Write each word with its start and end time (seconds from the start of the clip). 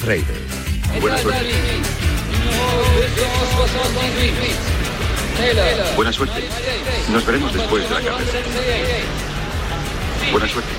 Freire. 0.00 0.24
Buena 0.98 1.18
suerte. 1.18 1.52
Buena 5.94 6.12
suerte. 6.12 6.44
Nos 7.12 7.26
veremos 7.26 7.52
después 7.52 7.86
de 7.86 7.94
la 7.94 8.00
carrera. 8.00 8.32
Buena 10.32 10.48
suerte. 10.48 10.70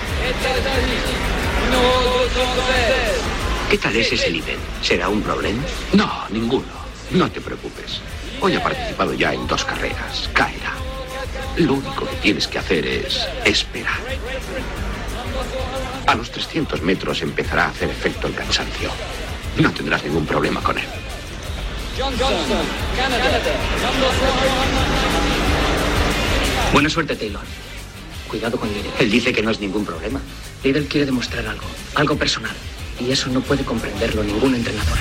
¿Qué 3.70 3.78
tal 3.78 3.96
es 3.96 4.12
ese 4.12 4.31
nivel? 4.31 4.57
¿Será 4.81 5.07
un 5.07 5.22
problema? 5.22 5.62
No, 5.94 6.12
ninguno. 6.32 6.66
No 7.12 7.30
te 7.30 7.42
preocupes. 7.42 8.02
Hoy 8.42 8.56
ha 8.56 8.64
participado 8.64 9.14
ya 9.14 9.34
en 9.36 9.46
dos 9.46 9.64
carreras. 9.64 10.30
Caerá. 10.34 10.74
Lo 11.58 11.74
único 11.76 12.08
que 12.08 12.16
tienes 12.18 12.48
que 12.48 12.58
hacer 12.58 12.88
es 12.88 13.28
esperar. 13.46 14.00
A 16.07 16.15
los 16.15 16.31
300 16.31 16.81
metros 16.81 17.21
empezará 17.21 17.65
a 17.65 17.70
hacer 17.70 17.89
efecto 17.89 18.27
el 18.27 18.33
cansancio. 18.33 18.89
No 19.57 19.71
tendrás 19.71 20.04
ningún 20.04 20.25
problema 20.25 20.61
con 20.61 20.77
él. 20.77 20.86
Buena 26.73 26.89
suerte, 26.89 27.15
Taylor. 27.15 27.42
Cuidado 28.28 28.57
con 28.57 28.69
Lidl. 28.69 28.89
Él 29.00 29.11
dice 29.11 29.33
que 29.33 29.42
no 29.42 29.51
es 29.51 29.59
ningún 29.59 29.86
problema. 29.86 30.21
Lidl 30.64 30.86
quiere 30.86 31.06
demostrar 31.06 31.45
algo, 31.47 31.65
algo 31.95 32.16
personal. 32.16 32.56
Y 33.00 33.11
eso 33.11 33.30
no 33.30 33.42
puede 33.42 33.64
comprenderlo 33.64 34.23
ningún 34.23 34.56
entrenador. 34.56 34.97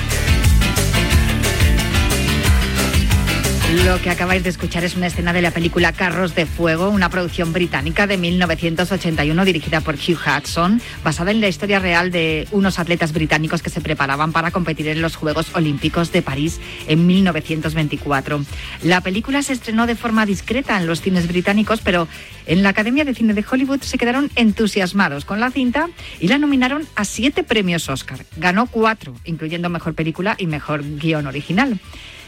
Lo 3.71 4.03
que 4.03 4.11
acabáis 4.11 4.43
de 4.43 4.51
escuchar 4.51 4.83
es 4.83 4.97
una 4.97 5.07
escena 5.07 5.33
de 5.33 5.43
la 5.43 5.53
película 5.53 5.93
Carros 5.93 6.35
de 6.35 6.45
Fuego, 6.45 6.89
una 6.89 7.09
producción 7.09 7.53
británica 7.53 8.09
de 8.09 8.17
1981 8.19 9.45
dirigida 9.45 9.81
por 9.81 9.95
Hugh 9.95 10.19
Hudson, 10.19 10.83
basada 11.05 11.31
en 11.31 11.41
la 11.41 11.47
historia 11.47 11.79
real 11.79 12.11
de 12.11 12.49
unos 12.51 12.81
atletas 12.81 13.13
británicos 13.13 13.63
que 13.63 13.71
se 13.71 13.81
preparaban 13.81 14.33
para 14.33 14.51
competir 14.51 14.89
en 14.89 15.01
los 15.01 15.15
Juegos 15.15 15.55
Olímpicos 15.55 16.11
de 16.11 16.21
París 16.21 16.61
en 16.89 17.07
1924. 17.07 18.45
La 18.83 19.03
película 19.03 19.41
se 19.41 19.53
estrenó 19.53 19.87
de 19.87 19.95
forma 19.95 20.27
discreta 20.27 20.77
en 20.77 20.89
los 20.89 21.01
cines 21.01 21.29
británicos, 21.29 21.81
pero 21.81 22.09
en 22.47 22.65
la 22.65 22.71
Academia 22.71 23.05
de 23.05 23.15
Cine 23.15 23.35
de 23.35 23.45
Hollywood 23.49 23.83
se 23.83 23.99
quedaron 23.99 24.33
entusiasmados 24.35 25.25
con 25.25 25.39
la 25.39 25.53
cinta 25.53 25.89
y 26.19 26.27
la 26.27 26.39
nominaron 26.39 26.89
a 26.97 27.05
siete 27.05 27.45
premios 27.45 27.89
Oscar. 27.89 28.27
Ganó 28.37 28.67
cuatro, 28.67 29.15
incluyendo 29.25 29.69
Mejor 29.69 29.95
Película 29.95 30.35
y 30.39 30.49
Mejor 30.49 30.83
Guión 30.83 31.29
Original. 31.29 31.79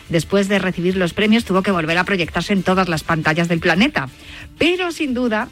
Después 0.09 0.49
de 0.49 0.59
recibir 0.59 0.97
los 0.97 1.15
premios 1.15 1.45
tuvo 1.45 1.63
que 1.63 1.71
volver 1.71 1.99
a 1.99 2.05
proyectarse 2.05 2.53
en 2.53 2.63
todas 2.63 2.89
las 2.89 3.03
pantallas 3.03 3.49
del 3.49 3.61
planeta. 3.61 4.09
Pero 4.59 4.93
sin 4.93 5.15
duda, 5.15 5.49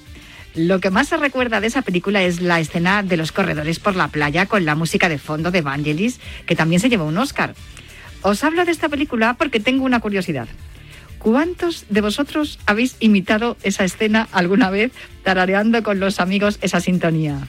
lo 0.54 0.80
que 0.80 0.90
más 0.90 1.08
se 1.08 1.16
recuerda 1.16 1.60
de 1.60 1.68
esa 1.68 1.82
película 1.82 2.22
es 2.22 2.40
la 2.40 2.60
escena 2.60 3.02
de 3.02 3.16
los 3.16 3.32
corredores 3.32 3.78
por 3.78 3.96
la 3.96 4.08
playa 4.08 4.46
con 4.46 4.64
la 4.64 4.74
música 4.74 5.08
de 5.08 5.18
fondo 5.18 5.50
de 5.50 5.62
Vangelis, 5.62 6.20
que 6.46 6.56
también 6.56 6.80
se 6.80 6.88
llevó 6.88 7.04
un 7.04 7.18
Oscar. 7.18 7.54
Os 8.22 8.44
hablo 8.44 8.64
de 8.64 8.72
esta 8.72 8.88
película 8.88 9.34
porque 9.34 9.60
tengo 9.60 9.84
una 9.84 10.00
curiosidad. 10.00 10.48
¿Cuántos 11.20 11.84
de 11.90 12.00
vosotros 12.00 12.58
habéis 12.64 12.96
imitado 12.98 13.56
esa 13.62 13.84
escena 13.84 14.26
alguna 14.32 14.70
vez 14.70 14.90
tarareando 15.22 15.82
con 15.82 16.00
los 16.00 16.18
amigos 16.18 16.58
esa 16.62 16.80
sintonía? 16.80 17.46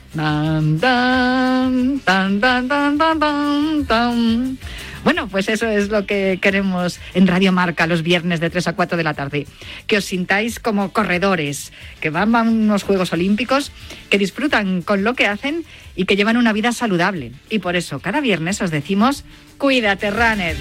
Bueno, 5.04 5.28
pues 5.28 5.50
eso 5.50 5.68
es 5.68 5.90
lo 5.90 6.06
que 6.06 6.40
queremos 6.42 7.00
en 7.14 7.28
Radio 7.28 7.52
Marca 7.52 7.88
los 7.88 8.04
viernes 8.04 8.40
de 8.40 8.50
3 8.50 8.68
a 8.68 8.74
4 8.74 8.98
de 8.98 9.04
la 9.04 9.14
tarde. 9.14 9.48
Que 9.88 9.98
os 9.98 10.06
sintáis 10.06 10.60
como 10.60 10.94
corredores, 10.94 11.74
que 12.00 12.10
van 12.10 12.36
a 12.36 12.42
unos 12.44 12.84
Juegos 12.84 13.14
Olímpicos, 13.14 13.72
que 14.10 14.18
disfrutan 14.18 14.82
con 14.82 15.04
lo 15.04 15.16
que 15.16 15.28
hacen 15.28 15.66
y 15.96 16.06
que 16.06 16.16
llevan 16.16 16.38
una 16.38 16.54
vida 16.54 16.72
saludable. 16.72 17.32
Y 17.50 17.60
por 17.60 17.76
eso 17.76 18.00
cada 18.00 18.22
viernes 18.22 18.62
os 18.62 18.72
decimos, 18.72 19.24
cuídate, 19.58 20.12
runner. 20.12 20.56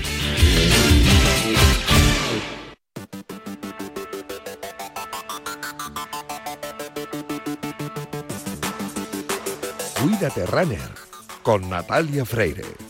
Cuídate 10.00 10.46
Runner 10.46 10.90
con 11.42 11.68
Natalia 11.68 12.24
Freire. 12.24 12.89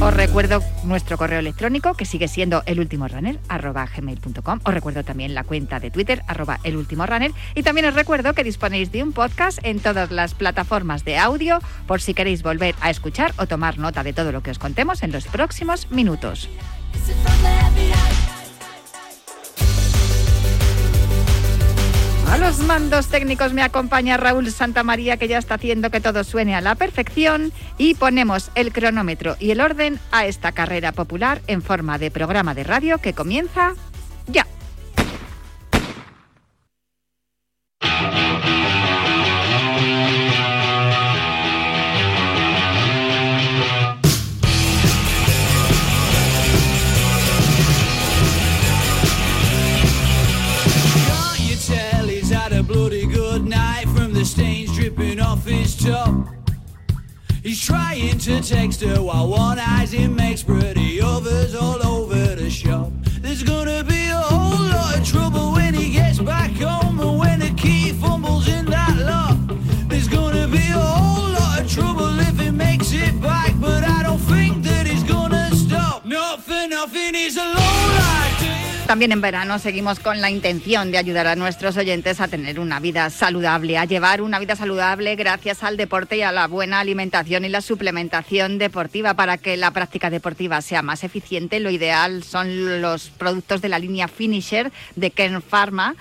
Os 0.00 0.14
recuerdo 0.14 0.62
nuestro 0.84 1.18
correo 1.18 1.40
electrónico 1.40 1.94
que 1.94 2.04
sigue 2.04 2.28
siendo 2.28 2.62
elultimorunner@gmail.com. 2.66 4.60
Os 4.62 4.74
recuerdo 4.74 5.02
también 5.02 5.34
la 5.34 5.42
cuenta 5.42 5.80
de 5.80 5.90
Twitter 5.90 6.22
arroba 6.28 6.60
elultimorunner 6.62 7.32
y 7.56 7.64
también 7.64 7.86
os 7.86 7.94
recuerdo 7.94 8.32
que 8.32 8.44
disponéis 8.44 8.92
de 8.92 9.02
un 9.02 9.12
podcast 9.12 9.58
en 9.64 9.80
todas 9.80 10.12
las 10.12 10.34
plataformas 10.34 11.04
de 11.04 11.18
audio 11.18 11.58
por 11.88 12.00
si 12.00 12.14
queréis 12.14 12.44
volver 12.44 12.76
a 12.80 12.90
escuchar 12.90 13.34
o 13.38 13.48
tomar 13.48 13.78
nota 13.78 14.04
de 14.04 14.12
todo 14.12 14.30
lo 14.30 14.40
que 14.40 14.52
os 14.52 14.60
contemos 14.60 15.02
en 15.02 15.10
los 15.10 15.26
próximos 15.26 15.90
minutos. 15.90 16.48
A 22.30 22.36
los 22.36 22.58
mandos 22.58 23.08
técnicos 23.08 23.54
me 23.54 23.62
acompaña 23.62 24.18
Raúl 24.18 24.50
Santamaría, 24.50 25.16
que 25.16 25.28
ya 25.28 25.38
está 25.38 25.54
haciendo 25.54 25.90
que 25.90 26.00
todo 26.00 26.24
suene 26.24 26.54
a 26.54 26.60
la 26.60 26.74
perfección, 26.74 27.52
y 27.78 27.94
ponemos 27.94 28.50
el 28.54 28.70
cronómetro 28.70 29.36
y 29.40 29.50
el 29.50 29.62
orden 29.62 29.98
a 30.12 30.26
esta 30.26 30.52
carrera 30.52 30.92
popular 30.92 31.40
en 31.46 31.62
forma 31.62 31.96
de 31.98 32.10
programa 32.10 32.54
de 32.54 32.64
radio 32.64 32.98
que 32.98 33.14
comienza 33.14 33.72
ya. 34.26 34.46
To 58.28 58.42
text 58.42 58.82
her 58.82 59.00
while 59.00 59.26
one 59.26 59.58
eye's 59.58 59.90
him 59.90 60.14
makes 60.14 60.42
pretty 60.42 60.67
También 78.88 79.12
en 79.12 79.20
verano 79.20 79.58
seguimos 79.58 80.00
con 80.00 80.22
la 80.22 80.30
intención 80.30 80.90
de 80.90 80.96
ayudar 80.96 81.26
a 81.26 81.36
nuestros 81.36 81.76
oyentes 81.76 82.22
a 82.22 82.28
tener 82.28 82.58
una 82.58 82.80
vida 82.80 83.10
saludable, 83.10 83.76
a 83.76 83.84
llevar 83.84 84.22
una 84.22 84.38
vida 84.38 84.56
saludable 84.56 85.14
gracias 85.14 85.62
al 85.62 85.76
deporte 85.76 86.16
y 86.16 86.22
a 86.22 86.32
la 86.32 86.46
buena 86.46 86.80
alimentación 86.80 87.44
y 87.44 87.50
la 87.50 87.60
suplementación 87.60 88.56
deportiva. 88.56 89.12
Para 89.12 89.36
que 89.36 89.58
la 89.58 89.72
práctica 89.72 90.08
deportiva 90.08 90.62
sea 90.62 90.80
más 90.80 91.04
eficiente, 91.04 91.60
lo 91.60 91.68
ideal 91.68 92.22
son 92.22 92.80
los 92.80 93.10
productos 93.10 93.60
de 93.60 93.68
la 93.68 93.78
línea 93.78 94.08
Finisher 94.08 94.72
de 94.96 95.10
Ken 95.10 95.42
Pharma. 95.42 95.94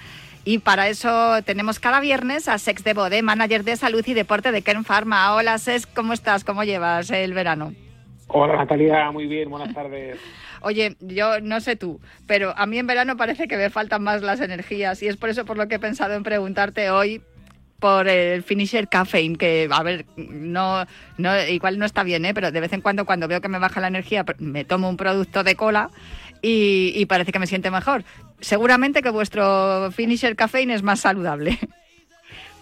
Y 0.46 0.60
para 0.60 0.88
eso 0.88 1.44
tenemos 1.44 1.82
cada 1.82 2.00
viernes 2.00 2.48
a 2.48 2.58
Sex 2.58 2.86
de 2.86 2.94
Bode, 2.94 3.22
manager 3.22 3.66
de 3.66 3.76
salud 3.76 4.04
y 4.08 4.14
deporte 4.14 4.54
de 4.54 4.62
Ken 4.62 4.86
Pharma. 4.86 5.36
Hola 5.36 5.58
Sex, 5.58 5.88
¿cómo 5.88 6.14
estás? 6.14 6.46
¿Cómo 6.46 6.64
llevas 6.64 7.12
el 7.12 7.34
verano? 7.34 7.74
Hola 8.28 8.56
Natalia, 8.56 9.12
muy 9.12 9.28
bien, 9.28 9.50
buenas 9.50 9.74
tardes. 9.74 10.18
Oye, 10.62 10.96
yo 11.00 11.40
no 11.42 11.62
sé 11.62 11.76
tú, 11.76 12.00
pero 12.26 12.54
a 12.58 12.66
mí 12.66 12.78
en 12.78 12.88
verano 12.88 13.18
parece 13.18 13.48
que 13.48 13.58
me 13.58 13.70
faltan 13.70 14.04
más 14.04 14.22
las 14.22 14.40
energías 14.40 15.02
y 15.04 15.08
es 15.08 15.18
por 15.18 15.30
eso 15.30 15.46
por 15.46 15.58
lo 15.58 15.68
que 15.68 15.76
he 15.76 15.80
pensado 15.80 16.14
en 16.14 16.24
preguntarte 16.24 16.90
hoy 16.90 17.22
por 17.80 18.08
el 18.08 18.42
finisher 18.42 18.88
caffeine, 18.88 19.38
que 19.38 19.68
a 19.70 19.84
ver, 19.84 20.06
no, 20.16 20.86
no, 21.18 21.44
igual 21.48 21.78
no 21.78 21.86
está 21.86 22.04
bien, 22.04 22.26
¿eh? 22.26 22.34
pero 22.34 22.52
de 22.52 22.60
vez 22.60 22.74
en 22.74 22.82
cuando 22.82 23.06
cuando 23.06 23.28
veo 23.28 23.42
que 23.42 23.50
me 23.50 23.60
baja 23.60 23.82
la 23.82 23.88
energía 23.88 24.26
me 24.40 24.66
tomo 24.66 24.90
un 24.90 24.98
producto 24.98 25.44
de 25.44 25.56
cola 25.56 25.92
y, 26.42 26.92
y 26.96 27.06
parece 27.06 27.32
que 27.32 27.40
me 27.40 27.48
siente 27.48 27.70
mejor. 27.70 28.04
Seguramente 28.40 29.02
que 29.02 29.10
vuestro 29.10 29.92
finisher 29.92 30.36
caffeine 30.36 30.74
es 30.74 30.82
más 30.82 31.02
saludable. 31.02 31.60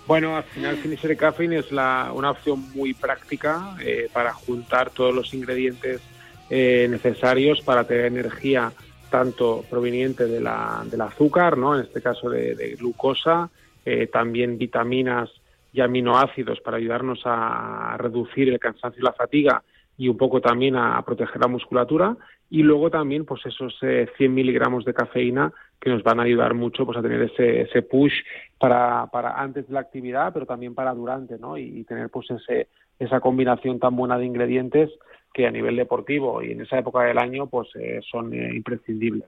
Bueno, 0.08 0.38
al 0.38 0.44
final 0.44 0.78
Finisher 0.78 1.18
Caffeine 1.18 1.58
es 1.58 1.72
la, 1.72 2.12
una 2.14 2.32
opción 2.32 2.72
muy 2.74 2.94
práctica 2.94 3.76
eh, 3.82 4.08
para 4.14 4.34
juntar 4.34 4.92
todos 4.92 5.16
los 5.16 5.34
ingredientes 5.34 6.02
eh, 6.50 6.88
necesarios 6.90 7.62
para 7.62 7.86
tener 7.86 8.06
energía 8.06 8.72
tanto 9.10 9.64
proveniente 9.70 10.26
de 10.26 10.42
la, 10.42 10.84
del 10.90 11.02
azúcar, 11.02 11.58
¿no? 11.58 11.76
en 11.76 11.82
este 11.82 12.02
caso 12.02 12.30
de, 12.30 12.76
glucosa, 12.78 13.50
eh, 13.86 14.08
también 14.08 14.58
vitaminas 14.58 15.30
y 15.72 15.82
aminoácidos 15.82 16.60
para 16.62 16.78
ayudarnos 16.78 17.22
a 17.26 17.96
reducir 17.98 18.50
el 18.50 18.60
cansancio 18.60 19.02
y 19.02 19.06
la 19.06 19.14
fatiga 19.14 19.64
y 19.98 20.10
un 20.10 20.18
poco 20.18 20.42
también 20.42 20.76
a, 20.76 21.02
proteger 21.04 21.42
la 21.42 21.48
musculatura 21.48 22.16
y 22.50 22.62
luego 22.64 22.90
también 22.90 23.26
pues 23.26 23.46
esos 23.46 23.78
100 23.80 24.34
miligramos 24.34 24.86
de 24.86 24.94
cafeína 24.94 25.52
que 25.80 25.90
nos 25.90 26.04
van 26.04 26.20
a 26.20 26.24
ayudar 26.24 26.54
mucho 26.54 26.86
pues 26.86 26.98
a 26.98 27.02
tener 27.02 27.22
ese, 27.22 27.62
ese 27.62 27.82
push 27.82 28.14
para, 28.60 29.08
para 29.08 29.40
antes 29.42 29.68
de 29.68 29.74
la 29.74 29.80
actividad 29.80 30.34
pero 30.34 30.46
también 30.46 30.76
para 30.76 30.94
durante 30.94 31.38
¿no? 31.38 31.58
y, 31.58 31.84
tener 31.86 32.10
pues 32.10 32.30
ese, 32.32 32.68
esa 33.00 33.20
combinación 33.20 33.80
tan 33.80 33.96
buena 33.96 34.18
de 34.18 34.26
ingredientes 34.26 34.90
que 35.36 35.46
a 35.46 35.52
nivel 35.52 35.76
deportivo 35.76 36.42
y 36.42 36.54
en 36.54 36.62
esa 36.62 36.80
época 36.80 37.04
del 37.04 37.18
año 37.18 37.48
pues 37.48 37.68
eh, 37.76 38.00
son 38.10 38.34
eh, 38.34 38.56
imprescindibles. 38.56 39.26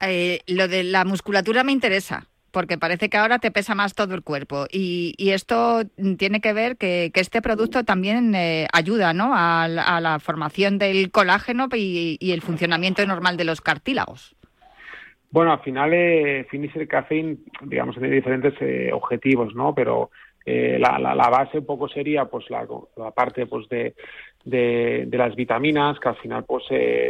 Eh, 0.00 0.40
lo 0.46 0.68
de 0.68 0.84
la 0.84 1.04
musculatura 1.06 1.64
me 1.64 1.72
interesa 1.72 2.26
porque 2.50 2.76
parece 2.76 3.08
que 3.08 3.16
ahora 3.16 3.38
te 3.38 3.50
pesa 3.50 3.74
más 3.74 3.94
todo 3.94 4.14
el 4.14 4.22
cuerpo. 4.22 4.66
Y, 4.70 5.14
esto 5.30 5.84
tiene 6.18 6.42
que 6.42 6.52
ver 6.52 6.76
que, 6.76 7.10
este 7.14 7.40
producto 7.40 7.82
también 7.82 8.34
ayuda 8.74 9.14
¿no? 9.14 9.30
a, 9.34 9.68
la 9.68 10.18
formación 10.18 10.76
del 10.76 11.10
colágeno 11.10 11.68
y, 11.72 12.18
el 12.20 12.42
funcionamiento 12.42 13.06
normal 13.06 13.38
de 13.38 13.44
los 13.44 13.62
cartílagos. 13.62 14.36
Bueno, 15.30 15.50
al 15.50 15.60
final 15.60 15.92
Finisher 16.50 16.86
Caffeine, 16.86 17.38
digamos, 17.62 17.96
tiene 17.96 18.14
diferentes 18.14 18.52
objetivos, 18.92 19.54
¿no? 19.54 19.74
Pero 19.74 20.10
eh, 20.44 20.76
la, 20.78 20.98
la, 20.98 21.30
base 21.30 21.58
un 21.58 21.66
poco 21.66 21.88
sería 21.88 22.24
pues 22.24 22.46
la, 22.50 22.66
parte 23.12 23.46
pues 23.46 23.68
de, 23.68 23.94
de, 24.44 25.08
las 25.12 25.34
vitaminas, 25.34 25.98
que 25.98 26.08
al 26.08 26.16
final 26.16 26.44
pues 26.44 26.64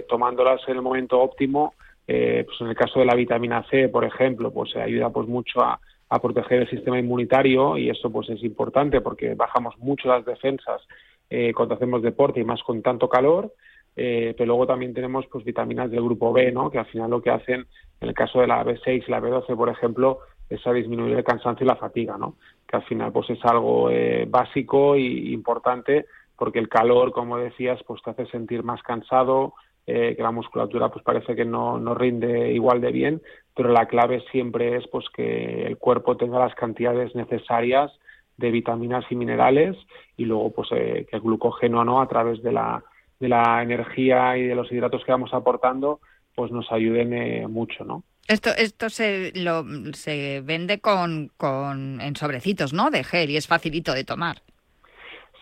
tomándolas 0.08 0.60
en 0.68 0.76
el 0.76 0.82
momento 0.82 1.20
óptimo 1.20 1.74
eh, 2.06 2.44
pues 2.46 2.60
en 2.60 2.68
el 2.68 2.74
caso 2.74 3.00
de 3.00 3.06
la 3.06 3.14
vitamina 3.14 3.64
C, 3.70 3.88
por 3.88 4.04
ejemplo, 4.04 4.52
pues 4.52 4.74
ayuda 4.76 5.10
pues 5.10 5.28
mucho 5.28 5.60
a, 5.60 5.80
proteger 6.20 6.60
el 6.60 6.68
sistema 6.68 6.98
inmunitario 6.98 7.78
y 7.78 7.88
eso 7.88 8.12
pues 8.12 8.28
es 8.28 8.42
importante 8.42 9.00
porque 9.00 9.34
bajamos 9.34 9.78
mucho 9.78 10.08
las 10.08 10.22
defensas 10.26 10.82
eh, 11.30 11.54
cuando 11.54 11.74
hacemos 11.74 12.02
deporte 12.02 12.38
y 12.38 12.44
más 12.44 12.62
con 12.62 12.82
tanto 12.82 13.08
calor. 13.08 13.54
Eh, 13.96 14.34
pero 14.36 14.48
luego 14.48 14.66
también 14.66 14.92
tenemos 14.92 15.24
pues 15.32 15.42
vitaminas 15.42 15.90
del 15.90 16.02
grupo 16.02 16.30
B, 16.30 16.52
¿no? 16.52 16.70
Que 16.70 16.78
al 16.78 16.84
final 16.84 17.10
lo 17.10 17.22
que 17.22 17.30
hacen, 17.30 17.66
en 18.00 18.08
el 18.08 18.14
caso 18.14 18.42
de 18.42 18.46
la 18.46 18.62
B6 18.62 19.04
y 19.06 19.10
la 19.10 19.22
B12, 19.22 19.56
por 19.56 19.70
ejemplo, 19.70 20.18
es 20.50 20.66
a 20.66 20.72
disminuir 20.74 21.16
el 21.16 21.24
cansancio 21.24 21.64
y 21.64 21.68
la 21.68 21.76
fatiga, 21.76 22.18
¿no? 22.18 22.36
Que 22.68 22.76
al 22.76 22.82
final 22.82 23.10
pues 23.10 23.30
es 23.30 23.42
algo 23.46 23.88
básico 24.28 24.96
y 24.96 25.32
importante 25.32 26.04
porque 26.36 26.58
el 26.58 26.68
calor, 26.68 27.12
como 27.12 27.38
decías, 27.38 27.80
pues 27.86 28.02
te 28.02 28.10
hace 28.10 28.26
sentir 28.26 28.62
más 28.62 28.82
cansado, 28.82 29.54
eh, 29.86 30.14
que 30.16 30.22
la 30.22 30.30
musculatura 30.30 30.90
pues 30.90 31.04
parece 31.04 31.34
que 31.34 31.44
no, 31.44 31.78
no 31.78 31.94
rinde 31.94 32.52
igual 32.52 32.80
de 32.80 32.92
bien, 32.92 33.22
pero 33.54 33.70
la 33.70 33.86
clave 33.86 34.22
siempre 34.30 34.76
es 34.76 34.86
pues 34.88 35.06
que 35.14 35.66
el 35.66 35.76
cuerpo 35.76 36.16
tenga 36.16 36.38
las 36.38 36.54
cantidades 36.54 37.14
necesarias 37.16 37.90
de 38.36 38.50
vitaminas 38.50 39.04
y 39.10 39.16
minerales 39.16 39.76
y 40.16 40.24
luego 40.24 40.52
pues 40.52 40.68
eh, 40.72 41.06
que 41.10 41.16
el 41.16 41.22
glucógeno 41.22 41.84
no 41.84 42.00
a 42.00 42.08
través 42.08 42.42
de 42.42 42.52
la, 42.52 42.82
de 43.18 43.28
la 43.28 43.60
energía 43.62 44.36
y 44.36 44.46
de 44.46 44.54
los 44.54 44.70
hidratos 44.70 45.04
que 45.04 45.12
vamos 45.12 45.34
aportando 45.34 46.00
pues 46.34 46.50
nos 46.50 46.70
ayuden 46.70 47.12
eh, 47.12 47.46
mucho, 47.48 47.84
¿no? 47.84 48.04
Esto, 48.28 48.50
esto 48.56 48.88
se, 48.88 49.32
lo, 49.34 49.64
se 49.94 50.40
vende 50.42 50.78
con, 50.78 51.32
con, 51.36 52.00
en 52.00 52.14
sobrecitos, 52.16 52.72
¿no? 52.72 52.90
De 52.90 53.02
gel 53.02 53.30
y 53.30 53.36
es 53.36 53.48
facilito 53.48 53.92
de 53.92 54.04
tomar. 54.04 54.42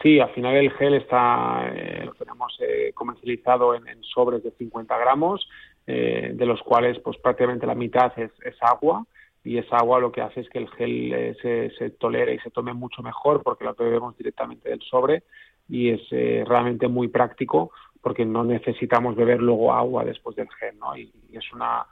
Sí, 0.02 0.18
al 0.18 0.30
final 0.30 0.56
el 0.56 0.70
gel 0.72 0.94
está, 0.94 1.70
eh, 1.74 2.02
lo 2.06 2.14
tenemos 2.14 2.56
eh, 2.60 2.92
comercializado 2.94 3.74
en, 3.74 3.84
sobres 4.02 4.42
de 4.42 4.50
50 4.52 4.96
gramos, 4.96 5.46
eh, 5.86 6.32
de 6.34 6.46
los 6.46 6.62
cuales 6.62 6.98
pues 7.00 7.18
prácticamente 7.18 7.66
la 7.66 7.74
mitad 7.74 8.12
es, 8.18 8.30
agua 8.62 9.04
y 9.44 9.58
esa 9.58 9.76
agua 9.76 10.00
lo 10.00 10.10
que 10.10 10.22
hace 10.22 10.40
es 10.40 10.48
que 10.48 10.58
el 10.58 10.68
gel 10.70 11.36
se, 11.42 11.70
se, 11.76 11.90
tolere 11.90 12.34
y 12.34 12.38
se 12.38 12.50
tome 12.50 12.72
mucho 12.72 13.02
mejor 13.02 13.42
porque 13.42 13.64
lo 13.64 13.74
bebemos 13.74 14.16
directamente 14.16 14.68
del 14.70 14.80
sobre 14.82 15.22
y 15.68 15.90
es 15.90 16.00
realmente 16.46 16.88
muy 16.88 17.08
práctico 17.08 17.70
porque 18.02 18.24
no 18.24 18.44
necesitamos 18.44 19.16
beber 19.16 19.40
luego 19.40 19.72
agua 19.72 20.04
después 20.04 20.36
del 20.36 20.48
gel, 20.58 20.78
¿no? 20.78 20.96
Y, 20.96 21.12
es 21.32 21.52
una 21.52 21.86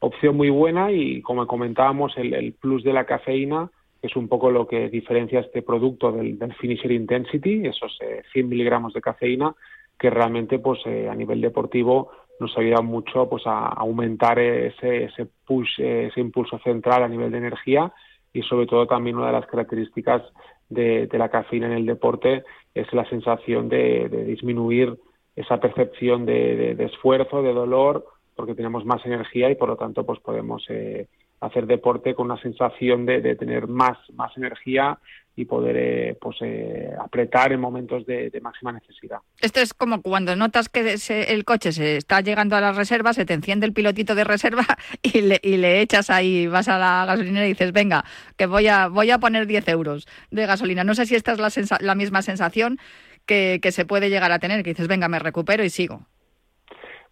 opción 0.00 0.36
muy 0.36 0.50
buena 0.50 0.92
y 0.92 1.22
como 1.22 1.46
comentábamos 1.46 2.12
el 2.16 2.52
plus 2.60 2.84
de 2.84 2.92
la 2.92 3.04
cafeína 3.04 3.70
es 4.02 4.16
un 4.16 4.28
poco 4.28 4.50
lo 4.50 4.66
que 4.66 4.88
diferencia 4.88 5.40
este 5.40 5.62
producto 5.62 6.10
del, 6.10 6.38
Finisher 6.60 6.90
Intensity, 6.90 7.66
esos 7.66 7.96
100 8.32 8.44
eh, 8.44 8.48
miligramos 8.48 8.92
de 8.92 9.00
cafeína, 9.00 9.54
que 9.98 10.10
realmente 10.10 10.58
pues 10.58 10.80
eh, 10.86 11.08
a 11.08 11.14
nivel 11.14 11.40
deportivo 11.40 12.10
nos 12.40 12.58
ayuda 12.58 12.82
mucho 12.82 13.28
pues 13.28 13.46
a 13.46 13.68
aumentar 13.68 14.40
ese, 14.40 15.04
ese 15.04 15.26
push, 15.46 15.80
ese 15.80 16.20
impulso 16.20 16.58
central 16.58 17.04
a 17.04 17.08
nivel 17.08 17.30
de 17.30 17.38
energía 17.38 17.92
y 18.32 18.42
sobre 18.42 18.66
todo 18.66 18.86
también 18.86 19.16
una 19.16 19.26
de 19.26 19.32
las 19.32 19.46
características 19.46 20.22
de, 20.68 21.08
la 21.12 21.28
cafeína 21.28 21.66
en 21.66 21.72
el 21.72 21.86
deporte 21.86 22.44
es 22.74 22.92
la 22.92 23.08
sensación 23.08 23.68
de, 23.68 24.08
disminuir 24.26 24.96
esa 25.36 25.60
percepción 25.60 26.26
de, 26.26 26.72
esfuerzo, 26.78 27.42
de 27.42 27.52
dolor, 27.52 28.06
porque 28.34 28.54
tenemos 28.54 28.84
más 28.84 29.04
energía 29.04 29.50
y 29.50 29.54
por 29.54 29.68
lo 29.68 29.76
tanto 29.76 30.04
pues 30.04 30.18
podemos 30.20 30.64
eh, 30.68 31.06
hacer 31.42 31.66
deporte 31.66 32.14
con 32.14 32.30
una 32.30 32.40
sensación 32.40 33.04
de, 33.04 33.34
tener 33.34 33.66
más, 33.66 33.98
más 34.14 34.34
energía 34.36 34.98
y 35.34 35.44
poder 35.44 35.76
eh, 35.76 36.18
pues 36.20 36.36
eh, 36.42 36.92
apretar 37.00 37.52
en 37.52 37.60
momentos 37.60 38.06
de, 38.06 38.30
máxima 38.40 38.70
necesidad. 38.70 39.18
Esto 39.40 39.60
es 39.60 39.74
como 39.74 40.02
cuando 40.02 40.36
notas 40.36 40.68
que 40.68 40.94
el 41.28 41.44
coche 41.44 41.72
se 41.72 41.96
está 41.96 42.20
llegando 42.20 42.54
a 42.54 42.60
la 42.60 42.72
reserva, 42.72 43.12
se 43.12 43.24
te 43.24 43.34
enciende 43.34 43.66
el 43.66 43.72
pilotito 43.72 44.14
de 44.14 44.22
reserva 44.22 44.64
y 45.02 45.22
le, 45.22 45.40
y 45.42 45.56
le 45.56 45.80
echas 45.80 46.10
ahí, 46.10 46.46
vas 46.46 46.68
a 46.68 46.78
la 46.78 47.06
gasolinera 47.06 47.46
y 47.46 47.50
dices, 47.50 47.72
venga, 47.72 48.04
que 48.36 48.46
voy 48.46 48.68
a, 48.68 48.86
voy 48.86 49.10
a 49.10 49.18
poner 49.18 49.46
10 49.48 49.66
euros 49.68 50.06
de 50.30 50.46
gasolina. 50.46 50.84
No 50.84 50.94
sé 50.94 51.06
si 51.06 51.16
esta 51.16 51.32
es 51.32 51.38
la, 51.38 51.78
la 51.80 51.94
misma 51.96 52.22
sensación 52.22 52.78
que, 53.26 53.58
que 53.60 53.72
se 53.72 53.84
puede 53.84 54.10
llegar 54.10 54.30
a 54.30 54.38
tener, 54.38 54.62
que 54.62 54.70
dices, 54.70 54.86
venga, 54.86 55.08
me 55.08 55.18
recupero 55.18 55.64
y 55.64 55.70
sigo. 55.70 56.06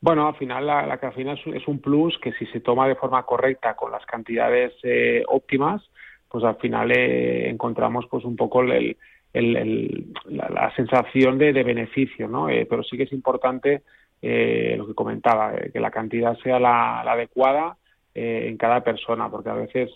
Bueno, 0.02 0.26
al 0.26 0.34
final 0.36 0.66
la, 0.66 0.98
cafeína 0.98 1.34
es, 1.34 1.68
un 1.68 1.78
plus 1.78 2.18
que 2.18 2.32
si 2.32 2.46
se 2.46 2.60
toma 2.60 2.88
de 2.88 2.94
forma 2.94 3.22
correcta 3.24 3.76
con 3.76 3.92
las 3.92 4.04
cantidades 4.06 4.72
eh, 4.82 5.22
óptimas, 5.28 5.82
pues 6.26 6.42
al 6.42 6.56
final 6.56 6.90
eh, 6.90 7.50
encontramos 7.50 8.06
pues 8.10 8.24
un 8.24 8.34
poco 8.34 8.62
el, 8.62 8.96
la, 9.34 10.72
sensación 10.74 11.36
de, 11.36 11.52
beneficio, 11.52 12.28
¿no? 12.28 12.48
Eh, 12.48 12.66
pero 12.68 12.82
sí 12.82 12.96
que 12.96 13.02
es 13.02 13.12
importante 13.12 13.82
lo 14.22 14.86
que 14.86 14.94
comentaba, 14.94 15.54
que 15.72 15.80
la 15.80 15.90
cantidad 15.90 16.36
sea 16.38 16.58
la, 16.58 17.00
adecuada 17.00 17.76
en 18.14 18.56
cada 18.56 18.82
persona, 18.82 19.30
porque 19.30 19.48
a 19.48 19.54
veces 19.54 19.90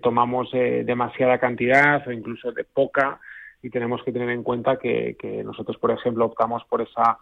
tomamos 0.00 0.50
demasiada 0.52 1.38
cantidad 1.38 2.06
o 2.06 2.12
incluso 2.12 2.52
de 2.52 2.62
poca 2.62 3.20
y 3.62 3.70
tenemos 3.70 4.00
que 4.04 4.12
tener 4.12 4.30
en 4.30 4.44
cuenta 4.44 4.78
que 4.78 5.42
nosotros, 5.44 5.76
por 5.78 5.90
ejemplo, 5.90 6.24
optamos 6.24 6.62
por 6.66 6.82
esa 6.82 7.18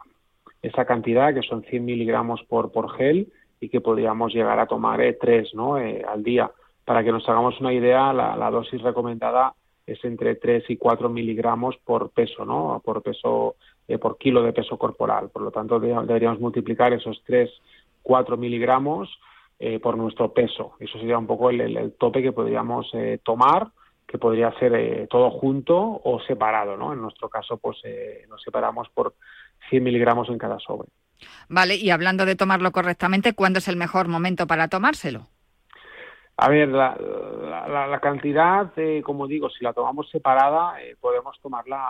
esa 0.62 0.85
cantidad, 0.85 1.35
que 1.35 1.42
son 1.42 1.62
100 1.64 1.85
miligramos 1.85 2.42
por, 2.45 2.73
por 2.73 2.92
gel, 2.97 3.33
y 3.62 3.69
que 3.69 3.81
podríamos 3.81 4.35
llegar 4.35 4.59
a 4.59 4.66
tomar 4.66 5.00
eh, 5.00 5.16
tres 5.19 5.54
¿no? 5.54 5.78
Eh, 5.78 6.04
al 6.07 6.25
día. 6.25 6.50
Para 6.85 7.04
que 7.04 7.12
nos 7.12 7.28
hagamos 7.28 7.61
una 7.61 7.73
idea, 7.73 8.12
la, 8.12 8.50
dosis 8.50 8.83
recomendada 8.83 9.54
es 9.87 10.04
entre 10.04 10.35
3 10.35 10.64
y 10.69 10.76
4 10.76 11.09
miligramos 11.09 11.76
por 11.85 12.11
peso, 12.11 12.45
¿no? 12.45 12.83
por 12.85 13.02
peso 13.02 13.54
eh, 13.87 13.99
por 13.99 14.19
kilo 14.19 14.42
de 14.42 14.52
peso 14.52 14.76
corporal. 14.76 15.31
Por 15.31 15.42
lo 15.42 15.52
tanto, 15.52 15.78
deberíamos 15.78 16.40
multiplicar 16.40 16.92
esos 16.92 17.23
3, 17.25 17.50
4 18.02 18.37
miligramos 18.37 19.09
por 19.81 19.97
nuestro 19.97 20.33
peso. 20.33 20.73
Eso 20.81 20.99
sería 20.99 21.16
un 21.16 21.28
poco 21.28 21.49
el, 21.49 21.92
tope 21.92 22.21
que 22.21 22.33
podríamos 22.33 22.90
tomar, 23.23 23.69
que 24.09 24.19
podría 24.19 24.50
ser 24.59 25.07
todo 25.07 25.31
junto 25.31 26.00
o 26.02 26.19
separado. 26.26 26.76
¿no? 26.76 26.92
En 26.92 27.00
nuestro 27.00 27.28
caso, 27.28 27.59
pues 27.59 27.76
nos 28.28 28.42
separamos 28.42 28.88
por 28.88 29.14
100 29.71 29.83
miligramos 29.83 30.28
en 30.28 30.38
cada 30.38 30.59
sobre. 30.59 30.88
Vale, 31.49 31.76
y 31.76 31.90
hablando 31.90 32.26
de 32.26 32.37
tomarlo 32.37 32.73
correctamente, 32.73 33.35
¿cuándo 33.35 33.59
es 33.59 33.69
el 33.69 33.76
mejor 33.76 34.09
momento 34.09 34.47
para 34.47 34.69
tomárselo? 34.69 35.28
A 36.37 36.49
ver, 36.49 36.69
la, 36.69 36.97
la, 37.69 38.00
cantidad, 38.00 38.73
como 39.04 39.28
digo, 39.28 39.50
si 39.50 39.62
la 39.62 39.73
tomamos 39.73 40.09
separada, 40.11 40.83
eh, 40.83 40.97
podemos 40.99 41.38
tomarla 41.40 41.87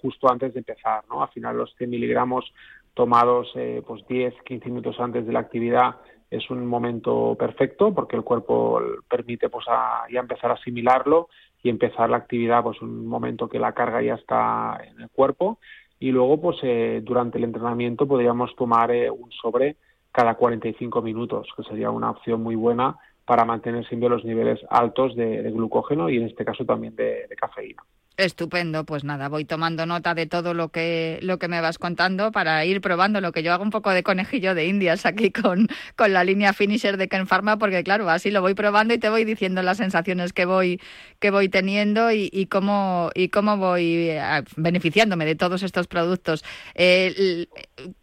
justo 0.00 0.30
antes 0.30 0.52
de 0.52 0.60
empezar, 0.60 1.02
¿no? 1.08 1.22
Al 1.22 1.30
final 1.30 1.56
los 1.56 1.74
100 1.76 1.90
miligramos 1.90 2.52
tomados 2.94 3.50
eh, 3.54 3.82
pues 3.86 4.06
10, 4.06 4.34
15 4.44 4.68
minutos 4.68 5.00
antes 5.00 5.26
de 5.26 5.32
la 5.32 5.40
actividad 5.40 5.96
es 6.30 6.48
un 6.50 6.66
momento 6.66 7.34
perfecto 7.38 7.92
porque 7.92 8.16
el 8.16 8.22
cuerpo 8.22 8.80
permite 9.08 9.48
pues 9.48 9.66
ya 9.66 10.20
empezar 10.20 10.50
a 10.50 10.54
asimilarlo 10.54 11.28
y 11.62 11.70
empezar 11.70 12.10
la 12.10 12.18
actividad 12.18 12.62
pues 12.62 12.80
un 12.82 13.06
momento 13.06 13.48
que 13.48 13.58
la 13.58 13.72
carga 13.72 14.02
ya 14.02 14.14
está 14.14 14.80
en 14.84 15.00
el 15.00 15.08
cuerpo 15.10 15.58
y 16.00 16.10
luego 16.10 16.40
pues 16.40 16.56
eh, 16.62 17.00
durante 17.04 17.38
el 17.38 17.44
entrenamiento 17.44 18.08
podríamos 18.08 18.56
tomar 18.56 18.90
eh, 18.90 19.08
un 19.08 19.30
sobre 19.30 19.76
cada 20.10 20.34
45 20.34 21.02
minutos 21.02 21.46
que 21.56 21.62
sería 21.62 21.90
una 21.90 22.10
opción 22.10 22.42
muy 22.42 22.56
buena 22.56 22.96
para 23.24 23.44
mantener 23.44 23.86
siempre 23.86 24.08
los 24.08 24.24
niveles 24.24 24.58
altos 24.68 25.14
de, 25.14 25.48
glucógeno 25.52 26.10
y 26.10 26.16
en 26.16 26.24
este 26.24 26.44
caso 26.44 26.64
también 26.64 26.96
de 26.96 27.28
cafeína. 27.38 27.84
Estupendo, 28.20 28.84
pues 28.84 29.02
nada, 29.02 29.30
voy 29.30 29.46
tomando 29.46 29.86
nota 29.86 30.14
de 30.14 30.26
todo 30.26 30.52
lo 30.52 30.68
que, 30.68 31.18
lo 31.22 31.38
que 31.38 31.48
me 31.48 31.62
vas 31.62 31.78
contando 31.78 32.32
para 32.32 32.62
ir 32.66 32.82
probando 32.82 33.22
lo 33.22 33.32
que 33.32 33.42
yo 33.42 33.50
hago 33.50 33.62
un 33.62 33.70
poco 33.70 33.90
de 33.90 34.02
conejillo 34.02 34.54
de 34.54 34.66
indias 34.66 35.06
aquí 35.06 35.30
con, 35.30 35.68
con 35.96 36.12
la 36.12 36.22
línea 36.22 36.52
finisher 36.52 36.98
de 36.98 37.08
Ken 37.08 37.26
Pharma, 37.26 37.58
porque 37.58 37.82
claro, 37.82 38.10
así 38.10 38.30
lo 38.30 38.42
voy 38.42 38.52
probando 38.52 38.92
y 38.92 38.98
te 38.98 39.08
voy 39.08 39.24
diciendo 39.24 39.62
las 39.62 39.78
sensaciones 39.78 40.34
que 40.34 40.44
voy, 40.44 40.82
que 41.18 41.30
voy 41.30 41.48
teniendo 41.48 42.12
y, 42.12 42.46
cómo, 42.50 43.10
y 43.14 43.30
cómo 43.30 43.56
voy 43.56 44.10
eh, 44.10 44.42
beneficiándome 44.56 45.24
de 45.24 45.34
todos 45.34 45.62
estos 45.62 45.86
productos. 45.86 46.44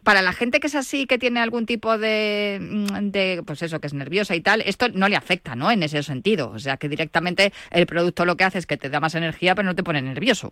para 0.02 0.20
la 0.22 0.32
gente 0.32 0.58
que 0.58 0.66
es 0.66 0.74
así, 0.74 1.06
que 1.06 1.18
tiene 1.18 1.38
algún 1.38 1.64
tipo 1.64 1.96
de, 1.96 2.58
mm, 2.60 3.10
de, 3.10 3.42
pues 3.46 3.62
eso, 3.62 3.80
que 3.80 3.86
es 3.86 3.94
nerviosa 3.94 4.34
y 4.34 4.40
tal, 4.40 4.62
esto 4.62 4.88
no 4.88 5.08
le 5.08 5.14
afecta, 5.14 5.54
¿no? 5.54 5.70
En 5.70 5.84
ese 5.84 6.02
sentido. 6.02 6.50
O 6.50 6.58
sea, 6.58 6.76
que 6.76 6.88
directamente 6.88 7.52
el 7.70 7.86
producto 7.86 8.24
lo 8.24 8.36
que 8.36 8.42
hace 8.42 8.58
es 8.58 8.66
que 8.66 8.76
te 8.76 8.90
da 8.90 8.98
más 8.98 9.14
energía, 9.14 9.54
pero 9.54 9.66
no 9.66 9.76
te 9.76 9.84
pone 9.84 10.07
nervioso. 10.08 10.50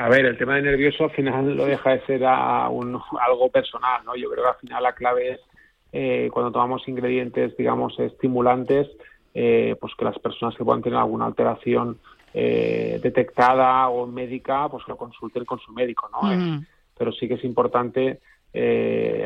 A 0.00 0.08
ver, 0.08 0.24
el 0.24 0.38
tema 0.38 0.56
de 0.56 0.62
nervioso 0.62 1.04
al 1.04 1.10
final 1.10 1.54
lo 1.54 1.66
deja 1.66 1.90
de 1.90 2.00
ser 2.06 2.24
algo 2.24 3.50
personal, 3.52 4.02
¿no? 4.04 4.16
Yo 4.16 4.30
creo 4.30 4.44
que 4.44 4.50
al 4.50 4.56
final 4.56 4.82
la 4.82 4.94
clave 4.94 5.32
es 5.32 5.40
eh, 5.92 6.30
cuando 6.32 6.52
tomamos 6.52 6.86
ingredientes, 6.88 7.56
digamos, 7.56 7.98
estimulantes, 7.98 8.88
eh, 9.34 9.76
pues 9.78 9.94
que 9.96 10.06
las 10.06 10.18
personas 10.18 10.56
que 10.56 10.64
puedan 10.64 10.82
tener 10.82 10.98
alguna 10.98 11.26
alteración 11.26 11.98
eh, 12.32 12.98
detectada 13.02 13.88
o 13.88 14.06
médica, 14.06 14.70
pues 14.70 14.88
lo 14.88 14.96
consulten 14.96 15.44
con 15.44 15.58
su 15.58 15.70
médico, 15.72 16.08
¿no? 16.10 16.62
Pero 16.96 17.12
sí 17.12 17.28
que 17.28 17.34
es 17.34 17.44
importante 17.44 18.20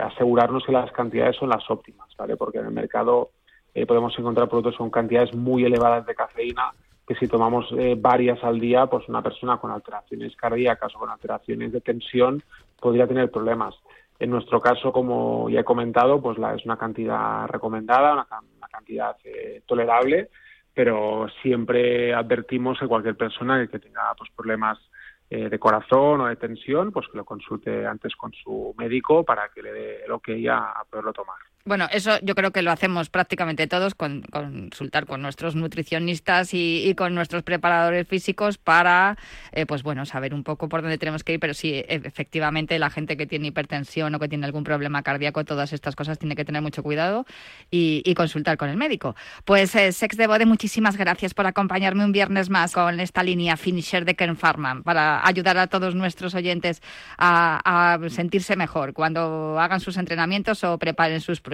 asegurarnos 0.03 0.65
que 0.65 0.73
las 0.73 0.91
cantidades 0.91 1.37
son 1.37 1.51
las 1.51 1.71
óptimas, 1.71 2.09
¿vale? 2.19 2.37
Porque 2.37 2.59
en 2.59 2.67
el 2.67 2.73
mercado 2.73 3.31
podemos 3.87 4.19
encontrar 4.19 4.49
productos 4.49 4.77
con 4.77 4.91
cantidades 4.91 5.35
muy 5.35 5.65
elevadas 5.65 6.05
de 6.05 6.15
cafeína 6.17 6.73
que 7.07 7.15
si 7.17 7.29
tomamos 7.29 7.67
eh, 7.79 7.97
varias 7.99 8.43
al 8.43 8.59
día, 8.59 8.87
pues 8.87 9.09
una 9.09 9.23
persona 9.23 9.59
con 9.59 9.71
alteraciones 9.71 10.35
cardíacas 10.37 10.95
o 10.95 10.99
con 10.99 11.11
alteraciones 11.11 11.73
de 11.73 11.81
tensión 11.81 12.43
podría 12.81 13.07
tener 13.07 13.31
problemas. 13.31 13.75
En 14.19 14.31
nuestro 14.31 14.61
caso, 14.61 14.93
como 14.93 15.51
ya 15.51 15.61
he 15.61 15.65
comentado, 15.65 16.21
pues 16.23 16.39
la, 16.39 16.55
es 16.55 16.65
una 16.65 16.77
cantidad 16.77 17.47
recomendada, 17.49 18.13
una, 18.15 18.69
cantidad 18.71 19.17
eh, 19.25 19.63
tolerable, 19.67 20.31
pero 20.73 21.27
siempre 21.43 22.13
advertimos 22.15 22.81
a 22.83 22.89
cualquier 22.89 23.17
persona 23.17 23.67
que 23.67 23.79
tenga 23.79 24.15
pues, 24.17 24.31
problemas 24.35 24.79
eh, 25.31 25.49
de 25.49 25.59
corazón 25.59 26.21
o 26.21 26.27
de 26.27 26.37
tensión, 26.37 26.93
pues 26.93 27.07
que 27.09 27.19
lo 27.19 27.25
consulte 27.25 27.87
antes 27.87 28.15
con 28.17 28.33
su 28.33 28.75
médico 28.77 29.25
para 29.25 29.49
que 29.49 29.63
le 29.63 29.73
dé 29.73 29.99
lo 30.07 30.21
que 30.21 30.35
ella 30.35 30.71
a 30.71 30.85
poderlo 30.85 31.13
tomar. 31.13 31.39
Bueno, 31.67 31.89
eso 31.91 32.19
yo 32.21 32.35
creo 32.35 32.51
que 32.53 32.61
lo 32.61 32.71
hacemos 32.71 33.09
prácticamente 33.09 33.67
todos, 33.67 33.95
con, 33.95 34.21
consultar 34.21 35.07
con 35.07 35.23
nuestros 35.23 35.55
nutricionistas 35.55 36.51
y, 36.53 36.95
con 36.95 37.15
nuestros 37.15 37.43
preparadores 37.43 38.07
físicos 38.07 38.59
para, 38.59 39.17
eh, 39.51 39.65
pues 39.65 39.83
bueno, 39.83 40.05
saber 40.05 40.35
un 40.35 40.45
poco 40.45 40.69
por 40.69 40.83
dónde 40.83 40.99
tenemos 40.99 41.25
que 41.25 41.33
ir, 41.33 41.41
pero 41.41 41.55
sí, 41.55 41.73
e, 41.73 41.87
efectivamente, 41.89 42.79
la 42.79 42.91
gente 42.91 43.17
que 43.17 43.27
tiene 43.27 43.47
hipertensión 43.47 44.15
o 44.15 44.19
que 44.19 44.29
tiene 44.29 44.45
algún 44.45 44.63
problema 44.63 45.03
cardíaco, 45.03 45.47
todas 45.47 45.73
estas 45.73 45.97
cosas 45.97 46.19
tiene 46.19 46.37
que 46.37 46.45
tener 46.45 46.61
mucho 46.61 46.83
cuidado 46.83 47.25
y, 47.71 48.15
consultar 48.15 48.59
con 48.59 48.69
el 48.69 48.77
médico. 48.77 49.17
Pues 49.47 49.75
eh, 49.75 49.91
Sex 49.93 50.19
de 50.19 50.27
Bode, 50.27 50.45
muchísimas 50.45 50.99
gracias 50.99 51.33
por 51.33 51.47
acompañarme 51.47 52.05
un 52.05 52.13
viernes 52.13 52.51
más 52.51 52.73
con 52.73 53.01
esta 53.01 53.23
línea 53.23 53.57
Finisher 53.57 54.05
de 54.05 54.15
Ken 54.15 54.37
Pharma 54.37 54.83
para 54.83 55.27
ayudar 55.27 55.57
a 55.57 55.67
todos 55.67 55.95
nuestros 55.95 56.35
oyentes 56.35 56.83
a, 57.17 57.95
a 57.95 58.09
sentirse 58.11 58.55
mejor 58.55 58.93
cuando 58.93 59.59
hagan 59.59 59.81
sus 59.81 59.97
entrenamientos 59.97 60.63
o 60.63 60.79
preparen 60.79 61.23
sus 61.23 61.41
pruebas. 61.41 61.54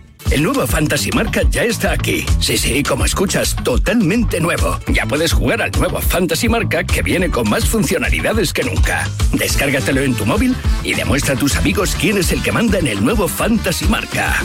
El 0.29 0.43
nuevo 0.43 0.65
Fantasy 0.65 1.09
Marca 1.11 1.41
ya 1.49 1.63
está 1.63 1.91
aquí. 1.91 2.25
Sí, 2.39 2.57
sí, 2.57 2.83
como 2.83 3.05
escuchas, 3.05 3.55
totalmente 3.63 4.39
nuevo. 4.39 4.79
Ya 4.87 5.05
puedes 5.05 5.33
jugar 5.33 5.61
al 5.61 5.71
nuevo 5.71 5.99
Fantasy 5.99 6.47
Marca 6.47 6.83
que 6.83 7.01
viene 7.01 7.29
con 7.29 7.49
más 7.49 7.67
funcionalidades 7.67 8.53
que 8.53 8.63
nunca. 8.63 9.09
Descárgatelo 9.33 10.01
en 10.01 10.15
tu 10.15 10.25
móvil 10.25 10.55
y 10.83 10.93
demuestra 10.93 11.35
a 11.35 11.37
tus 11.37 11.55
amigos 11.55 11.95
quién 11.99 12.17
es 12.17 12.31
el 12.31 12.41
que 12.41 12.51
manda 12.51 12.79
en 12.79 12.87
el 12.87 13.03
nuevo 13.03 13.27
Fantasy 13.27 13.85
Marca. 13.85 14.41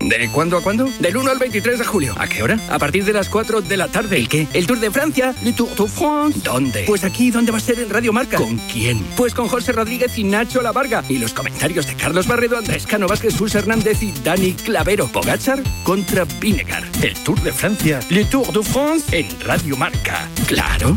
¿De 0.00 0.30
cuándo 0.32 0.56
a 0.56 0.62
cuándo? 0.62 0.88
Del 0.98 1.16
1 1.16 1.30
al 1.30 1.38
23 1.38 1.78
de 1.78 1.84
julio. 1.84 2.14
¿A 2.18 2.26
qué 2.26 2.42
hora? 2.42 2.58
A 2.70 2.78
partir 2.78 3.04
de 3.04 3.12
las 3.12 3.28
4 3.28 3.60
de 3.60 3.76
la 3.76 3.86
tarde. 3.88 4.16
¿El 4.16 4.28
qué? 4.28 4.48
¿El 4.54 4.66
Tour 4.66 4.80
de 4.80 4.90
Francia? 4.90 5.34
¿Le 5.44 5.52
Tour 5.52 5.68
de 5.68 5.88
France? 5.88 6.40
¿Dónde? 6.42 6.84
Pues 6.86 7.04
aquí, 7.04 7.30
¿dónde 7.30 7.52
va 7.52 7.58
a 7.58 7.60
ser 7.60 7.78
el 7.78 7.90
Radio 7.90 8.10
Marca? 8.10 8.38
¿Con 8.38 8.56
quién? 8.72 8.98
Pues 9.16 9.34
con 9.34 9.46
José 9.46 9.72
Rodríguez 9.72 10.16
y 10.16 10.24
Nacho 10.24 10.62
La 10.62 10.72
Varga. 10.72 11.04
Y 11.08 11.18
los 11.18 11.34
comentarios 11.34 11.86
de 11.86 11.94
Carlos 11.96 12.26
Barredo, 12.26 12.56
Andrés 12.56 12.86
Cano 12.86 13.06
Vázquez, 13.06 13.34
Hernández 13.54 14.02
y 14.02 14.12
Dani 14.24 14.54
Clavero. 14.54 15.06
Pogachar 15.08 15.62
contra 15.84 16.24
Vinegar. 16.24 16.82
El 17.02 17.14
Tour 17.14 17.40
de 17.42 17.52
Francia. 17.52 18.00
Le 18.08 18.24
Tour 18.24 18.50
de 18.52 18.62
France 18.62 19.18
en 19.18 19.28
Radio 19.40 19.76
Marca. 19.76 20.28
Claro. 20.46 20.96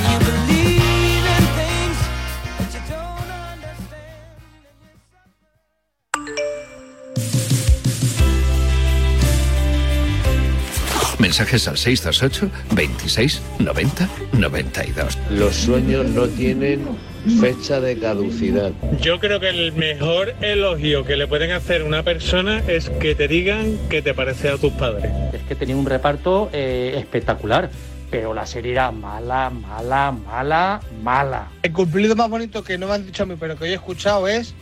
Mensajes 11.31 11.65
al 11.69 11.77
628 11.77 12.51
26 12.75 13.41
90 13.59 14.09
92. 14.33 15.17
Los 15.29 15.55
sueños 15.55 16.05
no 16.07 16.27
tienen 16.27 16.85
fecha 17.39 17.79
de 17.79 17.97
caducidad. 17.97 18.73
Yo 18.99 19.17
creo 19.21 19.39
que 19.39 19.47
el 19.47 19.71
mejor 19.71 20.35
elogio 20.41 21.05
que 21.05 21.15
le 21.15 21.27
pueden 21.27 21.51
hacer 21.51 21.83
a 21.83 21.85
una 21.85 22.03
persona 22.03 22.59
es 22.67 22.89
que 22.89 23.15
te 23.15 23.29
digan 23.29 23.77
que 23.89 24.01
te 24.01 24.13
parece 24.13 24.49
a 24.49 24.57
tus 24.57 24.73
padres. 24.73 25.09
Es 25.31 25.41
que 25.43 25.55
tenía 25.55 25.77
un 25.77 25.85
reparto 25.85 26.49
eh, 26.51 26.95
espectacular 26.97 27.71
pero 28.09 28.33
la 28.33 28.45
serie 28.45 28.73
era 28.73 28.91
mala, 28.91 29.49
mala, 29.49 30.11
mala, 30.11 30.81
mala. 31.01 31.47
El 31.63 31.71
cumplido 31.71 32.13
más 32.13 32.29
bonito 32.29 32.61
que 32.61 32.77
no 32.77 32.87
me 32.87 32.95
han 32.95 33.05
dicho 33.05 33.23
a 33.23 33.25
mí, 33.25 33.35
pero 33.39 33.55
que 33.55 33.63
hoy 33.63 33.69
he 33.69 33.75
escuchado 33.75 34.27
es 34.27 34.53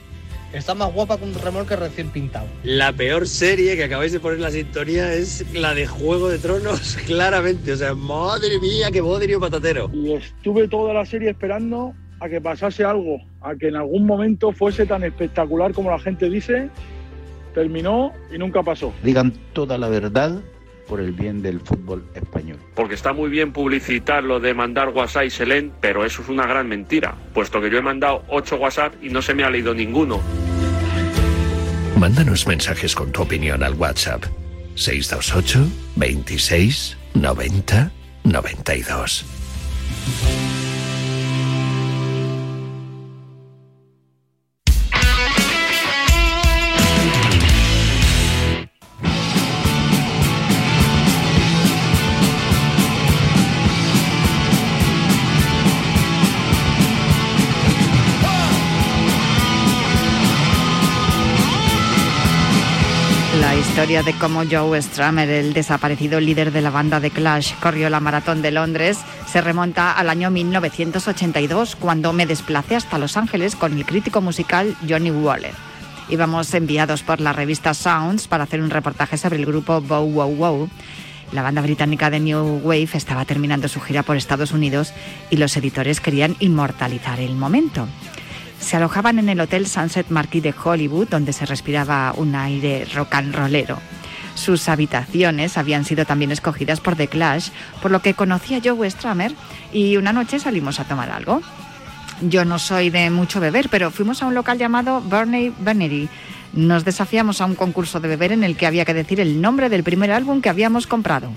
está 0.54 0.74
más 0.74 0.94
guapa 0.94 1.18
que 1.18 1.26
un 1.26 1.34
remolque 1.34 1.76
recién 1.76 2.10
pintado. 2.10 2.48
La 2.64 2.92
peor 2.94 3.28
serie 3.28 3.76
que 3.76 3.84
acabáis 3.84 4.12
de 4.12 4.20
poner 4.20 4.38
en 4.38 4.44
la 4.44 4.52
sintonía 4.52 5.14
es 5.14 5.46
la 5.54 5.74
de 5.74 5.88
Juego 5.88 6.30
de 6.30 6.40
Tronos, 6.40 6.98
claramente. 7.06 7.74
O 7.74 7.78
sea, 7.78 7.94
madre 7.96 8.60
mía, 8.60 8.90
qué 8.92 9.02
bodrio 9.02 9.40
patatero. 9.40 9.90
Y 9.94 10.14
estuve 10.14 10.68
toda 10.68 10.94
la 10.94 11.06
serie 11.06 11.32
esperando 11.32 11.94
a 12.20 12.28
que 12.28 12.42
pasase 12.42 12.84
algo, 12.84 13.22
a 13.42 13.56
que 13.56 13.68
en 13.70 13.76
algún 13.76 14.06
momento 14.06 14.52
fuese 14.52 14.86
tan 14.86 15.04
espectacular 15.04 15.74
como 15.74 15.92
la 15.92 16.00
gente 16.00 16.30
dice. 16.30 16.70
Terminó 17.54 18.14
y 18.34 18.38
nunca 18.38 18.62
pasó. 18.62 18.94
Digan 19.04 19.34
toda 19.54 19.78
la 19.78 19.90
verdad 19.90 20.40
por 20.90 21.00
el 21.00 21.12
bien 21.12 21.42
del 21.42 21.60
fútbol 21.62 22.04
español. 22.16 22.58
Porque 22.74 22.96
está 22.96 23.14
muy 23.14 23.30
bien 23.30 23.54
publicitar 23.54 24.24
lo 24.24 24.40
de 24.40 24.56
mandar 24.56 24.90
WhatsApp 24.90 25.26
y 25.26 25.30
Selén, 25.30 25.72
pero 25.80 26.04
eso 26.04 26.24
es 26.24 26.30
una 26.30 26.48
gran 26.48 26.68
mentira, 26.68 27.16
puesto 27.34 27.62
que 27.62 27.70
yo 27.70 27.78
he 27.78 27.82
mandado 27.82 28.24
8 28.28 28.58
WhatsApp 28.58 28.96
y 29.02 29.10
no 29.10 29.22
se 29.22 29.36
me 29.36 29.44
ha 29.44 29.52
leído 29.52 29.74
ninguno. 29.74 30.20
Mándanos 32.00 32.48
mensajes 32.48 32.96
con 32.96 33.12
tu 33.12 33.22
opinión 33.22 33.62
al 33.62 33.74
WhatsApp 33.74 34.24
628 34.76 35.68
26 35.98 36.98
90 37.14 37.92
92. 38.24 39.26
Historia 63.90 64.14
de 64.14 64.20
cómo 64.20 64.44
Joe 64.48 64.80
Strummer, 64.84 65.28
el 65.28 65.54
desaparecido 65.54 66.20
líder 66.20 66.52
de 66.52 66.62
la 66.62 66.70
banda 66.70 67.00
de 67.00 67.10
Clash, 67.10 67.56
corrió 67.60 67.90
la 67.90 68.00
maratón 68.00 68.44
de 68.44 68.52
Londres, 68.52 69.00
se 69.26 69.42
remonta 69.42 69.94
al 69.94 70.12
año 70.12 70.30
1982, 70.30 71.76
cuando 71.76 72.14
me 72.14 72.28
desplacé 72.28 72.76
hasta 72.76 73.00
Los 73.00 73.18
Ángeles 73.18 73.56
con 73.56 73.76
el 73.76 73.88
crítico 73.88 74.22
musical 74.22 74.78
Johnny 74.88 75.10
Waller. 75.10 75.56
Íbamos 76.08 76.54
enviados 76.54 77.02
por 77.02 77.20
la 77.20 77.34
revista 77.34 77.74
Sounds 77.74 78.28
para 78.28 78.44
hacer 78.44 78.62
un 78.62 78.70
reportaje 78.70 79.18
sobre 79.18 79.38
el 79.38 79.48
grupo 79.48 79.82
Bow 79.82 80.08
Wow 80.08 80.36
Wow. 80.36 80.70
La 81.32 81.42
banda 81.42 81.64
británica 81.64 82.12
de 82.12 82.20
New 82.20 82.62
Wave 82.64 82.90
estaba 82.94 83.26
terminando 83.26 83.68
su 83.68 83.82
gira 83.82 84.04
por 84.04 84.18
Estados 84.18 84.52
Unidos 84.52 84.94
y 85.32 85.38
los 85.38 85.58
editores 85.58 86.00
querían 86.00 86.36
inmortalizar 86.40 87.20
el 87.20 87.34
momento. 87.34 87.88
Se 88.60 88.78
alojaban 88.78 89.20
en 89.20 89.30
el 89.30 89.40
Hotel 89.40 89.68
Sunset 89.68 90.10
Marquis 90.10 90.44
de 90.44 90.54
Hollywood, 90.64 91.08
donde 91.08 91.34
se 91.34 91.46
respiraba 91.46 92.14
un 92.16 92.36
aire 92.36 92.86
rock 92.94 93.16
and 93.16 93.34
rollero. 93.34 93.80
Sus 94.36 94.70
habitaciones 94.70 95.58
habían 95.58 95.86
sido 95.86 96.06
también 96.06 96.32
escogidas 96.32 96.80
por 96.80 96.96
The 96.96 97.08
Clash, 97.08 97.50
por 97.82 97.92
lo 97.92 98.02
que 98.02 98.14
conocí 98.14 98.56
a 98.56 98.62
Joe 98.64 98.90
Strummer 98.90 99.34
y 99.74 99.98
una 99.98 100.14
noche 100.14 100.40
salimos 100.40 100.80
a 100.80 100.86
tomar 100.86 101.10
algo. 101.10 101.42
Yo 102.22 102.46
no 102.46 102.60
soy 102.60 102.90
de 102.90 103.10
mucho 103.10 103.40
beber, 103.40 103.70
pero 103.70 103.92
fuimos 103.92 104.22
a 104.22 104.28
un 104.28 104.36
local 104.36 104.58
llamado 104.58 105.02
Burney 105.02 105.54
Bernery. 105.60 106.10
Nos 106.54 106.86
desafiamos 106.86 107.42
a 107.42 107.46
un 107.46 107.56
concurso 107.56 108.00
de 108.00 108.08
beber 108.08 108.32
en 108.32 108.44
el 108.44 108.56
que 108.56 108.66
había 108.66 108.86
que 108.86 108.94
decir 108.94 109.20
el 109.20 109.42
nombre 109.42 109.70
del 109.70 109.84
primer 109.84 110.12
álbum 110.12 110.42
que 110.42 110.50
habíamos 110.50 110.88
comprado. 110.88 111.32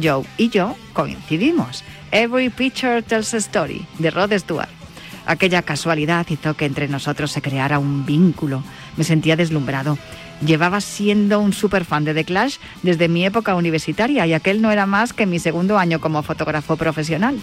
Joe 0.00 0.24
y 0.38 0.48
yo 0.48 0.74
coincidimos. 0.94 1.84
Every 2.10 2.50
Picture 2.50 3.02
Tells 3.02 3.34
a 3.34 3.38
Story, 3.38 3.86
de 3.98 4.10
Rod 4.10 4.32
Stewart. 4.38 4.81
Aquella 5.26 5.62
casualidad 5.62 6.26
hizo 6.28 6.54
que 6.54 6.66
entre 6.66 6.88
nosotros 6.88 7.30
se 7.30 7.42
creara 7.42 7.78
un 7.78 8.04
vínculo. 8.04 8.62
Me 8.96 9.04
sentía 9.04 9.36
deslumbrado. 9.36 9.98
Llevaba 10.44 10.80
siendo 10.80 11.38
un 11.38 11.52
super 11.52 11.84
fan 11.84 12.04
de 12.04 12.14
The 12.14 12.24
Clash 12.24 12.56
desde 12.82 13.08
mi 13.08 13.24
época 13.24 13.54
universitaria 13.54 14.26
y 14.26 14.32
aquel 14.32 14.60
no 14.60 14.72
era 14.72 14.86
más 14.86 15.12
que 15.12 15.26
mi 15.26 15.38
segundo 15.38 15.78
año 15.78 16.00
como 16.00 16.22
fotógrafo 16.22 16.76
profesional. 16.76 17.38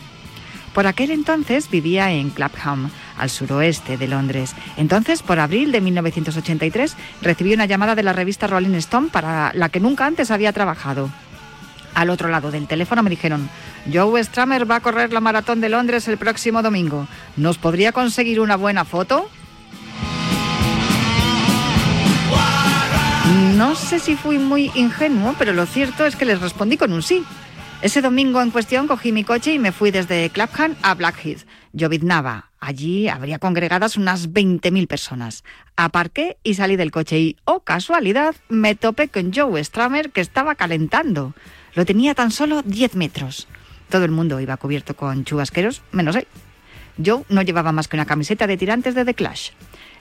Por 0.74 0.86
aquel 0.86 1.12
entonces 1.12 1.70
vivía 1.70 2.12
en 2.12 2.30
Clapham, 2.30 2.90
al 3.18 3.30
suroeste 3.30 3.98
de 3.98 4.08
Londres. 4.08 4.54
Entonces, 4.78 5.24
por 5.24 5.40
abril 5.40 5.72
de 5.72 5.82
1983, 5.82 6.96
recibí 7.22 7.54
una 7.54 7.66
llamada 7.66 7.96
de 7.96 8.04
la 8.04 8.14
revista 8.14 8.48
Rolling 8.48 8.76
Stone 8.76 9.10
para 9.12 9.52
la 9.54 9.70
que 9.70 9.80
nunca 9.80 10.06
antes 10.06 10.30
había 10.30 10.54
trabajado. 10.54 11.10
Al 12.00 12.10
otro 12.12 12.30
lado 12.30 12.50
del 12.50 12.66
teléfono 12.66 13.04
me 13.04 13.10
dijeron, 13.10 13.50
Joe 13.92 14.24
Strummer 14.24 14.72
va 14.72 14.78
a 14.78 14.80
correr 14.80 15.12
la 15.12 15.20
maratón 15.20 15.60
de 15.60 15.68
Londres 15.68 16.08
el 16.08 16.18
próximo 16.18 16.64
domingo. 16.64 17.10
¿Nos 17.36 17.58
podría 17.58 17.92
conseguir 17.92 18.40
una 18.40 18.56
buena 18.56 18.86
foto? 18.86 19.30
No 23.58 23.76
sé 23.76 24.00
si 24.00 24.16
fui 24.16 24.38
muy 24.38 24.72
ingenuo, 24.76 25.36
pero 25.38 25.52
lo 25.52 25.66
cierto 25.66 26.06
es 26.06 26.16
que 26.16 26.24
les 26.24 26.40
respondí 26.40 26.78
con 26.78 26.94
un 26.94 27.04
sí. 27.04 27.26
Ese 27.82 28.02
domingo 28.02 28.42
en 28.42 28.52
cuestión 28.52 28.88
cogí 28.88 29.12
mi 29.12 29.26
coche 29.26 29.54
y 29.54 29.60
me 29.60 29.74
fui 29.74 29.92
desde 29.92 30.30
Clapham 30.30 30.76
a 30.82 30.96
Blackheath. 30.96 31.46
Lloviznaba. 31.74 32.52
Allí 32.62 33.10
habría 33.10 33.40
congregadas 33.40 33.98
unas 33.98 34.30
20.000 34.30 34.88
personas. 34.88 35.44
Aparqué 35.76 36.38
y 36.44 36.54
salí 36.54 36.78
del 36.78 36.92
coche 36.92 37.20
y, 37.20 37.38
oh 37.44 37.60
casualidad, 37.60 38.36
me 38.48 38.76
topé 38.76 39.10
con 39.10 39.34
Joe 39.34 39.62
Strummer 39.62 40.12
que 40.12 40.22
estaba 40.22 40.56
calentando. 40.56 41.34
Lo 41.80 41.86
tenía 41.86 42.14
tan 42.14 42.30
solo 42.30 42.62
10 42.62 42.96
metros. 42.96 43.48
Todo 43.88 44.04
el 44.04 44.12
mundo 44.12 44.42
iba 44.42 44.58
cubierto 44.58 44.98
con 44.98 45.24
chubasqueros, 45.24 45.82
menos 45.94 46.18
él. 46.18 46.28
Joe 47.02 47.24
no 47.30 47.42
llevaba 47.42 47.72
más 47.72 47.88
que 47.88 47.96
una 47.96 48.06
camiseta 48.06 48.48
de 48.48 48.58
tirantes 48.58 48.96
de 48.96 49.06
The 49.06 49.14
Clash. 49.14 49.52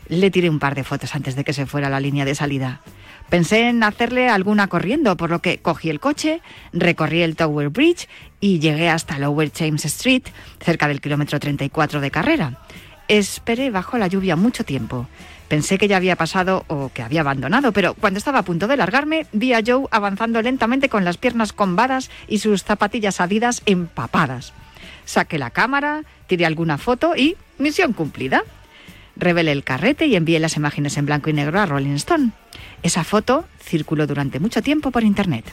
Le 0.09 0.33
tiré 0.33 0.51
un 0.51 0.59
par 0.59 0.75
de 0.75 0.83
fotos 0.83 1.15
antes 1.15 1.37
de 1.37 1.45
que 1.45 1.53
se 1.53 1.67
fuera 1.67 1.87
a 1.87 1.91
la 1.91 2.01
línea 2.01 2.25
de 2.25 2.35
salida. 2.35 2.81
Pensé 3.29 3.69
en 3.69 3.85
hacerle 3.85 4.29
alguna 4.29 4.67
corriendo, 4.67 5.17
por 5.17 5.31
lo 5.31 5.39
que 5.39 5.59
cogí 5.59 5.89
el 5.89 6.01
coche, 6.01 6.41
recorrí 6.73 7.23
el 7.23 7.37
Tower 7.37 7.69
Bridge 7.69 8.09
y 8.41 8.59
llegué 8.59 8.89
hasta 8.89 9.21
Lower 9.21 9.53
James 9.57 9.85
Street, 9.85 10.25
cerca 10.59 10.89
del 10.89 11.01
kilómetro 11.01 11.39
34 11.39 12.01
de 12.01 12.11
carrera. 12.11 12.59
Esperé 13.07 13.71
bajo 13.71 13.99
la 13.99 14.09
lluvia 14.09 14.35
mucho 14.35 14.65
tiempo. 14.65 15.07
Pensé 15.49 15.79
que 15.79 15.89
ya 15.89 15.97
había 15.97 16.17
pasado 16.17 16.65
o 16.69 16.91
que 16.93 17.03
había 17.03 17.23
abandonado, 17.23 17.73
pero 17.73 17.95
cuando 17.95 18.19
estaba 18.19 18.41
a 18.41 18.45
punto 18.45 18.69
de 18.69 18.77
largarme, 18.77 19.27
vi 19.33 19.55
a 19.55 19.63
Joe 19.67 19.87
avanzando 19.91 20.43
lentamente 20.43 20.91
con 20.91 21.05
las 21.05 21.17
piernas 21.17 21.55
combadas 21.55 22.11
y 22.29 22.39
sus 22.39 22.65
zapatillas 22.65 23.21
adidas 23.21 23.63
empapadas. 23.65 24.53
Saqué 25.07 25.39
la 25.39 25.51
cámara, 25.51 26.03
tiré 26.27 26.45
alguna 26.45 26.77
foto 26.77 27.17
y 27.17 27.37
misión 27.57 27.95
cumplida. 27.95 28.43
Revelé 29.17 29.53
el 29.53 29.65
carrete 29.65 30.07
y 30.07 30.17
envié 30.17 30.39
las 30.39 30.57
imágenes 30.57 30.99
en 30.99 31.07
blanco 31.07 31.31
y 31.31 31.33
negro 31.33 31.59
a 31.59 31.67
Rolling 31.67 31.95
Stone. 31.95 32.33
Esa 32.83 33.03
foto 33.03 33.47
circuló 33.59 34.07
durante 34.07 34.39
mucho 34.41 34.63
tiempo 34.63 34.91
por 34.91 35.03
Internet. 35.03 35.47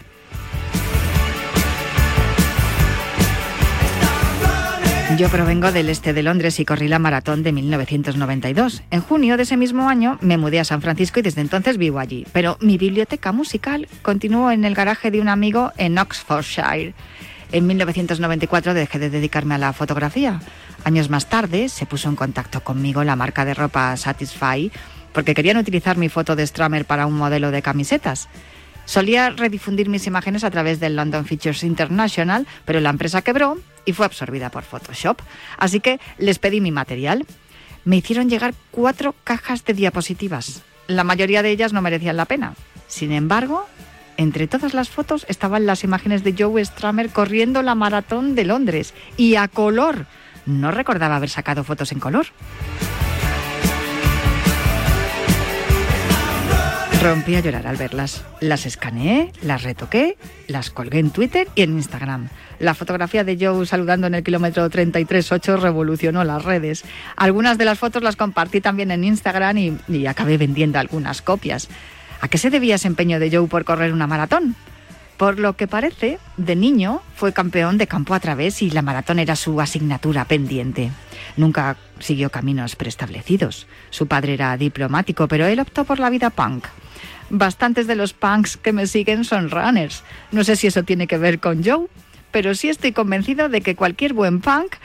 Yo 5.14 5.30
provengo 5.30 5.72
del 5.72 5.90
este 5.90 6.12
de 6.12 6.24
Londres 6.24 6.60
y 6.60 6.66
corrí 6.66 6.90
la 6.90 7.00
maratón 7.00 7.42
de 7.42 7.54
1992. 7.54 8.84
En 8.92 9.00
junio 9.00 9.38
de 9.38 9.44
ese 9.44 9.56
mismo 9.56 9.88
año 9.88 10.18
me 10.20 10.36
mudé 10.36 10.60
a 10.60 10.66
San 10.66 10.82
Francisco 10.82 11.20
y 11.20 11.24
desde 11.24 11.40
entonces 11.40 11.78
vivo 11.78 12.00
allí. 12.00 12.26
Pero 12.34 12.58
mi 12.60 12.78
biblioteca 12.78 13.32
musical 13.32 13.88
continuó 14.02 14.52
en 14.52 14.66
el 14.66 14.76
garaje 14.76 15.12
de 15.12 15.22
un 15.22 15.30
amigo 15.30 15.72
en 15.78 15.98
Oxfordshire. 16.00 16.96
En 17.54 17.66
1994 17.66 18.74
dejé 18.74 19.00
de 19.00 19.10
dedicarme 19.10 19.56
a 19.56 19.60
la 19.60 19.72
fotografía. 19.72 20.42
Años 20.84 21.10
más 21.10 21.30
tarde 21.30 21.70
se 21.70 21.86
puso 21.86 22.10
en 22.10 22.18
contacto 22.18 22.62
conmigo 22.62 23.04
la 23.06 23.16
marca 23.16 23.46
de 23.46 23.54
ropa 23.54 23.96
Satisfy 23.96 24.70
porque 25.14 25.34
querían 25.34 25.58
utilizar 25.58 25.98
mi 25.98 26.10
foto 26.10 26.36
de 26.36 26.46
Strummer 26.46 26.84
para 26.84 27.06
un 27.06 27.14
modelo 27.14 27.52
de 27.52 27.62
camisetas. 27.62 28.28
Solía 28.84 29.30
redifundir 29.30 29.88
mis 29.88 30.08
imágenes 30.08 30.44
a 30.44 30.52
través 30.52 30.80
del 30.82 30.96
London 30.98 31.26
Features 31.26 31.64
International, 31.64 32.46
pero 32.66 32.82
la 32.82 32.90
empresa 32.90 33.22
quebró 33.22 33.58
y 33.86 33.94
fue 33.94 34.06
absorbida 34.06 34.50
por 34.50 34.64
Photoshop. 34.64 35.20
Así 35.58 35.80
que 35.80 36.00
les 36.18 36.40
pedí 36.40 36.62
mi 36.62 36.72
material. 36.72 37.26
Me 37.84 37.98
hicieron 37.98 38.30
llegar 38.30 38.54
cuatro 38.72 39.16
cajas 39.24 39.64
de 39.66 39.74
diapositivas. 39.74 40.64
La 40.88 41.04
mayoría 41.04 41.44
de 41.44 41.52
ellas 41.52 41.74
no 41.74 41.82
merecían 41.82 42.18
la 42.18 42.26
pena. 42.26 42.56
Sin 42.88 43.12
embargo, 43.12 43.66
entre 44.18 44.48
todas 44.48 44.74
las 44.74 44.90
fotos 44.90 45.26
estaban 45.30 45.66
las 45.66 45.84
imágenes 45.84 46.24
de 46.24 46.36
Joe 46.38 46.64
Strummer 46.64 47.10
corriendo 47.10 47.62
la 47.62 47.76
maratón 47.76 48.36
de 48.36 48.46
Londres 48.46 48.94
y 49.18 49.36
a 49.36 49.48
color. 49.48 50.06
No 50.46 50.72
recordaba 50.72 51.16
haber 51.16 51.30
sacado 51.30 51.64
fotos 51.64 51.92
en 51.92 52.00
color. 52.00 52.28
Rompí 57.06 57.36
a 57.36 57.40
llorar 57.40 57.68
al 57.68 57.78
verlas. 57.78 58.24
Las 58.42 58.66
escaneé, 58.66 59.32
las 59.44 59.62
retoqué, 59.62 60.18
las 60.48 60.72
colgué 60.72 60.98
en 60.98 61.12
Twitter 61.12 61.48
y 61.54 61.62
en 61.62 61.74
Instagram. 61.74 62.30
La 62.58 62.74
fotografía 62.74 63.24
de 63.24 63.38
Joe 63.40 63.68
saludando 63.68 64.08
en 64.08 64.16
el 64.16 64.24
kilómetro 64.24 64.68
33.8 64.68 65.60
revolucionó 65.60 66.24
las 66.24 66.44
redes. 66.44 66.84
Algunas 67.16 67.60
de 67.60 67.66
las 67.66 67.78
fotos 67.78 68.02
las 68.02 68.16
compartí 68.16 68.60
también 68.60 68.90
en 68.90 69.04
Instagram 69.04 69.56
y, 69.88 70.08
acabé 70.08 70.40
vendiendo 70.40 70.80
algunas 70.80 71.22
copias. 71.22 71.70
¿A 72.22 72.28
qué 72.28 72.40
se 72.40 72.50
debía 72.50 72.74
ese 72.74 72.88
empeño 72.88 73.20
de 73.20 73.30
Joe 73.30 73.48
por 73.48 73.66
correr 73.66 73.94
una 73.94 74.08
maratón? 74.08 74.56
Por 75.18 75.40
lo 75.40 75.56
que 75.56 75.68
parece, 75.68 76.20
de 76.36 76.56
niño 76.56 77.02
fue 77.16 77.32
campeón 77.32 77.78
de 77.78 77.88
campo 77.88 78.14
a 78.14 78.20
través 78.20 78.62
y 78.62 78.70
la 78.70 78.82
maratón 78.82 79.20
era 79.20 79.38
su 79.38 79.62
asignatura 79.62 80.26
pendiente. 80.26 80.92
Nunca 81.38 81.78
siguió 82.00 82.30
caminos 82.30 82.76
preestablecidos. 82.76 83.66
Su 83.92 84.08
padre 84.08 84.34
era 84.34 84.58
diplomático, 84.58 85.28
pero 85.30 85.46
él 85.46 85.60
optó 85.60 85.86
por 85.86 86.00
la 86.00 86.10
vida 86.10 86.30
punk. 86.32 86.66
Bastantes 87.30 87.88
de 87.88 87.96
los 87.96 88.14
punks 88.14 88.58
que 88.58 88.74
me 88.74 88.88
siguen 88.88 89.24
son 89.24 89.50
runners. 89.50 90.04
No 90.32 90.44
sé 90.44 90.58
si 90.58 90.68
eso 90.68 90.84
tiene 90.84 91.08
que 91.08 91.18
ver 91.18 91.40
con 91.40 91.64
Joe, 91.64 91.88
pero 92.32 92.54
sí 92.54 92.68
estoy 92.68 92.92
convencido 92.92 93.48
de 93.48 93.62
que 93.62 93.76
cualquier 93.76 94.14
buen 94.14 94.42
punk, 94.42 94.76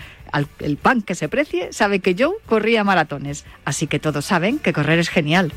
el 0.60 0.76
punk 0.76 1.04
que 1.04 1.16
se 1.16 1.28
precie, 1.28 1.72
sabe 1.72 1.98
que 1.98 2.14
Joe 2.16 2.36
corría 2.46 2.84
maratones. 2.84 3.44
Así 3.64 3.88
que 3.88 3.98
todos 3.98 4.24
saben 4.24 4.60
que 4.60 4.72
correr 4.72 5.00
es 5.00 5.08
genial. 5.08 5.52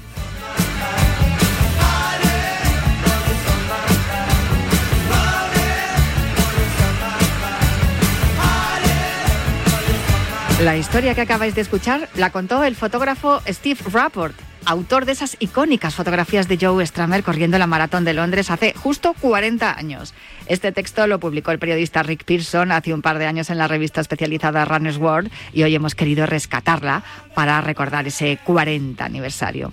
La 10.61 10.77
historia 10.77 11.15
que 11.15 11.21
acabáis 11.21 11.55
de 11.55 11.61
escuchar 11.61 12.07
la 12.15 12.29
contó 12.29 12.63
el 12.63 12.75
fotógrafo 12.75 13.41
Steve 13.47 13.79
Rapport, 13.91 14.35
autor 14.65 15.05
de 15.05 15.11
esas 15.11 15.35
icónicas 15.39 15.95
fotografías 15.95 16.47
de 16.47 16.57
Joe 16.61 16.85
Stramer 16.85 17.23
corriendo 17.23 17.57
la 17.57 17.67
maratón 17.67 18.05
de 18.05 18.13
Londres 18.13 18.49
hace 18.51 18.73
justo 18.73 19.13
40 19.19 19.77
años. 19.77 20.13
Este 20.45 20.71
texto 20.71 21.07
lo 21.07 21.19
publicó 21.19 21.51
el 21.51 21.59
periodista 21.59 22.03
Rick 22.03 22.23
Pearson 22.23 22.71
hace 22.71 22.93
un 22.93 23.01
par 23.01 23.17
de 23.17 23.25
años 23.25 23.49
en 23.49 23.57
la 23.57 23.67
revista 23.67 23.99
especializada 23.99 24.63
Runner's 24.63 24.97
World 24.97 25.31
y 25.53 25.63
hoy 25.63 25.75
hemos 25.75 25.95
querido 25.95 26.27
rescatarla 26.27 27.03
para 27.33 27.59
recordar 27.59 28.07
ese 28.07 28.37
40 28.43 29.03
aniversario. 29.03 29.71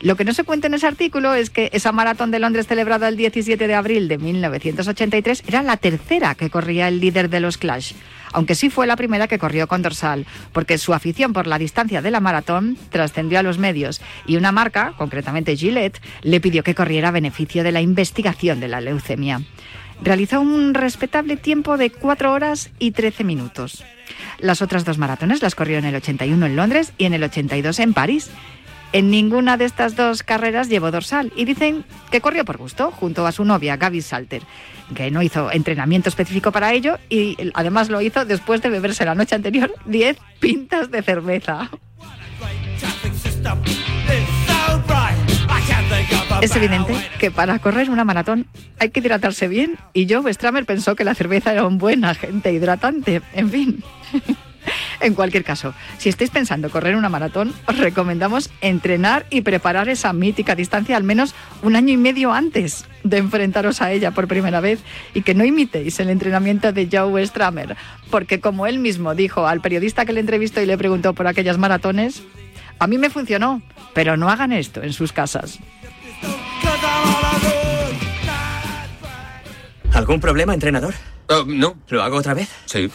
Lo 0.00 0.14
que 0.14 0.24
no 0.24 0.32
se 0.32 0.44
cuenta 0.44 0.68
en 0.68 0.74
ese 0.74 0.86
artículo 0.86 1.34
es 1.34 1.50
que 1.50 1.70
esa 1.72 1.90
maratón 1.90 2.30
de 2.30 2.38
Londres 2.38 2.68
celebrada 2.68 3.08
el 3.08 3.16
17 3.16 3.66
de 3.66 3.74
abril 3.74 4.06
de 4.06 4.16
1983 4.16 5.42
era 5.48 5.62
la 5.64 5.76
tercera 5.76 6.36
que 6.36 6.50
corría 6.50 6.86
el 6.86 7.00
líder 7.00 7.28
de 7.28 7.40
los 7.40 7.58
Clash, 7.58 7.94
aunque 8.32 8.54
sí 8.54 8.70
fue 8.70 8.86
la 8.86 8.94
primera 8.94 9.26
que 9.26 9.40
corrió 9.40 9.66
con 9.66 9.82
dorsal, 9.82 10.24
porque 10.52 10.78
su 10.78 10.94
afición 10.94 11.32
por 11.32 11.48
la 11.48 11.58
distancia 11.58 12.00
de 12.00 12.12
la 12.12 12.20
maratón 12.20 12.78
trascendió 12.90 13.40
a 13.40 13.42
los 13.42 13.58
medios 13.58 14.00
y 14.24 14.36
una 14.36 14.52
marca, 14.52 14.94
concretamente 14.96 15.56
Gillette, 15.56 16.00
le 16.22 16.40
pidió 16.40 16.62
que 16.62 16.76
corriera 16.76 17.08
a 17.08 17.12
beneficio 17.12 17.64
de 17.64 17.72
la 17.72 17.80
investigación 17.80 18.60
de 18.60 18.68
la 18.68 18.80
leucemia. 18.80 19.42
Realizó 20.00 20.40
un 20.40 20.74
respetable 20.74 21.36
tiempo 21.36 21.76
de 21.76 21.90
4 21.90 22.32
horas 22.32 22.70
y 22.78 22.92
13 22.92 23.24
minutos. 23.24 23.82
Las 24.38 24.62
otras 24.62 24.84
dos 24.84 24.96
maratones 24.96 25.42
las 25.42 25.56
corrió 25.56 25.78
en 25.78 25.86
el 25.86 25.96
81 25.96 26.46
en 26.46 26.54
Londres 26.54 26.92
y 26.98 27.06
en 27.06 27.14
el 27.14 27.24
82 27.24 27.80
en 27.80 27.94
París 27.94 28.30
en 28.92 29.10
ninguna 29.10 29.56
de 29.56 29.64
estas 29.64 29.96
dos 29.96 30.22
carreras 30.22 30.68
llevó 30.68 30.90
dorsal 30.90 31.32
y 31.36 31.44
dicen 31.44 31.84
que 32.10 32.20
corrió 32.20 32.44
por 32.44 32.56
gusto 32.56 32.90
junto 32.90 33.26
a 33.26 33.32
su 33.32 33.44
novia 33.44 33.76
Gaby 33.76 34.00
Salter, 34.02 34.42
que 34.94 35.10
no 35.10 35.22
hizo 35.22 35.52
entrenamiento 35.52 36.08
específico 36.08 36.52
para 36.52 36.72
ello 36.72 36.98
y 37.08 37.36
además 37.54 37.90
lo 37.90 38.00
hizo 38.00 38.24
después 38.24 38.62
de 38.62 38.70
beberse 38.70 39.04
la 39.04 39.14
noche 39.14 39.34
anterior 39.34 39.72
10 39.86 40.16
pintas 40.40 40.90
de 40.90 41.02
cerveza. 41.02 41.70
Es 46.40 46.54
evidente 46.54 46.94
que 47.18 47.30
para 47.30 47.58
correr 47.58 47.90
una 47.90 48.04
maratón 48.04 48.46
hay 48.78 48.90
que 48.90 49.00
hidratarse 49.00 49.48
bien 49.48 49.76
y 49.92 50.08
Joe 50.08 50.32
Stramer 50.32 50.66
pensó 50.66 50.94
que 50.94 51.04
la 51.04 51.14
cerveza 51.14 51.52
era 51.52 51.66
un 51.66 51.78
buen 51.78 52.04
agente 52.04 52.52
hidratante. 52.52 53.22
En 53.32 53.50
fin. 53.50 53.84
En 55.00 55.14
cualquier 55.14 55.44
caso, 55.44 55.74
si 55.98 56.08
estáis 56.08 56.30
pensando 56.30 56.70
correr 56.70 56.96
una 56.96 57.08
maratón, 57.08 57.54
os 57.66 57.78
recomendamos 57.78 58.50
entrenar 58.60 59.26
y 59.30 59.42
preparar 59.42 59.88
esa 59.88 60.12
mítica 60.12 60.54
distancia 60.54 60.96
al 60.96 61.04
menos 61.04 61.34
un 61.62 61.76
año 61.76 61.92
y 61.92 61.96
medio 61.96 62.32
antes 62.32 62.86
de 63.04 63.18
enfrentaros 63.18 63.80
a 63.80 63.92
ella 63.92 64.10
por 64.10 64.26
primera 64.26 64.60
vez 64.60 64.80
y 65.14 65.22
que 65.22 65.34
no 65.34 65.44
imitéis 65.44 66.00
el 66.00 66.10
entrenamiento 66.10 66.72
de 66.72 66.88
Joe 66.90 67.24
Stramer, 67.26 67.76
porque 68.10 68.40
como 68.40 68.66
él 68.66 68.78
mismo 68.78 69.14
dijo 69.14 69.46
al 69.46 69.60
periodista 69.60 70.04
que 70.04 70.12
le 70.12 70.20
entrevistó 70.20 70.60
y 70.60 70.66
le 70.66 70.78
preguntó 70.78 71.14
por 71.14 71.26
aquellas 71.26 71.58
maratones, 71.58 72.22
a 72.78 72.86
mí 72.86 72.98
me 72.98 73.10
funcionó, 73.10 73.62
pero 73.94 74.16
no 74.16 74.28
hagan 74.28 74.52
esto 74.52 74.82
en 74.82 74.92
sus 74.92 75.12
casas. 75.12 75.58
¿Algún 79.94 80.20
problema, 80.20 80.54
entrenador? 80.54 80.94
no. 81.46 81.76
¿Lo 81.88 82.02
hago 82.02 82.18
otra 82.18 82.34
vez? 82.34 82.48
Sí. 82.66 82.90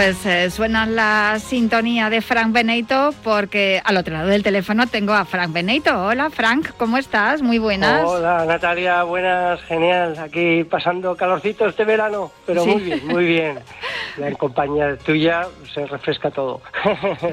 Pues 0.00 0.24
eh, 0.24 0.48
suena 0.50 0.86
la 0.86 1.38
sintonía 1.40 2.08
de 2.08 2.22
Frank 2.22 2.52
Benito 2.54 3.12
porque 3.22 3.82
al 3.84 3.98
otro 3.98 4.14
lado 4.14 4.28
del 4.28 4.42
teléfono 4.42 4.86
tengo 4.86 5.12
a 5.12 5.26
Frank 5.26 5.52
Benito. 5.52 6.06
Hola 6.06 6.30
Frank, 6.30 6.68
¿cómo 6.78 6.96
estás? 6.96 7.42
Muy 7.42 7.58
buenas. 7.58 8.04
Hola 8.06 8.46
Natalia, 8.46 9.02
buenas, 9.02 9.60
genial. 9.64 10.16
Aquí 10.18 10.64
pasando 10.64 11.14
calorcito 11.16 11.66
este 11.66 11.84
verano, 11.84 12.32
pero 12.46 12.64
Sí. 12.64 12.70
muy 12.70 12.80
bien, 12.82 13.06
muy 13.08 13.24
bien. 13.26 13.58
En 14.18 14.34
compañía 14.34 14.96
tuya 14.96 15.46
se 15.72 15.86
refresca 15.86 16.30
todo. 16.30 16.60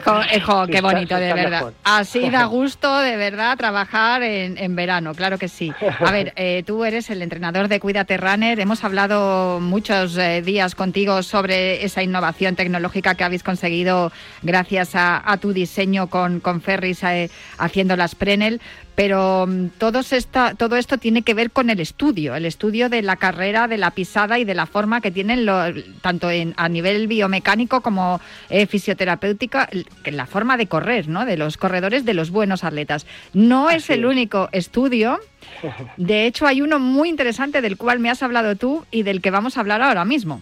Jo, 0.06 0.21
eh, 0.32 0.39
jo, 0.39 0.67
qué 0.71 0.80
bonito, 0.80 1.15
de 1.15 1.34
verdad. 1.34 1.49
mejor. 1.60 1.73
Así 1.84 2.30
da 2.30 2.45
gusto, 2.45 2.99
de 2.99 3.15
verdad, 3.17 3.58
trabajar 3.58 4.21
en, 4.21 4.58
en 4.60 4.75
verano, 4.75 5.13
claro 5.15 5.38
que 5.39 5.47
sí. 5.47 5.73
A 5.99 6.12
ver, 6.12 6.34
eh, 6.36 6.63
tú 6.67 6.86
eres 6.86 7.10
el 7.10 7.23
entrenador 7.23 7.67
de 7.67 7.80
Cuídate 7.80 8.15
Runner. 8.17 8.60
Hemos 8.60 8.84
hablado 8.84 9.60
muchos 9.60 10.15
eh, 10.17 10.43
días 10.43 10.75
contigo 10.75 11.23
sobre 11.23 11.84
esa 11.84 12.03
innovación 12.03 12.56
tecnológica 12.58 13.15
que 13.15 13.24
habéis 13.24 13.43
conseguido 13.43 14.12
gracias 14.41 14.96
a, 14.96 15.22
a 15.32 15.38
tu 15.38 15.54
diseño 15.54 16.08
con, 16.08 16.41
con 16.41 16.60
Ferris 16.60 17.02
eh, 17.04 17.30
haciendo 17.58 17.96
las 17.96 18.15
Prenel. 18.15 18.60
Pero 18.96 19.46
mm, 19.48 19.67
todos 19.78 20.12
esta, 20.12 20.56
todo 20.56 20.76
esto 20.76 20.98
tiene 20.98 21.22
que 21.22 21.36
ver 21.36 21.52
con 21.52 21.70
el 21.70 21.80
estudio, 21.80 22.36
el 22.36 22.46
estudio 22.46 22.89
de 22.89 23.04
la 23.04 23.15
carrera, 23.15 23.67
de 23.67 23.78
la 23.78 23.91
pisada 23.91 24.39
y 24.39 24.43
de 24.43 24.56
la 24.56 24.65
forma 24.65 25.02
que 25.02 25.12
tienen 25.12 25.46
lo- 25.46 25.72
tanto 26.02 26.32
en, 26.32 26.56
a 26.58 26.67
nivel 26.67 27.08
biomecánico 27.08 27.82
como 27.82 28.20
eh, 28.50 28.65
fisioterapéutica, 28.65 29.70
la 30.06 30.26
forma 30.26 30.58
de 30.58 30.65
correr, 30.65 31.08
¿no? 31.08 31.26
De 31.26 31.38
los 31.38 31.58
corredores, 31.58 32.06
de 32.06 32.15
los 32.15 32.32
buenos 32.32 32.63
atletas. 32.63 33.06
No 33.34 33.70
es 33.70 33.89
el 33.91 34.06
único 34.08 34.50
estudio. 34.52 35.20
De 35.98 36.26
hecho, 36.26 36.48
hay 36.48 36.62
uno 36.63 36.80
muy 36.80 37.08
interesante 37.10 37.62
del 37.62 37.78
cual 37.78 38.00
me 38.00 38.10
has 38.10 38.24
hablado 38.24 38.56
tú 38.56 38.84
y 38.89 39.04
del 39.04 39.22
que 39.22 39.30
vamos 39.32 39.58
a 39.58 39.60
hablar 39.60 39.82
ahora 39.84 40.06
mismo. 40.06 40.41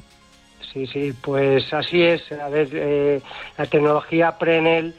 Sí, 0.75 0.87
sí, 0.87 1.13
pues 1.21 1.73
así 1.73 2.03
es. 2.03 2.29
A 2.33 2.49
ver, 2.49 2.67
eh, 2.73 3.21
la 3.57 3.65
tecnología 3.65 4.37
Prenel 4.37 4.93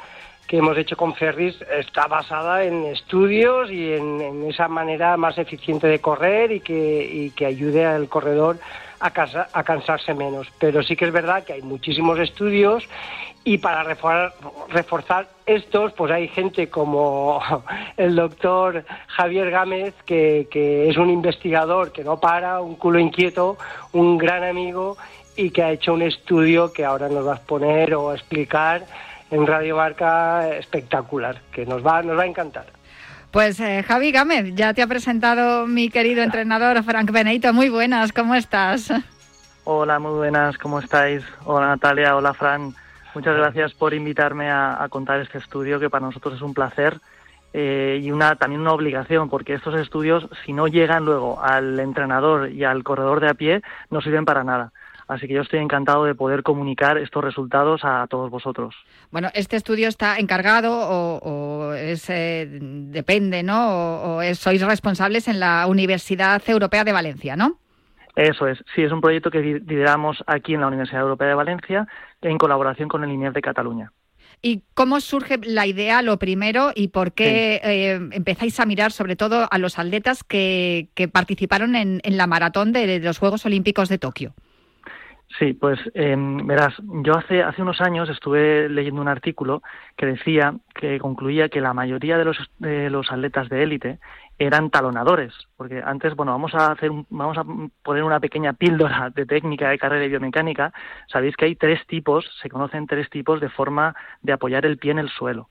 que 0.48 0.56
hemos 0.56 0.78
hecho 0.78 0.96
con 0.96 1.14
Ferris 1.14 1.54
está 1.70 2.06
basada 2.06 2.64
en 2.64 2.86
estudios 2.86 3.70
y 3.70 3.92
en, 3.92 4.46
esa 4.48 4.68
manera 4.68 5.18
más 5.18 5.36
eficiente 5.36 5.86
de 5.86 5.98
correr 5.98 6.50
y 6.50 6.60
que, 6.60 7.06
y 7.12 7.30
que 7.32 7.44
ayude 7.44 7.84
al 7.84 8.08
corredor 8.08 8.58
a 9.00 9.62
cansarse 9.64 10.14
menos. 10.14 10.48
Pero 10.58 10.82
sí 10.82 10.96
que 10.96 11.04
es 11.04 11.12
verdad 11.12 11.44
que 11.44 11.52
hay 11.52 11.62
muchísimos 11.62 12.18
estudios 12.20 12.88
y 13.46 13.58
para 13.58 13.84
reforzar, 13.84 14.34
reforzar 14.70 15.28
estos, 15.46 15.92
pues 15.92 16.10
hay 16.10 16.26
gente 16.26 16.68
como 16.68 17.40
el 17.96 18.16
doctor 18.16 18.84
Javier 19.06 19.52
Gámez, 19.52 19.94
que, 20.04 20.48
que 20.50 20.88
es 20.88 20.96
un 20.96 21.10
investigador 21.10 21.92
que 21.92 22.02
no 22.02 22.18
para, 22.18 22.60
un 22.60 22.74
culo 22.74 22.98
inquieto, 22.98 23.56
un 23.92 24.18
gran 24.18 24.42
amigo 24.42 24.96
y 25.36 25.50
que 25.50 25.62
ha 25.62 25.70
hecho 25.70 25.92
un 25.92 26.02
estudio 26.02 26.72
que 26.72 26.84
ahora 26.84 27.08
nos 27.08 27.26
va 27.26 27.32
a 27.32 27.36
exponer 27.36 27.94
o 27.94 28.10
a 28.10 28.14
explicar 28.14 28.84
en 29.30 29.46
Radio 29.46 29.76
Marca 29.76 30.48
espectacular, 30.56 31.40
que 31.52 31.66
nos 31.66 31.84
va, 31.84 32.02
nos 32.02 32.18
va 32.18 32.22
a 32.22 32.26
encantar. 32.26 32.66
Pues 33.30 33.60
eh, 33.60 33.84
Javi 33.86 34.12
Gámez, 34.12 34.54
ya 34.54 34.72
te 34.72 34.82
ha 34.82 34.86
presentado 34.86 35.66
mi 35.66 35.90
querido 35.90 36.22
entrenador 36.22 36.82
Frank 36.84 37.10
Benito. 37.10 37.52
Muy 37.52 37.68
buenas, 37.68 38.12
¿cómo 38.12 38.34
estás? 38.34 38.92
Hola, 39.64 39.98
muy 39.98 40.12
buenas, 40.12 40.56
¿cómo 40.58 40.78
estáis? 40.78 41.22
Hola 41.44 41.66
Natalia, 41.66 42.16
hola 42.16 42.32
Fran. 42.32 42.74
Muchas 43.14 43.36
gracias 43.36 43.74
por 43.74 43.94
invitarme 43.94 44.50
a, 44.50 44.82
a 44.82 44.88
contar 44.88 45.20
este 45.20 45.38
estudio, 45.38 45.80
que 45.80 45.90
para 45.90 46.06
nosotros 46.06 46.34
es 46.34 46.42
un 46.42 46.54
placer 46.54 47.00
eh, 47.58 48.00
y 48.02 48.10
una 48.10 48.36
también 48.36 48.60
una 48.60 48.72
obligación, 48.72 49.30
porque 49.30 49.54
estos 49.54 49.74
estudios, 49.80 50.28
si 50.44 50.52
no 50.52 50.68
llegan 50.68 51.06
luego 51.06 51.42
al 51.42 51.80
entrenador 51.80 52.50
y 52.50 52.64
al 52.64 52.84
corredor 52.84 53.20
de 53.20 53.30
a 53.30 53.34
pie, 53.34 53.62
no 53.88 54.02
sirven 54.02 54.26
para 54.26 54.44
nada. 54.44 54.72
Así 55.08 55.28
que 55.28 55.34
yo 55.34 55.42
estoy 55.42 55.60
encantado 55.60 56.04
de 56.04 56.14
poder 56.14 56.42
comunicar 56.42 56.98
estos 56.98 57.22
resultados 57.22 57.82
a 57.84 58.06
todos 58.08 58.28
vosotros. 58.30 58.74
Bueno, 59.12 59.28
este 59.34 59.54
estudio 59.56 59.86
está 59.86 60.18
encargado 60.18 60.72
o, 60.76 61.18
o 61.22 61.72
es, 61.74 62.10
eh, 62.10 62.48
depende, 62.60 63.42
¿no? 63.44 63.68
O, 63.70 64.16
o 64.16 64.22
es- 64.22 64.38
sois 64.40 64.60
responsables 64.62 65.28
en 65.28 65.38
la 65.38 65.66
Universidad 65.68 66.42
Europea 66.48 66.82
de 66.82 66.92
Valencia, 66.92 67.36
¿no? 67.36 67.58
Eso 68.16 68.48
es, 68.48 68.58
sí, 68.74 68.82
es 68.82 68.90
un 68.90 69.00
proyecto 69.00 69.30
que 69.30 69.40
li- 69.40 69.60
lideramos 69.60 70.24
aquí 70.26 70.54
en 70.54 70.62
la 70.62 70.66
Universidad 70.68 71.02
Europea 71.02 71.28
de 71.28 71.34
Valencia 71.34 71.86
en 72.22 72.38
colaboración 72.38 72.88
con 72.88 73.04
el 73.04 73.12
INEF 73.12 73.34
de 73.34 73.42
Cataluña. 73.42 73.92
¿Y 74.42 74.64
cómo 74.74 75.00
surge 75.00 75.38
la 75.42 75.66
idea, 75.66 76.02
lo 76.02 76.18
primero, 76.18 76.72
y 76.74 76.88
por 76.88 77.12
qué 77.12 77.60
eh, 77.62 78.00
empezáis 78.12 78.58
a 78.60 78.66
mirar 78.66 78.90
sobre 78.92 79.16
todo 79.16 79.46
a 79.50 79.58
los 79.58 79.78
atletas 79.78 80.24
que, 80.24 80.88
que 80.94 81.08
participaron 81.08 81.74
en, 81.76 82.00
en 82.02 82.16
la 82.16 82.26
maratón 82.26 82.72
de 82.72 82.98
los 83.00 83.18
Juegos 83.18 83.46
Olímpicos 83.46 83.88
de 83.88 83.98
Tokio? 83.98 84.34
Sí, 85.38 85.52
pues 85.52 85.78
em, 85.92 86.46
verás, 86.46 86.74
yo 87.04 87.14
hace, 87.14 87.42
hace 87.42 87.60
unos 87.60 87.82
años 87.82 88.08
estuve 88.08 88.70
leyendo 88.70 89.02
un 89.02 89.08
artículo 89.08 89.62
que 89.96 90.06
decía, 90.06 90.54
que 90.74 90.98
concluía 90.98 91.50
que 91.50 91.60
la 91.60 91.74
mayoría 91.74 92.16
de 92.16 92.24
los, 92.24 92.38
los 92.58 93.12
atletas 93.12 93.50
de 93.50 93.62
élite 93.62 93.98
eran 94.38 94.70
talonadores, 94.70 95.34
porque 95.56 95.82
antes, 95.84 96.14
bueno, 96.14 96.32
vamos 96.32 96.54
a 96.54 96.72
hacer, 96.72 96.90
un- 96.90 97.06
vamos 97.10 97.36
a 97.36 97.44
poner 97.82 98.02
una 98.04 98.20
pequeña 98.20 98.54
píldora 98.54 99.10
de 99.14 99.26
técnica 99.26 99.68
de 99.68 99.78
carrera 99.78 100.04
y 100.06 100.08
biomecánica. 100.08 100.72
Sabéis 101.08 101.36
que 101.36 101.44
hay 101.46 101.56
tres 101.56 101.86
tipos, 101.86 102.24
se 102.40 102.48
conocen 102.48 102.86
tres 102.86 103.10
tipos 103.10 103.38
de 103.40 103.50
forma 103.50 103.94
de 104.22 104.32
apoyar 104.32 104.64
el 104.64 104.78
pie 104.78 104.92
en 104.92 104.98
el 105.00 105.10
suelo. 105.10 105.50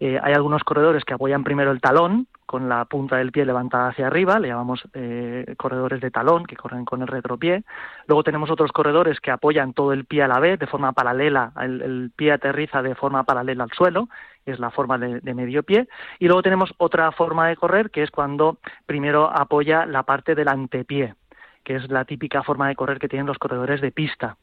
Eh, 0.00 0.18
hay 0.20 0.34
algunos 0.34 0.64
corredores 0.64 1.04
que 1.04 1.14
apoyan 1.14 1.44
primero 1.44 1.70
el 1.70 1.80
talón 1.80 2.26
con 2.46 2.68
la 2.68 2.84
punta 2.84 3.16
del 3.16 3.32
pie 3.32 3.46
levantada 3.46 3.88
hacia 3.88 4.06
arriba, 4.06 4.38
le 4.38 4.48
llamamos 4.48 4.86
eh, 4.92 5.54
corredores 5.56 6.00
de 6.00 6.10
talón, 6.10 6.44
que 6.44 6.56
corren 6.56 6.84
con 6.84 7.00
el 7.00 7.08
retropié. 7.08 7.64
Luego 8.06 8.22
tenemos 8.22 8.50
otros 8.50 8.70
corredores 8.72 9.18
que 9.20 9.30
apoyan 9.30 9.72
todo 9.72 9.92
el 9.92 10.04
pie 10.04 10.22
a 10.22 10.28
la 10.28 10.40
vez, 10.40 10.58
de 10.58 10.66
forma 10.66 10.92
paralela, 10.92 11.52
el, 11.60 12.12
pie 12.14 12.32
aterriza 12.32 12.82
de 12.82 12.94
forma 12.94 13.24
paralela 13.24 13.64
al 13.64 13.72
suelo, 13.72 14.08
es 14.44 14.58
la 14.58 14.70
forma 14.70 14.98
de, 14.98 15.20
de 15.20 15.34
medio 15.34 15.62
pie. 15.62 15.88
Y 16.18 16.26
luego 16.26 16.42
tenemos 16.42 16.74
otra 16.76 17.10
forma 17.12 17.48
de 17.48 17.56
correr, 17.56 17.90
que 17.90 18.02
es 18.02 18.10
cuando 18.10 18.58
primero 18.86 19.30
apoya 19.30 19.86
la 19.86 20.02
parte 20.02 20.34
del 20.34 20.48
antepié, 20.48 21.14
que 21.62 21.76
es 21.76 21.88
la 21.90 22.04
típica 22.04 22.42
forma 22.42 22.68
de 22.68 22.76
correr 22.76 22.98
que 22.98 23.08
tienen 23.08 23.26
los 23.26 23.38
corredores 23.38 23.80
de 23.80 23.90
pista, 23.90 24.36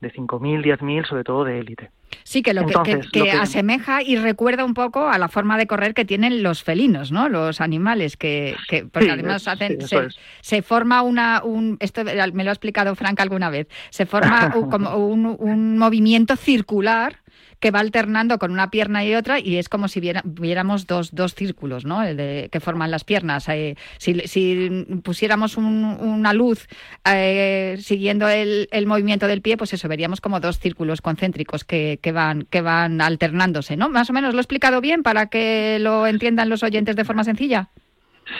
de 0.00 0.12
5.000, 0.12 0.62
10.000, 0.62 1.06
sobre 1.06 1.24
todo 1.24 1.44
de 1.44 1.58
élite. 1.58 1.90
Sí, 2.22 2.42
que 2.42 2.54
lo 2.54 2.66
que, 2.66 3.00
que- 3.12 3.18
lo 3.18 3.40
asemeja 3.40 4.02
y 4.02 4.16
recuerda 4.16 4.64
un 4.64 4.74
poco 4.74 5.08
a 5.08 5.18
la 5.18 5.28
forma 5.28 5.56
de 5.58 5.66
correr 5.66 5.94
que 5.94 6.04
tienen 6.04 6.42
los 6.42 6.62
felinos, 6.62 7.10
¿no? 7.12 7.28
Los 7.28 7.60
animales 7.60 8.16
que, 8.16 8.54
que 8.68 8.84
porque 8.84 9.06
Sí, 9.06 9.10
además 9.12 9.42
es- 9.42 9.48
hacen, 9.48 9.80
sí, 9.82 9.96
se 10.40 10.62
forma 10.62 11.02
una, 11.02 11.42
un, 11.42 11.76
esto 11.80 12.04
me 12.04 12.44
lo 12.44 12.50
ha 12.50 12.52
explicado 12.52 12.94
Frank 12.94 13.20
alguna 13.20 13.50
vez, 13.50 13.68
se 13.90 14.06
forma 14.06 14.52
un- 14.56 14.70
como 14.70 14.96
un, 14.96 15.36
un 15.38 15.78
movimiento 15.78 16.36
circular 16.36 17.16
que 17.60 17.70
va 17.70 17.80
alternando 17.80 18.38
con 18.38 18.50
una 18.52 18.70
pierna 18.70 19.04
y 19.04 19.14
otra 19.14 19.40
y 19.40 19.56
es 19.56 19.68
como 19.68 19.88
si 19.88 20.00
viéramos 20.24 20.86
dos, 20.86 21.14
dos 21.14 21.34
círculos, 21.34 21.84
¿no? 21.84 22.02
El 22.02 22.16
de- 22.16 22.48
que 22.52 22.60
forman 22.60 22.90
las 22.90 23.04
piernas. 23.04 23.48
Eh, 23.48 23.76
si, 23.98 24.20
si 24.28 24.86
pusiéramos 25.02 25.56
un- 25.56 25.96
una 26.00 26.32
luz 26.32 26.68
eh, 27.04 27.76
siguiendo 27.80 28.28
el, 28.28 28.68
el 28.70 28.86
movimiento 28.86 29.26
del 29.26 29.40
pie, 29.42 29.56
pues 29.56 29.72
eso, 29.72 29.88
veríamos 29.88 30.20
como 30.20 30.40
dos 30.40 30.58
círculos 30.58 31.00
concéntricos 31.00 31.64
que, 31.64 31.98
que 32.02 32.12
van, 32.12 32.42
que 32.50 32.60
van 32.60 33.00
alternándose, 33.00 33.76
¿no? 33.76 33.88
Más 33.88 34.10
o 34.10 34.12
menos 34.12 34.34
lo 34.34 34.40
he 34.40 34.42
explicado 34.42 34.80
bien 34.80 35.02
para 35.02 35.26
que 35.26 35.78
lo 35.80 36.06
entiendan 36.06 36.48
los 36.48 36.62
oyentes 36.62 36.96
de 36.96 37.04
forma 37.04 37.24
sencilla. 37.24 37.68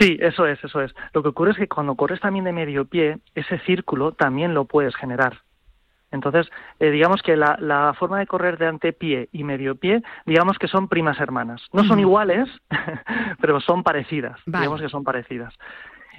Sí, 0.00 0.16
eso 0.20 0.46
es, 0.46 0.62
eso 0.64 0.80
es. 0.82 0.92
Lo 1.14 1.22
que 1.22 1.28
ocurre 1.28 1.52
es 1.52 1.56
que 1.58 1.68
cuando 1.68 1.94
corres 1.94 2.20
también 2.20 2.44
de 2.44 2.52
medio 2.52 2.86
pie, 2.86 3.18
ese 3.36 3.58
círculo 3.60 4.12
también 4.12 4.52
lo 4.52 4.64
puedes 4.64 4.96
generar. 4.96 5.38
Entonces, 6.10 6.48
eh, 6.78 6.90
digamos 6.90 7.22
que 7.22 7.36
la, 7.36 7.56
la 7.60 7.94
forma 7.98 8.18
de 8.18 8.26
correr 8.26 8.58
de 8.58 8.66
antepié 8.66 9.28
y 9.32 9.44
medio 9.44 9.74
pie, 9.74 10.02
digamos 10.24 10.58
que 10.58 10.68
son 10.68 10.88
primas 10.88 11.20
hermanas. 11.20 11.62
No 11.72 11.84
son 11.84 12.00
iguales, 12.00 12.48
pero 13.40 13.60
son 13.60 13.82
parecidas. 13.82 14.40
Vale. 14.46 14.62
Digamos 14.62 14.80
que 14.80 14.88
son 14.88 15.04
parecidas. 15.04 15.54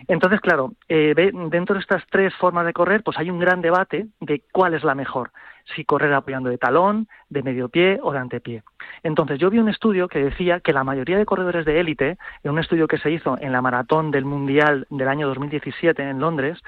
Entonces, 0.08 0.40
claro, 0.42 0.74
eh, 0.90 1.14
dentro 1.50 1.76
de 1.76 1.82
estas 1.82 2.04
tres 2.12 2.34
formas 2.36 2.66
de 2.66 2.74
correr, 2.74 3.02
pues 3.04 3.18
hay 3.18 3.32
un 3.32 3.40
gran 3.40 3.62
debate 3.62 4.08
de 4.20 4.44
cuál 4.52 4.74
es 4.74 4.84
la 4.84 4.94
mejor. 4.94 5.32
Si 5.76 5.84
correr 5.84 6.14
apoyando 6.14 6.50
de 6.50 6.58
talón, 6.58 7.08
de 7.30 7.44
medio 7.44 7.68
pie 7.70 8.00
o 8.02 8.12
de 8.12 8.20
antepié. 8.20 8.64
Entonces, 9.04 9.40
yo 9.40 9.50
vi 9.50 9.58
un 9.58 9.70
estudio 9.70 10.08
que 10.08 10.24
decía 10.24 10.60
que 10.60 10.72
la 10.72 10.84
mayoría 10.84 11.18
de 11.18 11.26
corredores 11.26 11.66
de 11.66 11.80
élite, 11.80 12.18
en 12.44 12.52
un 12.52 12.60
estudio 12.60 12.88
que 12.88 13.00
se 13.00 13.12
hizo 13.12 13.38
en 13.42 13.52
la 13.52 13.62
maratón 13.62 14.12
del 14.12 14.26
Mundial 14.26 14.86
del 14.90 15.08
año 15.08 15.28
2017 15.28 16.02
en 16.04 16.20
Londres, 16.20 16.62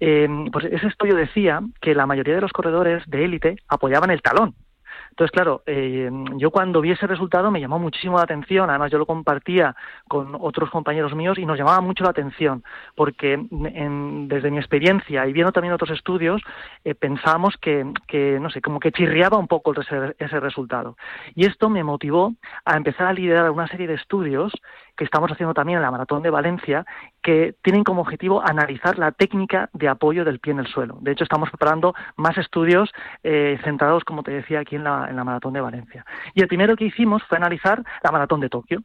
eh, 0.00 0.28
pues 0.52 0.64
ese 0.66 0.86
estudio 0.88 1.14
decía 1.16 1.60
que 1.80 1.94
la 1.94 2.06
mayoría 2.06 2.34
de 2.36 2.40
los 2.40 2.52
corredores 2.52 3.02
de 3.06 3.24
élite 3.24 3.56
apoyaban 3.68 4.10
el 4.10 4.22
talón. 4.22 4.54
Entonces, 5.10 5.32
claro, 5.32 5.62
eh, 5.64 6.10
yo 6.36 6.50
cuando 6.50 6.82
vi 6.82 6.90
ese 6.90 7.06
resultado 7.06 7.50
me 7.50 7.60
llamó 7.60 7.78
muchísimo 7.78 8.18
la 8.18 8.24
atención, 8.24 8.68
además 8.68 8.90
yo 8.92 8.98
lo 8.98 9.06
compartía 9.06 9.74
con 10.08 10.36
otros 10.38 10.68
compañeros 10.68 11.14
míos 11.14 11.38
y 11.38 11.46
nos 11.46 11.56
llamaba 11.56 11.80
mucho 11.80 12.04
la 12.04 12.10
atención, 12.10 12.62
porque 12.94 13.32
en- 13.32 14.28
desde 14.28 14.50
mi 14.50 14.58
experiencia 14.58 15.26
y 15.26 15.32
viendo 15.32 15.52
también 15.52 15.72
otros 15.72 15.90
estudios, 15.90 16.42
eh, 16.84 16.94
pensábamos 16.94 17.56
que, 17.56 17.90
que, 18.06 18.38
no 18.40 18.50
sé, 18.50 18.60
como 18.60 18.78
que 18.78 18.92
chirriaba 18.92 19.38
un 19.38 19.48
poco 19.48 19.72
ese, 19.80 20.14
ese 20.18 20.38
resultado. 20.38 20.98
Y 21.34 21.46
esto 21.46 21.70
me 21.70 21.82
motivó 21.82 22.34
a 22.66 22.76
empezar 22.76 23.06
a 23.06 23.14
liderar 23.14 23.50
una 23.50 23.68
serie 23.68 23.86
de 23.86 23.94
estudios 23.94 24.52
que 24.96 25.04
estamos 25.04 25.30
haciendo 25.30 25.54
también 25.54 25.78
en 25.78 25.82
la 25.82 25.90
Maratón 25.90 26.22
de 26.22 26.30
Valencia, 26.30 26.84
que 27.22 27.54
tienen 27.62 27.84
como 27.84 28.02
objetivo 28.02 28.42
analizar 28.44 28.98
la 28.98 29.12
técnica 29.12 29.68
de 29.72 29.88
apoyo 29.88 30.24
del 30.24 30.40
pie 30.40 30.52
en 30.52 30.60
el 30.60 30.66
suelo. 30.66 30.98
De 31.00 31.12
hecho, 31.12 31.24
estamos 31.24 31.50
preparando 31.50 31.94
más 32.16 32.36
estudios 32.38 32.90
eh, 33.22 33.58
centrados, 33.64 34.04
como 34.04 34.22
te 34.22 34.32
decía, 34.32 34.60
aquí 34.60 34.76
en 34.76 34.84
la, 34.84 35.06
en 35.08 35.16
la 35.16 35.24
Maratón 35.24 35.52
de 35.52 35.60
Valencia. 35.60 36.04
Y 36.34 36.42
el 36.42 36.48
primero 36.48 36.76
que 36.76 36.86
hicimos 36.86 37.22
fue 37.24 37.38
analizar 37.38 37.82
la 38.02 38.10
Maratón 38.10 38.40
de 38.40 38.48
Tokio 38.48 38.82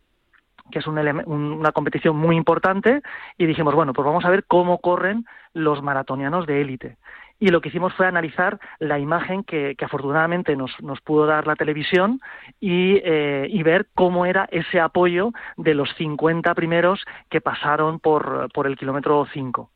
que 0.72 0.80
es 0.80 0.88
una 0.88 1.72
competición 1.74 2.16
muy 2.16 2.36
importante, 2.36 3.02
y 3.38 3.46
dijimos, 3.46 3.76
bueno, 3.76 3.94
pues 3.94 4.06
vamos 4.06 4.26
a 4.26 4.30
ver 4.30 4.46
cómo 4.46 4.80
corren 4.80 5.26
los 5.54 5.84
maratonianos 5.84 6.48
de 6.48 6.62
élite. 6.62 6.98
Y 7.42 7.48
lo 7.50 7.60
que 7.60 7.70
hicimos 7.70 7.92
fue 7.96 8.06
analizar 8.06 8.60
la 8.78 9.00
imagen 9.00 9.44
que, 9.44 9.74
que 9.76 9.84
afortunadamente 9.86 10.56
nos, 10.56 10.72
nos 10.80 11.02
pudo 11.02 11.26
dar 11.26 11.48
la 11.48 11.56
televisión 11.56 12.22
y, 12.60 13.02
eh, 13.04 13.48
y 13.50 13.64
ver 13.64 13.88
cómo 13.96 14.28
era 14.28 14.48
ese 14.52 14.80
apoyo 14.80 15.32
de 15.58 15.74
los 15.74 15.90
50 15.96 16.54
primeros 16.54 17.04
que 17.32 17.42
pasaron 17.42 18.00
por, 18.00 18.48
por 18.54 18.68
el 18.68 18.78
kilómetro 18.78 19.28
5 19.34 19.72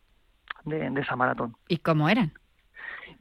de, 0.65 0.91
de 0.91 1.01
esa 1.01 1.15
maratón. 1.15 1.55
¿Y 1.67 1.77
cómo 1.79 2.07
eran? 2.07 2.31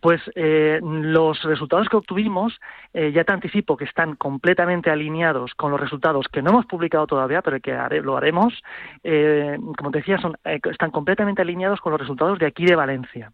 Pues 0.01 0.21
eh, 0.35 0.81
los 0.83 1.43
resultados 1.45 1.89
que 1.89 1.97
obtuvimos, 1.97 2.61
eh, 2.93 3.11
ya 3.13 3.25
te 3.25 3.33
anticipo 3.33 3.75
que 3.79 3.85
están 3.87 4.17
completamente 4.17 4.91
alineados 4.91 5.55
con 5.55 5.71
los 5.71 5.81
resultados 5.81 6.27
que 6.29 6.43
no 6.43 6.51
hemos 6.51 6.67
publicado 6.67 7.07
todavía, 7.07 7.41
pero 7.41 7.59
que 7.61 7.73
haré- 7.73 8.03
lo 8.03 8.15
haremos. 8.19 8.53
Eh, 9.03 9.57
como 9.79 9.91
te 9.91 9.99
decía, 10.01 10.19
son, 10.19 10.37
están 10.45 10.91
completamente 10.91 11.41
alineados 11.41 11.81
con 11.81 11.93
los 11.93 12.01
resultados 12.01 12.39
de 12.39 12.45
aquí 12.47 12.67
de 12.67 12.77
Valencia. 12.77 13.33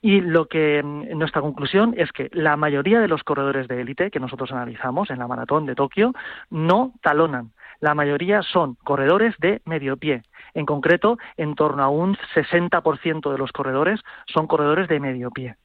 Y 0.00 0.20
lo 0.20 0.46
que 0.46 0.82
mm, 0.82 1.18
nuestra 1.18 1.40
conclusión 1.40 1.94
es 1.96 2.12
que 2.12 2.30
la 2.32 2.56
mayoría 2.56 3.00
de 3.00 3.08
los 3.08 3.22
corredores 3.22 3.68
de 3.68 3.80
élite 3.80 4.10
que 4.10 4.20
nosotros 4.20 4.52
analizamos 4.52 5.10
en 5.10 5.18
la 5.18 5.28
maratón 5.28 5.66
de 5.66 5.74
Tokio 5.74 6.12
no 6.50 6.92
talonan. 7.02 7.52
La 7.80 7.94
mayoría 7.94 8.42
son 8.42 8.74
corredores 8.74 9.34
de 9.38 9.60
medio 9.64 9.96
pie. 9.96 10.22
En 10.54 10.64
concreto, 10.64 11.18
en 11.36 11.54
torno 11.54 11.82
a 11.82 11.88
un 11.88 12.16
60% 12.34 13.30
de 13.30 13.38
los 13.38 13.52
corredores 13.52 14.00
son 14.26 14.46
corredores 14.46 14.88
de 14.88 15.00
medio 15.00 15.30
pie 15.30 15.56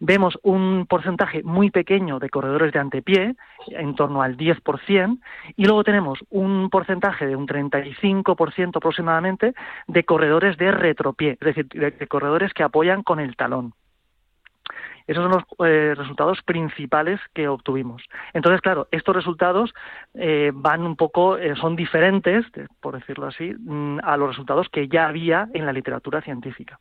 vemos 0.00 0.38
un 0.42 0.86
porcentaje 0.88 1.42
muy 1.42 1.70
pequeño 1.70 2.18
de 2.18 2.30
corredores 2.30 2.72
de 2.72 2.78
antepié, 2.78 3.36
en 3.68 3.94
torno 3.94 4.22
al 4.22 4.36
10%, 4.36 5.20
y 5.56 5.64
luego 5.66 5.84
tenemos 5.84 6.18
un 6.30 6.70
porcentaje 6.70 7.26
de 7.26 7.36
un 7.36 7.46
35% 7.46 8.76
aproximadamente 8.76 9.54
de 9.86 10.04
corredores 10.04 10.56
de 10.56 10.72
retropié, 10.72 11.32
es 11.32 11.38
decir, 11.40 11.68
de, 11.68 12.06
corredores 12.08 12.52
que 12.54 12.62
apoyan 12.62 13.02
con 13.02 13.20
el 13.20 13.36
talón. 13.36 13.74
Esos 15.06 15.24
son 15.24 15.32
los 15.32 15.68
eh, 15.68 15.94
resultados 15.96 16.40
principales 16.42 17.20
que 17.34 17.48
obtuvimos. 17.48 18.02
Entonces, 18.32 18.60
claro, 18.60 18.86
estos 18.92 19.16
resultados 19.16 19.74
eh, 20.14 20.52
van 20.54 20.82
un 20.82 20.94
poco, 20.94 21.36
eh, 21.36 21.56
son 21.56 21.74
diferentes, 21.74 22.46
por 22.80 22.94
decirlo 22.94 23.26
así, 23.26 23.52
mm, 23.58 23.98
a 24.04 24.16
los 24.16 24.28
resultados 24.28 24.68
que 24.68 24.88
ya 24.88 25.08
había 25.08 25.48
en 25.52 25.66
la 25.66 25.72
literatura 25.72 26.20
científica 26.22 26.78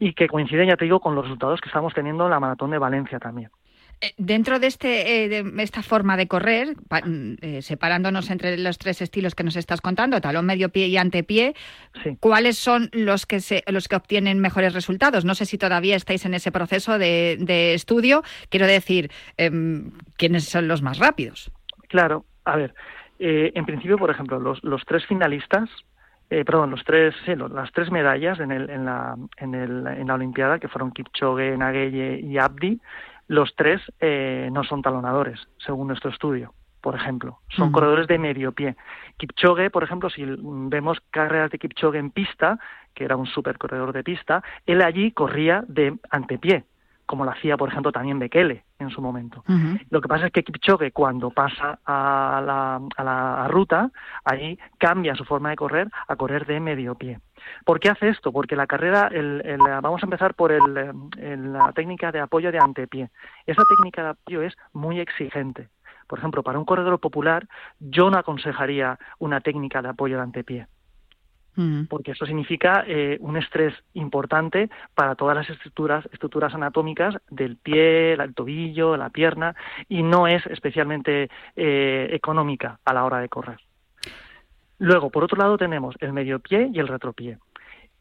y 0.00 0.14
que 0.14 0.26
coinciden, 0.26 0.68
ya 0.68 0.76
te 0.76 0.86
digo, 0.86 0.98
con 0.98 1.14
los 1.14 1.24
resultados 1.24 1.60
que 1.60 1.68
estamos 1.68 1.94
teniendo 1.94 2.24
en 2.24 2.30
la 2.30 2.40
maratón 2.40 2.70
de 2.72 2.78
Valencia 2.78 3.18
también. 3.20 3.50
Eh, 4.00 4.14
Dentro 4.16 4.58
de, 4.58 4.66
este, 4.66 5.24
eh, 5.26 5.28
de 5.28 5.62
esta 5.62 5.82
forma 5.82 6.16
de 6.16 6.26
correr, 6.26 6.74
pa- 6.88 7.02
mm, 7.04 7.36
eh, 7.42 7.60
separándonos 7.62 8.30
entre 8.30 8.56
los 8.56 8.78
tres 8.78 9.02
estilos 9.02 9.34
que 9.34 9.44
nos 9.44 9.56
estás 9.56 9.82
contando, 9.82 10.18
talón, 10.22 10.46
medio 10.46 10.70
pie 10.70 10.86
y 10.88 10.96
antepié, 10.96 11.54
¿cuáles 12.18 12.56
son 12.56 12.88
los 12.92 13.26
que, 13.26 13.40
se, 13.40 13.62
los 13.66 13.88
que 13.88 13.96
obtienen 13.96 14.40
mejores 14.40 14.72
resultados? 14.72 15.26
No 15.26 15.34
sé 15.34 15.44
si 15.44 15.58
todavía 15.58 15.96
estáis 15.96 16.24
en 16.24 16.32
ese 16.32 16.50
proceso 16.50 16.98
de, 16.98 17.36
de 17.38 17.74
estudio. 17.74 18.22
Quiero 18.48 18.66
decir, 18.66 19.10
em, 19.36 19.90
¿quiénes 20.16 20.44
son 20.44 20.66
los 20.66 20.80
más 20.80 20.98
rápidos? 20.98 21.50
Claro, 21.88 22.24
a 22.46 22.56
ver, 22.56 22.74
en 23.18 23.66
principio, 23.66 23.98
por 23.98 24.10
ejemplo, 24.10 24.40
los, 24.40 24.64
los 24.64 24.82
tres 24.86 25.04
finalistas, 25.04 25.68
eh, 26.30 26.44
perdón, 26.44 26.70
los 26.70 26.84
tres, 26.84 27.14
sí, 27.26 27.34
las 27.34 27.72
tres 27.72 27.90
medallas 27.90 28.38
en, 28.38 28.52
el, 28.52 28.70
en, 28.70 28.84
la, 28.84 29.16
en, 29.36 29.54
el, 29.54 29.86
en 29.86 30.06
la 30.06 30.14
Olimpiada, 30.14 30.60
que 30.60 30.68
fueron 30.68 30.92
Kipchoge, 30.92 31.56
Nagueye 31.56 32.20
y 32.20 32.38
Abdi, 32.38 32.80
los 33.26 33.54
tres 33.56 33.80
eh, 34.00 34.48
no 34.52 34.62
son 34.62 34.80
talonadores, 34.80 35.40
según 35.58 35.88
nuestro 35.88 36.10
estudio, 36.10 36.54
por 36.80 36.94
ejemplo. 36.94 37.40
Son 37.48 37.72
corredores 37.72 38.06
de 38.06 38.18
medio 38.18 38.52
pie. 38.52 38.76
Kipchoge, 39.16 39.70
por 39.70 39.82
ejemplo, 39.82 40.08
si 40.08 40.24
vemos 40.24 40.98
carreras 41.10 41.50
de 41.50 41.58
Kipchoge 41.58 41.98
en 41.98 42.10
pista, 42.10 42.58
que 42.94 43.04
era 43.04 43.16
un 43.16 43.26
super 43.26 43.58
corredor 43.58 43.92
de 43.92 44.04
pista, 44.04 44.42
él 44.66 44.82
allí 44.82 45.12
corría 45.12 45.64
de 45.66 45.96
antepié, 46.10 46.64
como 47.10 47.24
lo 47.24 47.32
hacía, 47.32 47.56
por 47.56 47.68
ejemplo, 47.68 47.90
también 47.90 48.20
Bekele 48.20 48.62
en 48.78 48.88
su 48.88 49.02
momento. 49.02 49.42
Lo 49.90 50.00
que 50.00 50.06
pasa 50.06 50.26
es 50.26 50.32
que 50.32 50.44
Kipchoge, 50.44 50.92
cuando 50.92 51.30
pasa 51.30 51.80
a 51.84 52.40
la, 52.46 52.80
a 52.96 53.02
la 53.02 53.48
ruta, 53.48 53.90
ahí 54.24 54.56
cambia 54.78 55.16
su 55.16 55.24
forma 55.24 55.50
de 55.50 55.56
correr 55.56 55.88
a 56.06 56.14
correr 56.14 56.46
de 56.46 56.60
medio 56.60 56.94
pie. 56.94 57.18
¿Por 57.64 57.80
qué 57.80 57.88
hace 57.88 58.10
esto? 58.10 58.30
Porque 58.30 58.54
la 58.54 58.68
carrera, 58.68 59.08
el, 59.08 59.42
el, 59.44 59.58
vamos 59.58 60.00
a 60.04 60.06
empezar 60.06 60.34
por 60.34 60.52
el, 60.52 60.62
el, 61.18 61.52
la 61.52 61.72
técnica 61.72 62.12
de 62.12 62.20
apoyo 62.20 62.52
de 62.52 62.60
antepié. 62.60 63.10
Esa 63.44 63.62
técnica 63.68 64.04
de 64.04 64.08
apoyo 64.10 64.42
es 64.42 64.54
muy 64.72 65.00
exigente. 65.00 65.68
Por 66.06 66.20
ejemplo, 66.20 66.44
para 66.44 66.60
un 66.60 66.64
corredor 66.64 67.00
popular, 67.00 67.48
yo 67.80 68.08
no 68.08 68.18
aconsejaría 68.18 69.00
una 69.18 69.40
técnica 69.40 69.82
de 69.82 69.88
apoyo 69.88 70.14
de 70.14 70.22
antepié 70.22 70.68
porque 71.88 72.12
eso 72.12 72.24
significa 72.26 72.84
eh, 72.86 73.18
un 73.20 73.36
estrés 73.36 73.74
importante 73.94 74.70
para 74.94 75.14
todas 75.14 75.36
las 75.36 75.50
estructuras, 75.50 76.08
estructuras 76.12 76.54
anatómicas 76.54 77.16
del 77.28 77.56
pie, 77.56 78.12
el 78.12 78.34
tobillo, 78.34 78.96
la 78.96 79.10
pierna, 79.10 79.54
y 79.88 80.02
no 80.02 80.26
es 80.26 80.46
especialmente 80.46 81.28
eh, 81.56 82.08
económica 82.12 82.78
a 82.84 82.94
la 82.94 83.04
hora 83.04 83.18
de 83.18 83.28
correr. 83.28 83.58
Luego, 84.78 85.10
por 85.10 85.24
otro 85.24 85.36
lado, 85.36 85.58
tenemos 85.58 85.94
el 86.00 86.12
medio 86.12 86.38
pie 86.38 86.70
y 86.72 86.78
el 86.78 86.88
retropié. 86.88 87.38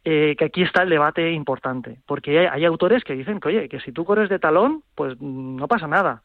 Eh, 0.06 0.36
que 0.38 0.46
aquí 0.46 0.62
está 0.62 0.84
el 0.84 0.90
debate 0.90 1.30
importante, 1.34 2.00
porque 2.06 2.40
hay, 2.40 2.46
hay, 2.46 2.66
autores 2.66 3.04
que 3.04 3.16
dicen 3.16 3.42
que, 3.42 3.50
oye, 3.50 3.68
que 3.68 3.82
si 3.82 3.92
tú 3.92 4.06
corres 4.06 4.30
de 4.30 4.40
talón, 4.40 4.82
pues 4.96 5.20
no 5.20 5.68
pasa 5.68 5.88
nada. 5.88 6.24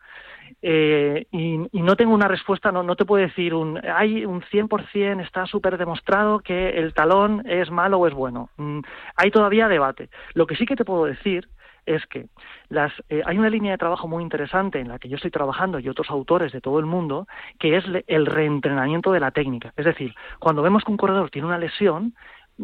Eh, 0.62 1.26
y, 1.30 1.58
no 1.72 1.96
tengo 1.96 2.14
una 2.14 2.28
respuesta, 2.28 2.72
no, 2.72 2.82
no 2.82 2.96
te 2.96 3.04
puedo 3.04 3.22
decir 3.22 3.52
un, 3.52 3.78
hay 3.86 4.24
un 4.24 4.40
100% 4.40 5.22
está 5.22 5.44
súper 5.46 5.76
demostrado 5.76 6.38
que 6.38 6.70
el 6.70 6.94
talón 6.94 7.42
es 7.46 7.70
malo 7.70 7.98
o 7.98 8.06
es 8.06 8.14
bueno. 8.14 8.48
Mm, 8.56 8.80
hay 9.16 9.30
todavía 9.30 9.68
debate. 9.68 10.08
Lo 10.32 10.46
que 10.46 10.56
sí 10.56 10.64
que 10.64 10.76
te 10.76 10.84
puedo 10.84 11.04
decir 11.04 11.48
es 11.84 12.06
que 12.06 12.26
las, 12.70 12.92
eh, 13.10 13.22
hay 13.26 13.38
una 13.38 13.50
línea 13.50 13.72
de 13.72 13.78
trabajo 13.78 14.08
muy 14.08 14.22
interesante 14.22 14.80
en 14.80 14.88
la 14.88 14.98
que 14.98 15.08
yo 15.08 15.16
estoy 15.16 15.30
trabajando 15.30 15.78
y 15.78 15.88
otros 15.88 16.10
autores 16.10 16.52
de 16.52 16.62
todo 16.62 16.78
el 16.78 16.86
mundo, 16.86 17.26
que 17.58 17.76
es 17.76 17.84
el 18.06 18.26
reentrenamiento 18.26 19.12
de 19.12 19.20
la 19.20 19.32
técnica. 19.32 19.74
Es 19.76 19.84
decir, 19.84 20.14
cuando 20.38 20.62
vemos 20.62 20.82
que 20.82 20.92
un 20.92 20.96
corredor 20.96 21.28
tiene 21.28 21.48
una 21.48 21.58
lesión, 21.58 22.14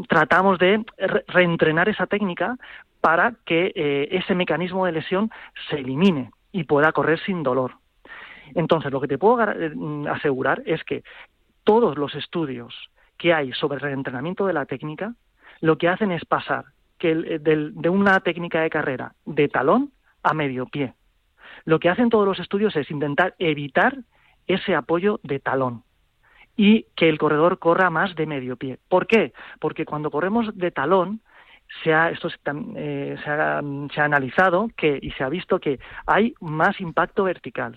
tratamos 0.09 0.59
de 0.59 0.85
reentrenar 1.29 1.89
esa 1.89 2.07
técnica 2.07 2.57
para 3.01 3.35
que 3.45 3.73
eh, 3.75 4.09
ese 4.13 4.35
mecanismo 4.35 4.87
de 4.87 4.93
lesión 4.93 5.31
se 5.69 5.77
elimine 5.77 6.31
y 6.53 6.65
pueda 6.65 6.93
correr 6.93 7.21
sin 7.21 7.43
dolor. 7.43 7.73
Entonces, 8.55 8.91
lo 8.91 9.01
que 9.01 9.09
te 9.09 9.19
puedo 9.19 9.41
eh, 9.53 9.73
asegurar 10.11 10.63
es 10.67 10.83
que 10.85 11.03
todos 11.65 11.97
los 11.97 12.15
estudios 12.15 12.75
que 13.17 13.33
hay 13.33 13.53
sobre 13.53 13.77
el 13.77 13.83
reentrenamiento 13.83 14.47
de 14.47 14.53
la 14.53 14.67
técnica, 14.67 15.15
lo 15.61 15.79
que 15.79 15.89
hacen 15.89 16.11
es 16.11 16.25
pasar 16.25 16.65
que 16.99 17.13
eh, 17.13 17.39
de 17.39 17.89
una 17.89 18.21
técnica 18.21 18.61
de 18.61 18.71
carrera 18.71 19.15
de 19.25 19.49
talón 19.49 19.93
a 20.23 20.35
medio 20.35 20.67
pie. 20.67 20.95
Lo 21.65 21.79
que 21.79 21.89
hacen 21.89 22.11
todos 22.11 22.27
los 22.27 22.39
estudios 22.39 22.75
es 22.77 22.91
intentar 22.91 23.35
evitar 23.39 23.99
ese 24.47 24.75
apoyo 24.75 25.21
de 25.23 25.39
talón 25.39 25.85
y 26.57 26.87
que 26.97 27.09
el 27.09 27.19
corredor 27.19 27.59
corra 27.59 27.91
más 27.91 28.15
de 28.17 28.27
medio 28.27 28.57
pie. 28.57 28.79
¿Por 28.89 29.07
qué? 29.07 29.33
Porque 29.61 29.85
cuando 29.85 30.11
corremos 30.11 30.57
de 30.57 30.71
talón, 30.71 31.21
se 31.83 31.95
ha, 31.95 32.11
esto 32.11 32.29
eh, 32.77 33.17
se, 33.23 33.31
ha, 33.31 33.61
se 33.95 34.01
ha 34.01 34.05
analizado 34.05 34.69
que, 34.77 34.99
y 35.01 35.11
se 35.13 35.25
ha 35.25 35.29
visto 35.29 35.59
que 35.59 35.79
hay 36.07 36.35
más 36.41 36.81
impacto 36.81 37.25
vertical, 37.25 37.77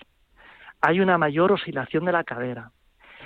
hay 0.81 0.99
una 0.99 1.17
mayor 1.17 1.51
oscilación 1.51 2.05
de 2.05 2.11
la 2.11 2.23
cadera, 2.23 2.71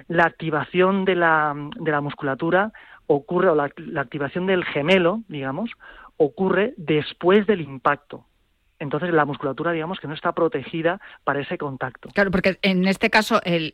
la 0.08 0.23
activación 0.23 1.06
de 1.06 1.15
la, 1.15 1.53
de 1.56 1.91
la 1.91 2.01
musculatura 2.01 2.71
ocurre, 3.08 3.49
o 3.49 3.56
la, 3.56 3.71
la 3.77 4.01
activación 4.01 4.45
del 4.45 4.63
gemelo, 4.65 5.21
digamos, 5.27 5.71
ocurre 6.17 6.73
después 6.77 7.47
del 7.47 7.62
impacto 7.62 8.25
entonces 8.80 9.13
la 9.13 9.26
musculatura, 9.26 9.72
digamos, 9.72 10.00
que 10.00 10.08
no 10.08 10.13
está 10.13 10.32
protegida 10.34 11.00
para 11.24 11.42
ese 11.42 11.58
contacto. 11.58 12.10
Claro, 12.13 12.32
porque 12.32 12.60
en 12.62 12.88
este 12.88 13.10
caso 13.10 13.42
el, 13.44 13.72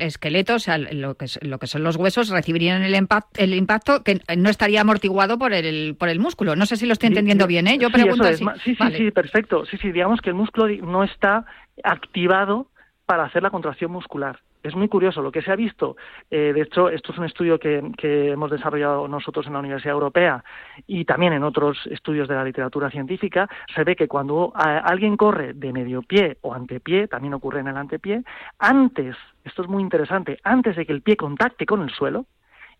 esqueleto, 0.00 0.54
o 0.54 0.58
sea, 0.58 0.78
lo 0.78 1.16
que, 1.16 1.26
lo 1.42 1.58
que 1.58 1.66
son 1.66 1.82
los 1.82 1.96
huesos, 1.96 2.30
recibirían 2.30 2.82
el, 2.82 2.94
impacto, 2.94 3.40
el 3.40 3.54
impacto 3.54 4.02
que 4.02 4.20
no 4.36 4.48
estaría 4.48 4.80
amortiguado 4.80 5.38
por 5.38 5.52
el, 5.52 5.96
por 5.98 6.08
el 6.08 6.18
músculo. 6.18 6.56
No 6.56 6.66
sé 6.66 6.76
si 6.76 6.86
lo 6.86 6.92
estoy 6.92 7.08
entendiendo 7.08 7.46
bien, 7.46 7.66
¿eh? 7.66 7.78
Yo 7.78 7.90
pregunto 7.90 8.24
sí, 8.32 8.44
Sí, 8.64 8.74
sí, 8.74 8.92
sí, 8.96 9.10
perfecto. 9.10 9.66
Sí, 9.66 9.76
sí, 9.76 9.92
digamos 9.92 10.20
que 10.20 10.30
el 10.30 10.36
músculo 10.36 10.68
no 10.86 11.04
está 11.04 11.44
activado 11.84 12.68
para 13.04 13.24
hacer 13.24 13.42
la 13.42 13.50
contracción 13.50 13.92
muscular 13.92 14.40
es 14.66 14.74
muy 14.74 14.88
curioso. 14.88 15.22
Lo 15.22 15.32
que 15.32 15.42
se 15.42 15.52
ha 15.52 15.56
visto, 15.56 15.96
eh, 16.30 16.52
de 16.52 16.62
hecho, 16.62 16.88
esto 16.88 17.12
es 17.12 17.18
un 17.18 17.24
estudio 17.24 17.58
que, 17.58 17.82
hemos 18.02 18.50
desarrollado 18.50 19.08
nosotros 19.08 19.46
en 19.46 19.52
la 19.52 19.60
Universidad 19.60 19.94
Europea 19.94 20.44
y 20.86 21.04
también 21.04 21.32
en 21.32 21.42
otros 21.42 21.86
estudios 21.86 22.28
de 22.28 22.34
la 22.34 22.44
literatura 22.44 22.90
científica, 22.90 23.48
se 23.74 23.84
ve 23.84 23.96
que 23.96 24.08
cuando 24.08 24.52
alguien 24.54 25.16
corre 25.16 25.52
de 25.54 25.72
medio 25.72 26.02
pie 26.02 26.38
o 26.42 26.54
antepié, 26.54 27.08
también 27.08 27.34
ocurre 27.34 27.60
en 27.60 27.68
el 27.68 27.76
antepié, 27.76 28.22
antes, 28.58 29.16
esto 29.44 29.62
es 29.62 29.68
muy 29.68 29.82
interesante, 29.82 30.38
antes 30.44 30.76
de 30.76 30.86
que 30.86 30.92
el 30.92 31.02
pie 31.02 31.16
contacte 31.16 31.66
con 31.66 31.82
el 31.82 31.90
suelo, 31.90 32.26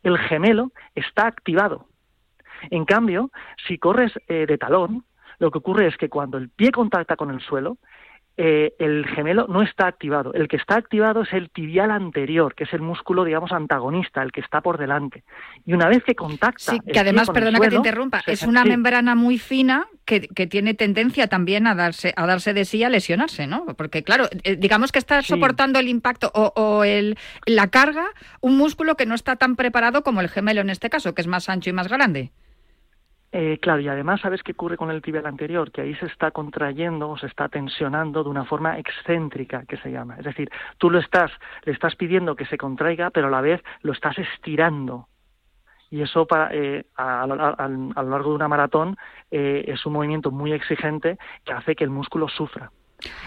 el 0.02 0.18
gemelo 0.18 0.72
está 0.94 1.26
activado. 1.26 1.86
En 2.70 2.84
cambio, 2.84 3.30
si 3.66 3.78
corres 3.78 4.12
eh, 4.28 4.46
de 4.46 4.58
talón, 4.58 5.04
lo 5.38 5.50
que 5.50 5.58
ocurre 5.58 5.86
es 5.86 5.96
que 5.96 6.08
cuando 6.08 6.38
el 6.38 6.48
pie 6.48 6.70
contacta 6.70 7.16
con 7.16 7.30
el 7.30 7.40
suelo, 7.40 7.78
eh, 8.38 8.74
el 8.78 9.06
gemelo 9.06 9.46
no 9.48 9.62
está 9.62 9.86
activado. 9.86 10.34
El 10.34 10.48
que 10.48 10.56
está 10.56 10.76
activado 10.76 11.22
es 11.22 11.32
el 11.32 11.50
tibial 11.50 11.90
anterior, 11.90 12.54
que 12.54 12.64
es 12.64 12.72
el 12.74 12.82
músculo, 12.82 13.24
digamos, 13.24 13.50
antagonista, 13.52 14.22
el 14.22 14.30
que 14.30 14.40
está 14.40 14.60
por 14.60 14.76
delante. 14.76 15.24
Y 15.64 15.72
una 15.72 15.88
vez 15.88 16.04
que 16.04 16.14
contacta. 16.14 16.72
Sí, 16.72 16.80
que 16.80 16.98
además, 16.98 17.30
perdona 17.30 17.58
que 17.58 17.68
te 17.68 17.76
interrumpa, 17.76 18.22
es 18.26 18.42
una 18.42 18.64
membrana 18.64 19.14
muy 19.14 19.38
fina 19.38 19.86
que, 20.04 20.20
tiene 20.46 20.74
tendencia 20.74 21.28
también 21.28 21.66
a 21.66 21.74
darse, 21.74 22.12
a 22.14 22.26
darse 22.26 22.52
de 22.52 22.64
sí 22.64 22.84
a 22.84 22.90
lesionarse, 22.90 23.46
¿no? 23.46 23.66
Porque, 23.76 24.02
claro, 24.02 24.28
eh, 24.44 24.56
digamos 24.56 24.92
que 24.92 24.98
está 24.98 25.22
soportando 25.22 25.78
el 25.78 25.88
impacto 25.88 26.30
o, 26.34 26.52
o 26.54 26.84
el, 26.84 27.18
la 27.46 27.68
carga 27.68 28.06
un 28.40 28.56
músculo 28.58 28.96
que 28.96 29.06
no 29.06 29.14
está 29.14 29.36
tan 29.36 29.56
preparado 29.56 30.02
como 30.02 30.20
el 30.20 30.28
gemelo 30.28 30.60
en 30.60 30.70
este 30.70 30.90
caso, 30.90 31.14
que 31.14 31.22
es 31.22 31.26
más 31.26 31.48
ancho 31.48 31.70
y 31.70 31.72
más 31.72 31.88
grande. 31.88 32.32
Eh, 33.38 33.58
claro, 33.58 33.82
y 33.82 33.88
además, 33.88 34.22
¿sabes 34.22 34.42
qué 34.42 34.52
ocurre 34.52 34.78
con 34.78 34.90
el 34.90 35.02
tibial 35.02 35.26
anterior? 35.26 35.70
Que 35.70 35.82
ahí 35.82 35.94
se 35.96 36.06
está 36.06 36.30
contrayendo 36.30 37.10
o 37.10 37.18
se 37.18 37.26
está 37.26 37.50
tensionando 37.50 38.24
de 38.24 38.30
una 38.30 38.46
forma 38.46 38.78
excéntrica, 38.78 39.66
que 39.66 39.76
se 39.76 39.90
llama. 39.90 40.16
Es 40.16 40.24
decir, 40.24 40.48
tú 40.78 40.88
lo 40.88 40.98
estás, 40.98 41.30
le 41.64 41.72
estás 41.72 41.96
pidiendo 41.96 42.34
que 42.34 42.46
se 42.46 42.56
contraiga, 42.56 43.10
pero 43.10 43.26
a 43.26 43.30
la 43.30 43.42
vez 43.42 43.62
lo 43.82 43.92
estás 43.92 44.16
estirando. 44.16 45.08
Y 45.90 46.00
eso 46.00 46.26
para, 46.26 46.48
eh, 46.54 46.86
a, 46.96 47.26
lo 47.26 48.10
largo 48.10 48.30
de 48.30 48.36
una 48.36 48.48
maratón 48.48 48.96
eh, 49.30 49.66
es 49.68 49.84
un 49.84 49.92
movimiento 49.92 50.30
muy 50.30 50.54
exigente 50.54 51.18
que 51.44 51.52
hace 51.52 51.76
que 51.76 51.84
el 51.84 51.90
músculo 51.90 52.30
sufra. 52.30 52.70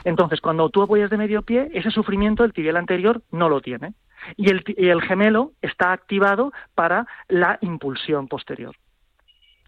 Entonces, 0.06 0.42
cuando 0.42 0.72
tú 0.72 0.82
apoyas 0.82 1.12
de 1.12 1.18
medio 1.18 1.44
pie, 1.44 1.70
ese 1.72 1.92
sufrimiento 1.92 2.44
el 2.44 2.54
tibial 2.54 2.78
anterior 2.78 3.22
no 3.30 3.48
lo 3.48 3.62
tiene. 3.62 3.94
Y 4.38 4.50
el, 4.50 4.64
y 4.66 4.90
el 4.90 5.04
gemelo 5.04 5.52
está 5.62 5.92
activado 5.92 6.52
para 6.74 7.06
la 7.28 7.60
impulsión 7.62 8.28
posterior. 8.28 8.76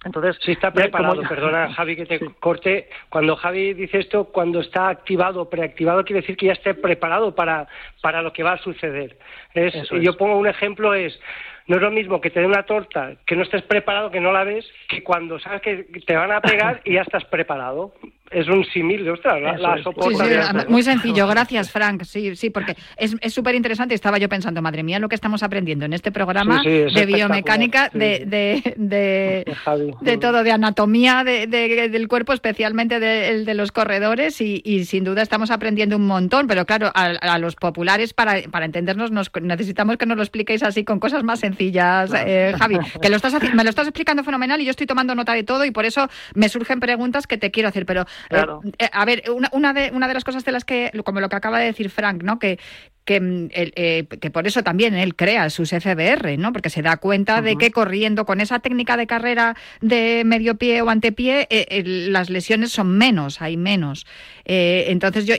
Entonces, 0.03 0.37
si 0.43 0.53
está 0.53 0.71
preparado, 0.71 1.21
perdona 1.27 1.73
Javi 1.75 1.95
que 1.95 2.05
te 2.05 2.19
corte, 2.39 2.89
cuando 3.09 3.35
Javi 3.35 3.73
dice 3.73 3.99
esto, 3.99 4.25
cuando 4.25 4.61
está 4.61 4.89
activado, 4.89 5.49
preactivado, 5.49 6.03
quiere 6.03 6.21
decir 6.21 6.37
que 6.37 6.47
ya 6.47 6.53
esté 6.53 6.73
preparado 6.73 7.35
para, 7.35 7.67
para 8.01 8.21
lo 8.21 8.33
que 8.33 8.43
va 8.43 8.53
a 8.53 8.57
suceder. 8.57 9.17
Es, 9.53 9.73
Yo 10.01 10.17
pongo 10.17 10.37
un 10.37 10.47
ejemplo, 10.47 10.93
es, 10.93 11.19
no 11.67 11.75
es 11.77 11.81
lo 11.81 11.91
mismo 11.91 12.21
que 12.21 12.29
te 12.29 12.39
dé 12.39 12.45
una 12.45 12.63
torta, 12.63 13.13
que 13.25 13.35
no 13.35 13.43
estés 13.43 13.61
preparado, 13.63 14.11
que 14.11 14.19
no 14.19 14.31
la 14.31 14.43
ves, 14.43 14.65
que 14.89 15.03
cuando 15.03 15.39
sabes 15.39 15.61
que 15.61 15.85
te 16.05 16.15
van 16.15 16.31
a 16.31 16.41
pegar 16.41 16.81
y 16.85 16.93
ya 16.93 17.01
estás 17.01 17.25
preparado. 17.25 17.93
Es 18.31 18.47
un 18.47 18.63
símil, 18.63 19.07
ostras, 19.09 19.41
la, 19.41 19.57
la 19.57 20.65
Muy 20.69 20.83
sencillo, 20.83 21.27
gracias 21.27 21.69
Frank, 21.69 22.03
sí, 22.03 22.33
sí, 22.37 22.49
porque 22.49 22.77
es 22.97 23.33
súper 23.33 23.55
interesante, 23.55 23.93
estaba 23.93 24.19
yo 24.19 24.29
pensando, 24.29 24.61
madre 24.61 24.83
mía, 24.83 24.99
lo 24.99 25.09
que 25.09 25.15
estamos 25.15 25.43
aprendiendo 25.43 25.83
en 25.83 25.91
este 25.91 26.13
programa 26.13 26.63
de 26.63 27.05
biomecánica, 27.05 27.89
de, 27.91 28.23
de, 28.25 28.73
de, 28.77 30.17
todo, 30.17 30.43
de 30.43 30.51
anatomía 30.53 31.25
del 31.25 32.07
cuerpo, 32.07 32.31
especialmente 32.31 33.01
de, 33.01 33.43
de 33.43 33.53
los 33.53 33.73
corredores, 33.73 34.39
y, 34.39 34.85
sin 34.85 35.03
duda 35.03 35.21
estamos 35.21 35.51
aprendiendo 35.51 35.97
un 35.97 36.07
montón, 36.07 36.47
pero 36.47 36.65
claro, 36.65 36.89
a, 36.93 37.37
los 37.37 37.57
populares, 37.57 38.13
para, 38.13 38.43
para 38.49 38.65
entendernos, 38.65 39.11
nos, 39.11 39.29
necesitamos 39.41 39.97
que 39.97 40.05
nos 40.05 40.15
lo 40.15 40.23
expliquéis 40.23 40.63
así 40.63 40.85
con 40.85 41.01
cosas 41.01 41.23
más 41.23 41.41
sencillas, 41.41 41.50
eh, 41.59 42.53
Javi, 42.57 42.77
que 43.01 43.09
lo 43.09 43.15
estás, 43.15 43.33
me 43.53 43.63
lo 43.63 43.69
estás 43.69 43.87
explicando 43.87 44.23
fenomenal 44.23 44.59
y 44.61 44.65
yo 44.65 44.71
estoy 44.71 44.87
tomando 44.87 45.15
nota 45.15 45.33
de 45.33 45.43
todo 45.43 45.65
y 45.65 45.71
por 45.71 45.85
eso 45.85 46.09
me 46.35 46.49
surgen 46.49 46.79
preguntas 46.79 47.27
que 47.27 47.37
te 47.37 47.51
quiero 47.51 47.69
hacer, 47.69 47.85
pero 47.85 48.05
Claro. 48.29 48.61
Eh, 48.77 48.89
a 48.91 49.05
ver, 49.05 49.23
una, 49.33 49.49
una, 49.51 49.73
de, 49.73 49.91
una 49.93 50.07
de 50.07 50.13
las 50.13 50.23
cosas 50.23 50.45
de 50.45 50.51
las 50.51 50.65
que, 50.65 50.91
como 51.03 51.19
lo 51.19 51.29
que 51.29 51.35
acaba 51.35 51.59
de 51.59 51.65
decir 51.65 51.89
Frank, 51.89 52.23
¿no? 52.23 52.39
Que, 52.39 52.59
que, 53.05 53.19
mm, 53.19 53.49
eh, 53.51 54.05
que 54.19 54.31
por 54.31 54.47
eso 54.47 54.63
también 54.63 54.93
él 54.95 55.15
crea 55.15 55.49
sus 55.49 55.71
FBR, 55.71 56.37
¿no? 56.37 56.53
Porque 56.53 56.69
se 56.69 56.81
da 56.81 56.97
cuenta 56.97 57.41
de 57.41 57.55
que 57.55 57.71
corriendo 57.71 58.25
con 58.25 58.41
esa 58.41 58.59
técnica 58.59 58.97
de 58.97 59.07
carrera 59.07 59.55
de 59.81 60.23
medio 60.25 60.55
pie 60.55 60.81
o 60.81 60.89
antepié, 60.89 61.47
eh, 61.49 61.83
las 61.85 62.29
lesiones 62.29 62.71
son 62.71 62.97
menos, 62.97 63.41
hay 63.41 63.57
menos. 63.57 64.05
entonces 64.45 65.25
yo 65.25 65.35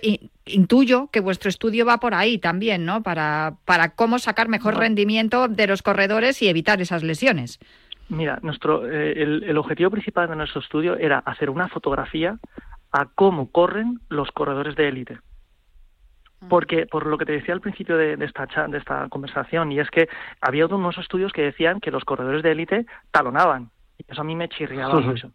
intuyo 0.47 1.09
que 1.13 1.21
vuestro 1.21 1.49
estudio 1.49 1.87
va 1.87 1.99
por 1.99 2.15
ahí 2.15 2.39
también, 2.39 2.85
¿no? 2.85 3.03
Para, 3.03 3.55
para 3.65 3.91
cómo 3.91 4.19
sacar 4.19 4.49
mejor 4.49 4.77
rendimiento 4.77 5.49
de 5.49 5.67
los 5.67 5.83
corredores 5.83 6.43
y 6.43 6.49
evitar 6.49 6.81
esas 6.81 7.03
lesiones. 7.03 7.59
Mira, 8.09 8.39
nuestro, 8.43 8.87
el, 8.87 9.45
el, 9.45 9.57
objetivo 9.57 9.91
principal 9.91 10.29
de 10.29 10.37
nuestro 10.37 10.61
estudio 10.61 10.97
era 10.97 11.19
hacer 11.21 11.49
una 11.49 11.69
fotografía 11.69 12.39
a 12.91 13.07
cómo 13.07 13.51
corren 13.51 14.01
los 14.09 14.31
corredores 14.33 14.77
de 14.77 14.89
élite. 14.89 15.19
Porque, 16.49 16.87
por 16.87 17.07
lo 17.07 17.17
que 17.19 17.25
te 17.25 17.33
decía 17.33 17.55
al 17.55 17.61
principio 17.61 17.97
de, 17.97 18.17
de 18.17 18.25
esta, 18.25 18.49
cha- 18.49 18.67
de 18.67 18.79
esta 18.79 19.09
conversación, 19.09 19.71
y 19.71 19.79
es 19.79 19.89
que 19.91 20.09
había 20.41 20.67
unos 20.67 20.99
estudios 20.99 21.33
que 21.33 21.43
decían 21.43 21.79
que 21.81 21.93
los 21.93 22.05
corredores 22.05 22.43
de 22.43 22.51
élite 22.51 22.87
talonaban. 23.13 23.71
Y 23.97 24.05
eso 24.09 24.23
a 24.23 24.25
mí 24.25 24.35
me 24.35 24.49
chirriaba 24.49 24.99
mucho. 25.01 25.31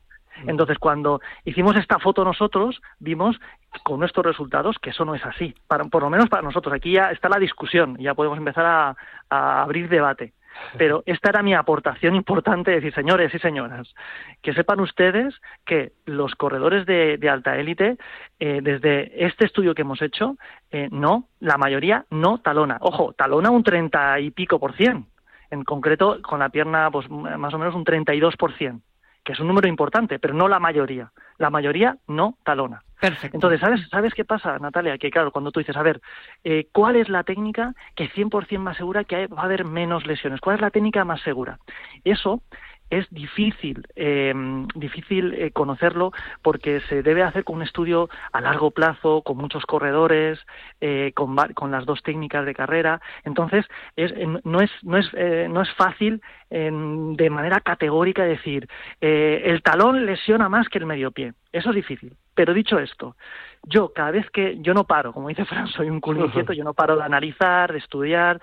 Entonces, 0.45 0.77
cuando 0.77 1.21
hicimos 1.45 1.75
esta 1.75 1.99
foto 1.99 2.23
nosotros, 2.23 2.81
vimos 2.99 3.39
con 3.83 3.99
nuestros 3.99 4.25
resultados 4.25 4.77
que 4.79 4.91
eso 4.91 5.05
no 5.05 5.15
es 5.15 5.25
así. 5.25 5.55
Para, 5.67 5.85
por 5.85 6.03
lo 6.03 6.09
menos 6.09 6.29
para 6.29 6.43
nosotros. 6.43 6.73
Aquí 6.73 6.93
ya 6.93 7.11
está 7.11 7.29
la 7.29 7.39
discusión, 7.39 7.97
ya 7.97 8.13
podemos 8.13 8.37
empezar 8.37 8.65
a, 8.65 8.95
a 9.29 9.61
abrir 9.61 9.89
debate. 9.89 10.33
Pero 10.77 11.03
esta 11.05 11.29
era 11.29 11.43
mi 11.43 11.53
aportación 11.53 12.15
importante, 12.15 12.71
decir, 12.71 12.93
señores 12.93 13.33
y 13.33 13.39
señoras, 13.39 13.93
que 14.41 14.53
sepan 14.53 14.79
ustedes 14.79 15.35
que 15.65 15.93
los 16.05 16.35
corredores 16.35 16.85
de, 16.85 17.17
de 17.17 17.29
alta 17.29 17.57
élite, 17.57 17.97
eh, 18.39 18.59
desde 18.61 19.25
este 19.25 19.45
estudio 19.45 19.73
que 19.73 19.81
hemos 19.81 20.01
hecho, 20.01 20.37
eh, 20.71 20.89
no, 20.91 21.27
la 21.39 21.57
mayoría 21.57 22.05
no 22.09 22.39
talona. 22.39 22.77
Ojo, 22.81 23.13
talona 23.13 23.51
un 23.51 23.63
treinta 23.63 24.19
y 24.19 24.31
pico 24.31 24.59
por 24.59 24.75
cien. 24.75 25.05
En 25.49 25.63
concreto, 25.63 26.21
con 26.21 26.39
la 26.39 26.49
pierna, 26.49 26.91
pues 26.91 27.09
más 27.09 27.53
o 27.53 27.57
menos 27.57 27.73
un 27.73 27.85
32 27.85 28.35
por 28.35 28.53
cien, 28.57 28.81
que 29.27 29.33
es 29.33 29.41
un 29.41 29.47
número 29.47 29.67
importante, 29.67 30.19
pero 30.19 30.33
no 30.33 30.47
la 30.47 30.57
mayoría. 30.57 31.11
La 31.37 31.49
mayoría 31.49 31.97
no 32.07 32.37
talona. 32.45 32.81
Perfecto. 32.97 33.35
Entonces, 33.35 33.59
¿sabes, 33.59 33.81
¿sabes 33.89 34.13
qué 34.13 34.23
pasa, 34.23 34.57
Natalia? 34.57 34.97
Que 34.97 35.11
claro, 35.11 35.33
cuando 35.33 35.51
tú 35.51 35.59
dices, 35.59 35.75
a 35.75 35.83
ver, 35.83 35.99
eh, 36.45 36.69
¿cuál 36.71 36.95
es 36.95 37.09
la 37.09 37.23
técnica 37.23 37.73
que 37.93 38.09
100% 38.09 38.57
más 38.59 38.77
segura 38.77 39.03
que 39.03 39.27
va 39.27 39.41
a 39.41 39.45
haber 39.45 39.65
menos 39.65 40.07
lesiones? 40.07 40.39
¿Cuál 40.39 40.55
es 40.55 40.61
la 40.61 40.71
técnica 40.71 41.03
más 41.03 41.19
segura? 41.23 41.59
Eso 42.05 42.41
es 42.89 43.09
difícil, 43.09 43.85
eh, 43.95 44.33
difícil 44.75 45.33
eh, 45.33 45.51
conocerlo 45.51 46.11
porque 46.41 46.81
se 46.81 47.03
debe 47.03 47.23
hacer 47.23 47.43
con 47.43 47.57
un 47.57 47.63
estudio 47.63 48.09
a 48.31 48.41
largo 48.41 48.71
plazo, 48.71 49.21
con 49.21 49.37
muchos 49.37 49.65
corredores, 49.65 50.39
eh, 50.81 51.11
con, 51.15 51.35
con 51.53 51.71
las 51.71 51.85
dos 51.85 52.01
técnicas 52.03 52.45
de 52.45 52.55
carrera. 52.55 53.01
Entonces, 53.23 53.65
es, 53.95 54.11
eh, 54.11 54.27
no, 54.43 54.61
es, 54.61 54.71
no, 54.83 54.97
es, 54.97 55.09
eh, 55.13 55.47
no 55.49 55.61
es 55.61 55.71
fácil 55.73 56.21
de 56.49 57.29
manera 57.29 57.59
categórica 57.59 58.23
decir 58.23 58.69
eh, 59.01 59.41
el 59.45 59.61
talón 59.61 60.05
lesiona 60.05 60.47
más 60.47 60.69
que 60.69 60.77
el 60.77 60.85
medio 60.85 61.11
pie. 61.11 61.33
Eso 61.51 61.69
es 61.69 61.75
difícil. 61.75 62.15
Pero 62.33 62.53
dicho 62.53 62.79
esto, 62.79 63.15
yo 63.63 63.91
cada 63.93 64.11
vez 64.11 64.29
que 64.29 64.57
yo 64.61 64.73
no 64.73 64.85
paro, 64.85 65.11
como 65.11 65.27
dice 65.27 65.43
Fran, 65.43 65.67
soy 65.67 65.89
un 65.89 65.99
culo 65.99 66.25
inquieto, 66.25 66.53
yo 66.53 66.63
no 66.63 66.73
paro 66.73 66.95
de 66.95 67.03
analizar, 67.03 67.71
de 67.71 67.79
estudiar, 67.79 68.39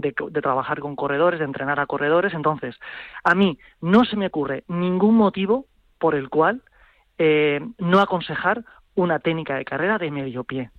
de, 0.00 0.14
de 0.30 0.42
trabajar 0.42 0.80
con 0.80 0.96
corredores, 0.96 1.38
de 1.38 1.46
entrenar 1.46 1.80
a 1.80 1.86
corredores. 1.86 2.34
Entonces, 2.34 2.76
a 3.24 3.34
mí 3.34 3.58
no 3.80 4.04
se 4.04 4.16
me 4.16 4.26
ocurre 4.26 4.64
ningún 4.68 5.16
motivo 5.16 5.66
por 5.98 6.14
el 6.14 6.28
cual 6.28 6.62
eh, 7.18 7.60
no 7.78 8.00
aconsejar 8.00 8.64
una 8.94 9.18
técnica 9.18 9.56
de 9.56 9.64
carrera 9.64 9.98
de 9.98 10.10
medio 10.10 10.44
pie. 10.44 10.70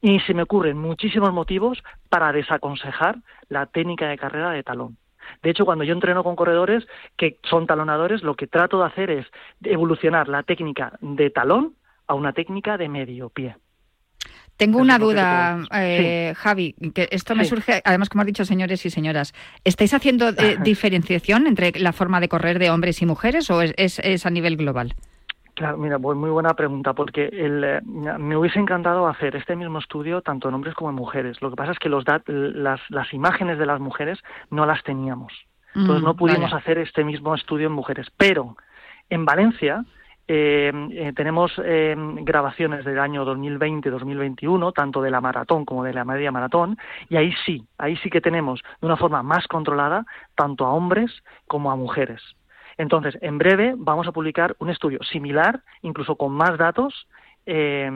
Y 0.00 0.20
se 0.20 0.34
me 0.34 0.42
ocurren 0.42 0.78
muchísimos 0.78 1.32
motivos 1.32 1.82
para 2.08 2.32
desaconsejar 2.32 3.18
la 3.48 3.66
técnica 3.66 4.08
de 4.08 4.18
carrera 4.18 4.50
de 4.50 4.62
talón. 4.62 4.96
De 5.42 5.50
hecho, 5.50 5.64
cuando 5.64 5.84
yo 5.84 5.92
entreno 5.92 6.22
con 6.22 6.36
corredores 6.36 6.86
que 7.16 7.38
son 7.42 7.66
talonadores, 7.66 8.22
lo 8.22 8.34
que 8.34 8.46
trato 8.46 8.78
de 8.78 8.86
hacer 8.86 9.10
es 9.10 9.26
evolucionar 9.62 10.28
la 10.28 10.42
técnica 10.42 10.98
de 11.00 11.30
talón 11.30 11.74
a 12.06 12.14
una 12.14 12.32
técnica 12.32 12.76
de 12.76 12.88
medio 12.88 13.28
pie. 13.30 13.56
Tengo 14.56 14.78
una 14.78 14.98
duda, 14.98 15.58
eh, 15.74 16.32
Javi, 16.36 16.74
que 16.94 17.08
esto 17.10 17.34
me 17.34 17.44
Sí. 17.44 17.50
surge, 17.50 17.82
además, 17.84 18.08
como 18.08 18.22
has 18.22 18.26
dicho, 18.26 18.44
señores 18.46 18.86
y 18.86 18.90
señoras, 18.90 19.34
¿estáis 19.64 19.92
haciendo 19.92 20.30
eh, 20.30 20.56
diferenciación 20.62 21.46
entre 21.46 21.72
la 21.78 21.92
forma 21.92 22.20
de 22.20 22.28
correr 22.28 22.58
de 22.58 22.70
hombres 22.70 23.02
y 23.02 23.06
mujeres 23.06 23.50
o 23.50 23.60
es, 23.60 23.74
es- 23.76 23.98
es 23.98 24.24
a 24.24 24.30
nivel 24.30 24.56
global? 24.56 24.94
Claro, 25.54 25.78
mira, 25.78 25.98
muy 25.98 26.30
buena 26.30 26.54
pregunta, 26.54 26.92
porque 26.94 27.26
el, 27.32 27.64
eh, 27.64 27.80
me 27.82 28.36
hubiese 28.36 28.58
encantado 28.58 29.06
hacer 29.08 29.36
este 29.36 29.56
mismo 29.56 29.78
estudio 29.78 30.20
tanto 30.22 30.48
en 30.48 30.54
hombres 30.54 30.74
como 30.74 30.90
en 30.90 30.96
mujeres. 30.96 31.40
Lo 31.40 31.50
que 31.50 31.56
pasa 31.56 31.72
es 31.72 31.78
que 31.78 31.88
los 31.88 32.04
dat- 32.04 32.24
las, 32.28 32.80
las 32.90 33.12
imágenes 33.14 33.58
de 33.58 33.64
las 33.66 33.80
mujeres 33.80 34.18
no 34.50 34.64
las 34.66 34.82
teníamos. 34.84 35.32
Entonces 35.74 36.02
Mm, 36.02 36.06
no 36.06 36.16
pudimos 36.16 36.50
vale. 36.50 36.62
hacer 36.62 36.78
este 36.78 37.04
mismo 37.04 37.34
estudio 37.34 37.66
en 37.66 37.72
mujeres. 37.72 38.06
Pero 38.16 38.56
en 39.10 39.24
Valencia 39.26 39.84
eh, 40.28 40.72
eh, 40.90 41.12
tenemos 41.14 41.52
eh, 41.64 41.94
grabaciones 41.96 42.84
del 42.84 42.98
año 42.98 43.24
2020-2021, 43.24 44.72
tanto 44.72 45.00
de 45.00 45.10
la 45.10 45.20
maratón 45.20 45.64
como 45.64 45.84
de 45.84 45.94
la 45.94 46.04
media 46.04 46.32
maratón, 46.32 46.76
y 47.08 47.16
ahí 47.16 47.32
sí, 47.44 47.64
ahí 47.78 47.96
sí 47.98 48.10
que 48.10 48.20
tenemos 48.20 48.60
de 48.80 48.86
una 48.86 48.96
forma 48.96 49.22
más 49.22 49.46
controlada 49.46 50.04
tanto 50.34 50.66
a 50.66 50.72
hombres 50.72 51.22
como 51.46 51.70
a 51.70 51.76
mujeres. 51.76 52.20
Entonces, 52.78 53.16
en 53.22 53.38
breve 53.38 53.74
vamos 53.76 54.06
a 54.06 54.12
publicar 54.12 54.56
un 54.58 54.70
estudio 54.70 55.02
similar, 55.02 55.62
incluso 55.82 56.16
con 56.16 56.32
más 56.32 56.58
datos, 56.58 57.06
eh, 57.46 57.88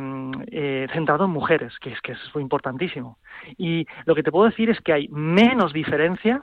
eh, 0.52 0.86
centrado 0.92 1.24
en 1.24 1.30
mujeres, 1.32 1.76
que 1.80 1.90
es 1.90 2.00
que 2.00 2.12
es 2.12 2.18
importantísimo. 2.36 3.18
Y 3.58 3.86
lo 4.04 4.14
que 4.14 4.22
te 4.22 4.30
puedo 4.30 4.48
decir 4.48 4.70
es 4.70 4.80
que 4.80 4.92
hay 4.92 5.08
menos 5.08 5.72
diferencias 5.72 6.40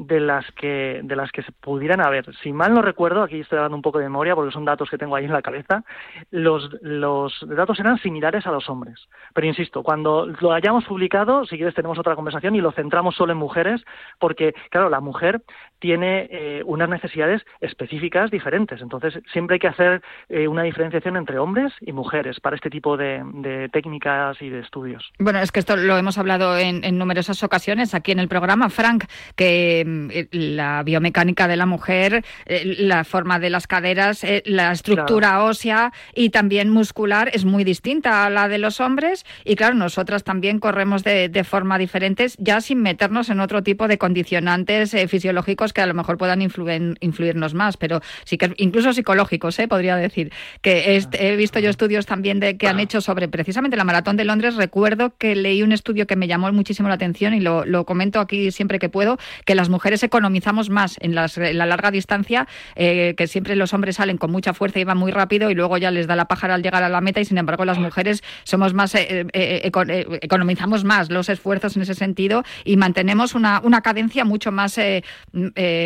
de 0.00 0.18
las 0.18 0.50
que 0.52 1.00
de 1.04 1.14
las 1.14 1.30
que 1.30 1.42
se 1.42 1.52
pudieran 1.52 2.00
haber. 2.00 2.34
Si 2.42 2.52
mal 2.52 2.72
no 2.72 2.80
recuerdo, 2.80 3.22
aquí 3.22 3.40
estoy 3.40 3.58
dando 3.58 3.76
un 3.76 3.82
poco 3.82 3.98
de 3.98 4.04
memoria 4.04 4.34
porque 4.34 4.50
son 4.50 4.64
datos 4.64 4.88
que 4.88 4.96
tengo 4.96 5.14
ahí 5.14 5.26
en 5.26 5.32
la 5.32 5.42
cabeza, 5.42 5.84
los, 6.30 6.70
los 6.80 7.44
datos 7.46 7.78
eran 7.78 7.98
similares 7.98 8.46
a 8.46 8.50
los 8.50 8.68
hombres. 8.70 9.08
Pero 9.34 9.46
insisto, 9.46 9.82
cuando 9.82 10.26
lo 10.40 10.52
hayamos 10.52 10.86
publicado, 10.86 11.44
si 11.44 11.56
quieres 11.56 11.74
tenemos 11.74 11.98
otra 11.98 12.16
conversación 12.16 12.54
y 12.54 12.62
lo 12.62 12.72
centramos 12.72 13.14
solo 13.14 13.32
en 13.32 13.38
mujeres, 13.38 13.84
porque 14.18 14.54
claro, 14.70 14.88
la 14.88 15.00
mujer 15.00 15.42
tiene 15.80 16.28
eh, 16.30 16.62
unas 16.64 16.88
necesidades 16.88 17.42
específicas 17.60 18.30
diferentes. 18.30 18.80
Entonces, 18.80 19.20
siempre 19.32 19.54
hay 19.54 19.60
que 19.60 19.68
hacer 19.68 20.02
eh, 20.30 20.48
una 20.48 20.62
diferenciación 20.62 21.16
entre 21.16 21.38
hombres 21.38 21.74
y 21.80 21.92
mujeres 21.92 22.40
para 22.40 22.56
este 22.56 22.70
tipo 22.70 22.96
de, 22.96 23.22
de 23.34 23.68
técnicas 23.68 24.40
y 24.40 24.48
de 24.48 24.60
estudios. 24.60 25.12
Bueno, 25.18 25.40
es 25.40 25.52
que 25.52 25.60
esto 25.60 25.76
lo 25.76 25.96
hemos 25.98 26.16
hablado 26.16 26.56
en, 26.56 26.84
en 26.84 26.98
numerosas 26.98 27.42
ocasiones 27.42 27.94
aquí 27.94 28.12
en 28.12 28.18
el 28.18 28.28
programa, 28.28 28.70
Frank, 28.70 29.04
que 29.36 29.84
eh, 30.12 30.28
la 30.30 30.82
biomecánica 30.82 31.48
de 31.48 31.56
la 31.56 31.66
mujer, 31.66 32.24
eh, 32.46 32.62
la 32.78 33.04
forma 33.04 33.38
de 33.38 33.50
las 33.50 33.66
caderas, 33.66 34.24
eh, 34.24 34.42
la 34.46 34.72
estructura 34.72 35.42
ósea 35.44 35.92
y 36.14 36.30
también 36.30 36.68
muscular 36.70 37.30
es 37.32 37.44
muy 37.44 37.64
distinta 37.64 38.26
a 38.26 38.30
la 38.30 38.48
de 38.48 38.58
los 38.58 38.80
hombres. 38.80 39.24
Y 39.44 39.56
claro, 39.56 39.74
nosotras 39.74 40.24
también 40.24 40.58
corremos 40.60 41.02
de, 41.04 41.28
de 41.28 41.44
forma 41.44 41.78
diferente, 41.78 42.26
ya 42.38 42.60
sin 42.60 42.82
meternos 42.82 43.28
en 43.30 43.40
otro 43.40 43.62
tipo 43.62 43.88
de 43.88 43.98
condicionantes 43.98 44.94
fisiológicos 45.08 45.72
que 45.72 45.80
a 45.80 45.86
lo 45.86 45.94
mejor 45.94 46.16
puedan 46.18 46.40
influen- 46.40 46.96
influirnos 47.00 47.54
más, 47.54 47.76
pero 47.76 48.00
sí 48.24 48.38
que 48.38 48.52
incluso 48.58 48.92
psicológicos, 48.92 49.58
eh, 49.58 49.68
podría 49.68 49.96
decir. 49.96 50.32
Que 50.62 50.96
est- 50.96 51.14
he 51.14 51.36
visto 51.36 51.58
yo 51.58 51.70
estudios 51.70 52.06
también 52.06 52.38
de 52.40 52.56
que 52.56 52.68
han 52.68 52.80
hecho 52.80 53.00
sobre 53.00 53.28
precisamente 53.28 53.76
la 53.76 53.84
maratón 53.84 54.16
de 54.16 54.24
Londres. 54.24 54.56
Recuerdo 54.56 55.14
que 55.18 55.34
leí 55.34 55.62
un 55.62 55.72
estudio 55.72 56.06
que 56.06 56.16
me 56.16 56.26
llamó 56.28 56.50
muchísimo 56.52 56.88
la 56.88 56.94
atención 56.94 57.34
y 57.34 57.40
lo, 57.40 57.64
lo 57.64 57.84
comento 57.84 58.20
aquí 58.20 58.50
siempre 58.50 58.78
que 58.78 58.88
puedo, 58.88 59.18
que 59.44 59.54
las 59.54 59.68
mujeres 59.68 59.79
economizamos 60.02 60.70
más 60.70 60.96
en, 61.00 61.14
las- 61.14 61.36
en 61.38 61.58
la 61.58 61.66
larga 61.66 61.90
distancia, 61.90 62.46
eh, 62.76 63.14
que 63.16 63.26
siempre 63.26 63.56
los 63.56 63.72
hombres 63.74 63.96
salen 63.96 64.16
con 64.18 64.30
mucha 64.30 64.54
fuerza 64.54 64.78
y 64.80 64.84
van 64.84 64.98
muy 64.98 65.12
rápido 65.12 65.50
y 65.50 65.54
luego 65.54 65.76
ya 65.78 65.90
les 65.90 66.06
da 66.06 66.16
la 66.16 66.26
pájara 66.26 66.54
al 66.54 66.62
llegar 66.62 66.82
a 66.82 66.88
la 66.88 67.00
meta 67.00 67.20
y 67.20 67.24
sin 67.24 67.38
embargo 67.38 67.64
las 67.64 67.78
mujeres 67.78 68.22
somos 68.44 68.74
más 68.74 68.94
eh, 68.94 69.26
eh, 69.32 69.70
eh, 69.72 70.18
economizamos 70.22 70.84
más 70.84 71.10
los 71.10 71.28
esfuerzos 71.28 71.76
en 71.76 71.82
ese 71.82 71.94
sentido 71.94 72.42
y 72.64 72.76
mantenemos 72.76 73.34
una, 73.34 73.60
una 73.64 73.80
cadencia 73.80 74.24
mucho 74.24 74.52
más 74.52 74.78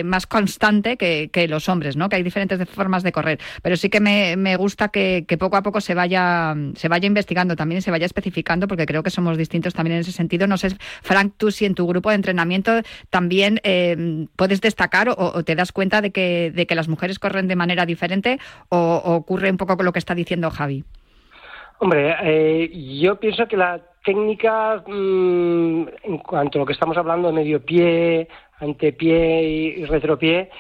más 0.05 0.27
constante 0.27 0.97
que, 0.97 1.47
los 1.49 1.69
hombres, 1.69 1.97
¿no? 1.97 2.09
Que 2.09 2.17
hay 2.17 2.23
diferentes 2.23 2.69
formas 2.69 3.03
de 3.03 3.13
correr. 3.13 3.39
Pero 3.63 3.77
sí 3.77 3.89
que 3.91 4.01
me, 4.01 4.37
me 4.37 4.57
gusta 4.57 4.89
que, 4.89 5.27
poco 5.39 5.57
a 5.57 5.63
poco 5.63 5.81
se 5.81 5.95
vaya 5.95 6.55
se 6.75 6.89
vaya 6.89 7.07
investigando 7.07 7.57
también 7.57 7.79
y 7.79 7.83
se 7.83 7.91
vaya 7.91 8.07
especificando 8.07 8.67
porque 8.67 8.87
creo 8.87 9.03
que 9.03 9.11
somos 9.11 9.37
distintos 9.37 9.75
también 9.75 9.97
en 9.97 10.01
ese 10.01 10.13
sentido. 10.13 10.47
No 10.47 10.57
sé, 10.57 10.69
Frank, 11.03 11.35
tú 11.37 11.51
si 11.51 11.65
en 11.67 11.75
tu 11.75 11.87
grupo 11.87 12.09
de 12.11 12.17
entrenamiento 12.17 12.81
también 13.11 13.61
puedes 14.37 14.61
destacar 14.61 15.09
o, 15.09 15.43
te 15.45 15.55
das 15.55 15.73
cuenta 15.73 16.01
de 16.01 16.11
que, 16.11 16.51
de 16.51 16.67
que 16.67 16.75
las 16.75 16.89
mujeres 16.89 17.19
corren 17.19 17.49
de 17.49 17.57
manera 17.57 17.87
diferente 17.87 18.39
o, 18.69 19.03
o 19.05 19.15
ocurre 19.15 19.51
un 19.51 19.57
poco 19.57 19.77
con 19.77 19.87
lo 19.87 19.93
que 19.93 19.99
está 19.99 20.15
diciendo 20.15 20.51
Javi. 20.51 20.85
Hombre, 21.79 22.15
eh, 22.23 22.71
yo 23.01 23.19
pienso 23.19 23.47
que 23.49 23.57
la 23.57 23.81
técnica, 24.05 24.83
mm, 24.87 25.89
en 26.05 26.19
cuanto 26.19 26.59
a 26.59 26.61
lo 26.61 26.67
que 26.67 26.73
estamos 26.73 26.97
hablando, 26.97 27.33
medio 27.33 27.65
pie, 27.65 28.29
antepié 28.61 29.43
y, 29.43 29.67
y 29.81 29.85
retropié, 29.87 30.51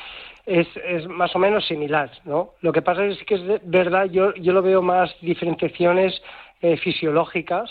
es, 0.46 0.66
es 0.86 1.06
más 1.06 1.34
o 1.34 1.38
menos 1.38 1.66
similar, 1.66 2.10
¿no? 2.24 2.50
Lo 2.60 2.72
que 2.72 2.82
pasa 2.82 3.04
es 3.06 3.22
que 3.24 3.36
es 3.36 3.42
de- 3.46 3.60
verdad, 3.64 4.06
yo, 4.10 4.34
yo 4.34 4.52
lo 4.52 4.60
veo 4.62 4.82
más 4.82 5.14
diferenciaciones 5.22 6.20
eh, 6.60 6.76
fisiológicas 6.78 7.70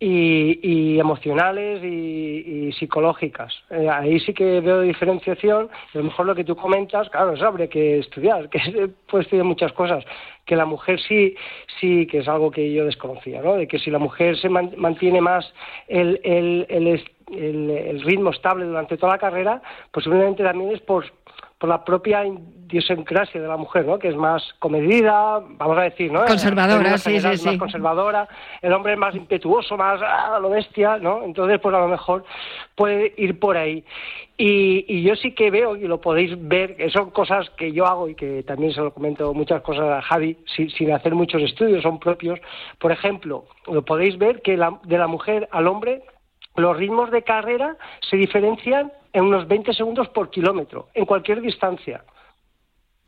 y, 0.00 0.60
y 0.62 1.00
emocionales 1.00 1.82
y, 1.82 2.66
y 2.68 2.72
psicológicas. 2.72 3.52
Eh, 3.70 3.88
ahí 3.90 4.20
sí 4.20 4.32
que 4.32 4.60
veo 4.60 4.82
diferenciación. 4.82 5.68
A 5.94 5.98
lo 5.98 6.04
mejor 6.04 6.26
lo 6.26 6.34
que 6.34 6.44
tú 6.44 6.54
comentas, 6.54 7.08
claro, 7.10 7.32
eso 7.32 7.46
habría 7.46 7.68
que 7.68 7.98
estudiar, 7.98 8.48
que 8.50 8.60
se 8.60 8.88
puede 9.10 9.24
estudiar 9.24 9.44
muchas 9.44 9.72
cosas. 9.72 10.04
Que 10.44 10.56
la 10.56 10.64
mujer 10.66 11.00
sí, 11.00 11.34
sí, 11.80 12.06
que 12.06 12.18
es 12.18 12.28
algo 12.28 12.50
que 12.50 12.72
yo 12.72 12.84
desconocía, 12.84 13.42
¿no? 13.42 13.56
De 13.56 13.66
que 13.66 13.78
si 13.78 13.90
la 13.90 13.98
mujer 13.98 14.36
se 14.38 14.48
man- 14.48 14.72
mantiene 14.76 15.20
más 15.20 15.52
el, 15.88 16.20
el, 16.24 16.66
el, 16.68 17.70
el 17.70 18.02
ritmo 18.02 18.30
estable 18.30 18.64
durante 18.64 18.96
toda 18.96 19.12
la 19.14 19.18
carrera, 19.18 19.60
posiblemente 19.90 20.42
también 20.42 20.70
es 20.72 20.80
por 20.80 21.04
por 21.58 21.68
la 21.68 21.84
propia 21.84 22.24
idiosincrasia 22.24 23.40
de 23.40 23.48
la 23.48 23.56
mujer, 23.56 23.84
¿no? 23.84 23.98
Que 23.98 24.08
es 24.08 24.16
más 24.16 24.42
comedida, 24.60 25.40
vamos 25.58 25.76
a 25.78 25.82
decir, 25.82 26.12
¿no? 26.12 26.24
Conservadora, 26.24 26.96
sí, 26.98 27.10
general 27.10 27.32
sí, 27.32 27.40
es 27.40 27.44
más 27.46 27.52
sí. 27.54 27.58
conservadora, 27.58 28.28
el 28.62 28.72
hombre 28.72 28.92
es 28.92 28.98
más 28.98 29.14
impetuoso, 29.16 29.76
más 29.76 30.00
a 30.00 30.38
lo 30.38 30.50
bestia, 30.50 30.98
¿no? 30.98 31.24
Entonces, 31.24 31.58
pues 31.60 31.74
a 31.74 31.80
lo 31.80 31.88
mejor 31.88 32.24
puede 32.76 33.12
ir 33.16 33.40
por 33.40 33.56
ahí. 33.56 33.84
Y, 34.36 34.84
y 34.86 35.02
yo 35.02 35.16
sí 35.16 35.32
que 35.32 35.50
veo, 35.50 35.74
y 35.74 35.88
lo 35.88 36.00
podéis 36.00 36.36
ver, 36.46 36.76
que 36.76 36.90
son 36.90 37.10
cosas 37.10 37.50
que 37.56 37.72
yo 37.72 37.86
hago 37.86 38.08
y 38.08 38.14
que 38.14 38.44
también 38.44 38.72
se 38.72 38.80
lo 38.80 38.92
comento 38.94 39.34
muchas 39.34 39.60
cosas 39.62 39.88
a 39.90 40.02
Javi, 40.02 40.38
sin, 40.54 40.70
sin 40.70 40.92
hacer 40.92 41.14
muchos 41.16 41.42
estudios, 41.42 41.82
son 41.82 41.98
propios. 41.98 42.38
Por 42.78 42.92
ejemplo, 42.92 43.46
lo 43.66 43.84
podéis 43.84 44.16
ver 44.16 44.42
que 44.42 44.56
la- 44.56 44.78
de 44.84 44.96
la 44.98 45.08
mujer 45.08 45.48
al 45.50 45.66
hombre 45.66 46.02
los 46.54 46.76
ritmos 46.76 47.10
de 47.12 47.22
carrera 47.22 47.76
se 48.08 48.16
diferencian 48.16 48.92
en 49.12 49.24
unos 49.24 49.48
20 49.48 49.72
segundos 49.72 50.08
por 50.08 50.30
kilómetro, 50.30 50.88
en 50.94 51.04
cualquier 51.06 51.40
distancia. 51.40 52.04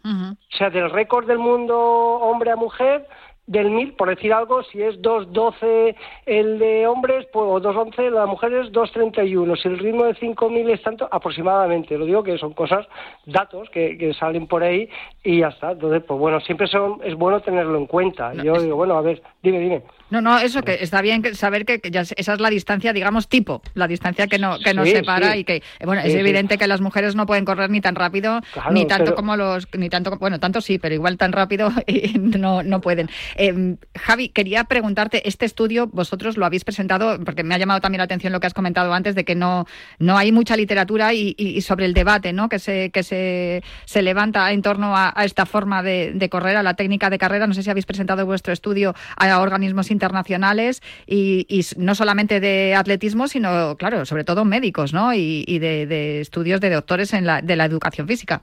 O 0.02 0.56
sea, 0.56 0.70
del 0.70 0.90
récord 0.90 1.26
del 1.26 1.38
mundo 1.38 1.76
hombre 1.78 2.50
a 2.50 2.56
mujer, 2.56 3.06
del 3.50 3.68
1000, 3.68 3.94
por 3.94 4.08
decir 4.08 4.32
algo, 4.32 4.62
si 4.62 4.80
es 4.80 4.94
2.12 5.02 5.96
el 6.26 6.58
de 6.60 6.86
hombres, 6.86 7.26
pues, 7.32 7.44
o 7.48 7.60
2.11 7.60 8.10
la 8.10 8.24
mujer 8.26 8.52
es 8.54 8.70
2.31. 8.70 9.60
Si 9.60 9.66
el 9.66 9.78
ritmo 9.80 10.04
de 10.04 10.14
5.000 10.14 10.70
es 10.70 10.80
tanto, 10.82 11.08
aproximadamente. 11.10 11.98
Lo 11.98 12.04
digo 12.06 12.22
que 12.22 12.38
son 12.38 12.52
cosas, 12.52 12.86
datos 13.26 13.68
que, 13.70 13.98
que 13.98 14.14
salen 14.14 14.46
por 14.46 14.62
ahí 14.62 14.88
y 15.24 15.40
ya 15.40 15.48
está. 15.48 15.72
Entonces, 15.72 16.02
pues 16.06 16.20
bueno, 16.20 16.38
siempre 16.40 16.68
son, 16.68 17.00
es 17.02 17.16
bueno 17.16 17.40
tenerlo 17.40 17.76
en 17.76 17.86
cuenta. 17.86 18.32
Yo 18.34 18.60
digo, 18.60 18.76
bueno, 18.76 18.94
a 18.96 19.02
ver, 19.02 19.20
dime, 19.42 19.58
dime. 19.58 19.82
No, 20.10 20.20
no, 20.20 20.38
eso 20.38 20.62
que 20.62 20.74
está 20.80 21.02
bien 21.02 21.22
saber 21.34 21.64
que, 21.64 21.80
que 21.80 21.90
ya 21.90 22.00
es- 22.00 22.14
esa 22.16 22.34
es 22.34 22.40
la 22.40 22.50
distancia, 22.50 22.92
digamos, 22.92 23.28
tipo, 23.28 23.62
la 23.74 23.86
distancia 23.88 24.26
que, 24.28 24.38
no, 24.38 24.58
que 24.58 24.74
nos 24.74 24.88
Sí, 24.88 24.96
separa 24.96 25.32
sí. 25.32 25.38
y 25.40 25.44
que, 25.44 25.62
bueno, 25.84 26.02
es 26.02 26.12
sí. 26.12 26.18
evidente 26.18 26.58
que 26.58 26.66
las 26.66 26.80
mujeres 26.80 27.14
no 27.16 27.26
pueden 27.26 27.44
correr 27.44 27.70
ni 27.70 27.80
tan 27.80 27.94
rápido, 27.94 28.40
Claro, 28.52 28.72
ni 28.72 28.86
tanto 28.86 29.04
pero- 29.06 29.16
como 29.16 29.36
los, 29.36 29.68
ni 29.76 29.88
tanto, 29.88 30.16
bueno, 30.18 30.38
tanto 30.40 30.60
sí, 30.60 30.78
pero 30.78 30.94
igual 30.96 31.16
tan 31.16 31.30
rápido 31.32 31.70
y 31.86 32.18
no, 32.18 32.62
no 32.64 32.80
pueden. 32.80 33.08
Eh, 33.42 33.78
Javi, 33.98 34.28
quería 34.28 34.64
preguntarte, 34.64 35.26
este 35.26 35.46
estudio 35.46 35.86
vosotros 35.86 36.36
lo 36.36 36.44
habéis 36.44 36.62
presentado, 36.62 37.18
porque 37.24 37.42
me 37.42 37.54
ha 37.54 37.58
llamado 37.58 37.80
también 37.80 38.00
la 38.00 38.04
atención 38.04 38.34
lo 38.34 38.40
que 38.40 38.46
has 38.46 38.52
comentado 38.52 38.92
antes, 38.92 39.14
de 39.14 39.24
que 39.24 39.34
no, 39.34 39.64
no 39.98 40.18
hay 40.18 40.30
mucha 40.30 40.58
literatura 40.58 41.14
y, 41.14 41.58
sobre 41.62 41.86
el 41.86 41.94
debate 41.94 42.34
¿no? 42.34 42.50
que, 42.50 42.58
se, 42.58 42.90
que 42.90 43.02
se, 43.02 43.62
se 43.86 44.02
levanta 44.02 44.52
en 44.52 44.60
torno 44.60 44.94
a, 44.94 45.14
esta 45.24 45.46
forma 45.46 45.82
de, 45.82 46.28
correr, 46.30 46.54
a 46.58 46.62
la 46.62 46.74
técnica 46.74 47.08
de 47.08 47.16
carrera. 47.16 47.46
No 47.46 47.54
sé 47.54 47.62
si 47.62 47.70
habéis 47.70 47.86
presentado 47.86 48.26
vuestro 48.26 48.52
estudio 48.52 48.94
a 49.16 49.40
organismos 49.40 49.90
internacionales 49.90 50.82
y, 51.06 51.64
no 51.78 51.94
solamente 51.94 52.40
de 52.40 52.74
atletismo, 52.74 53.26
sino, 53.26 53.74
claro, 53.78 54.04
sobre 54.04 54.24
todo 54.24 54.44
médicos 54.44 54.92
¿no? 54.92 55.14
y, 55.14 55.46
y 55.48 55.60
de, 55.60 55.86
de 55.86 56.20
estudios 56.20 56.60
de 56.60 56.68
doctores 56.68 57.14
en 57.14 57.24
la, 57.24 57.40
de 57.40 57.56
la 57.56 57.64
educación 57.64 58.06
física. 58.06 58.42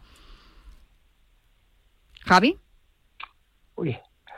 Javi. 2.26 2.58
Uy, 3.76 3.96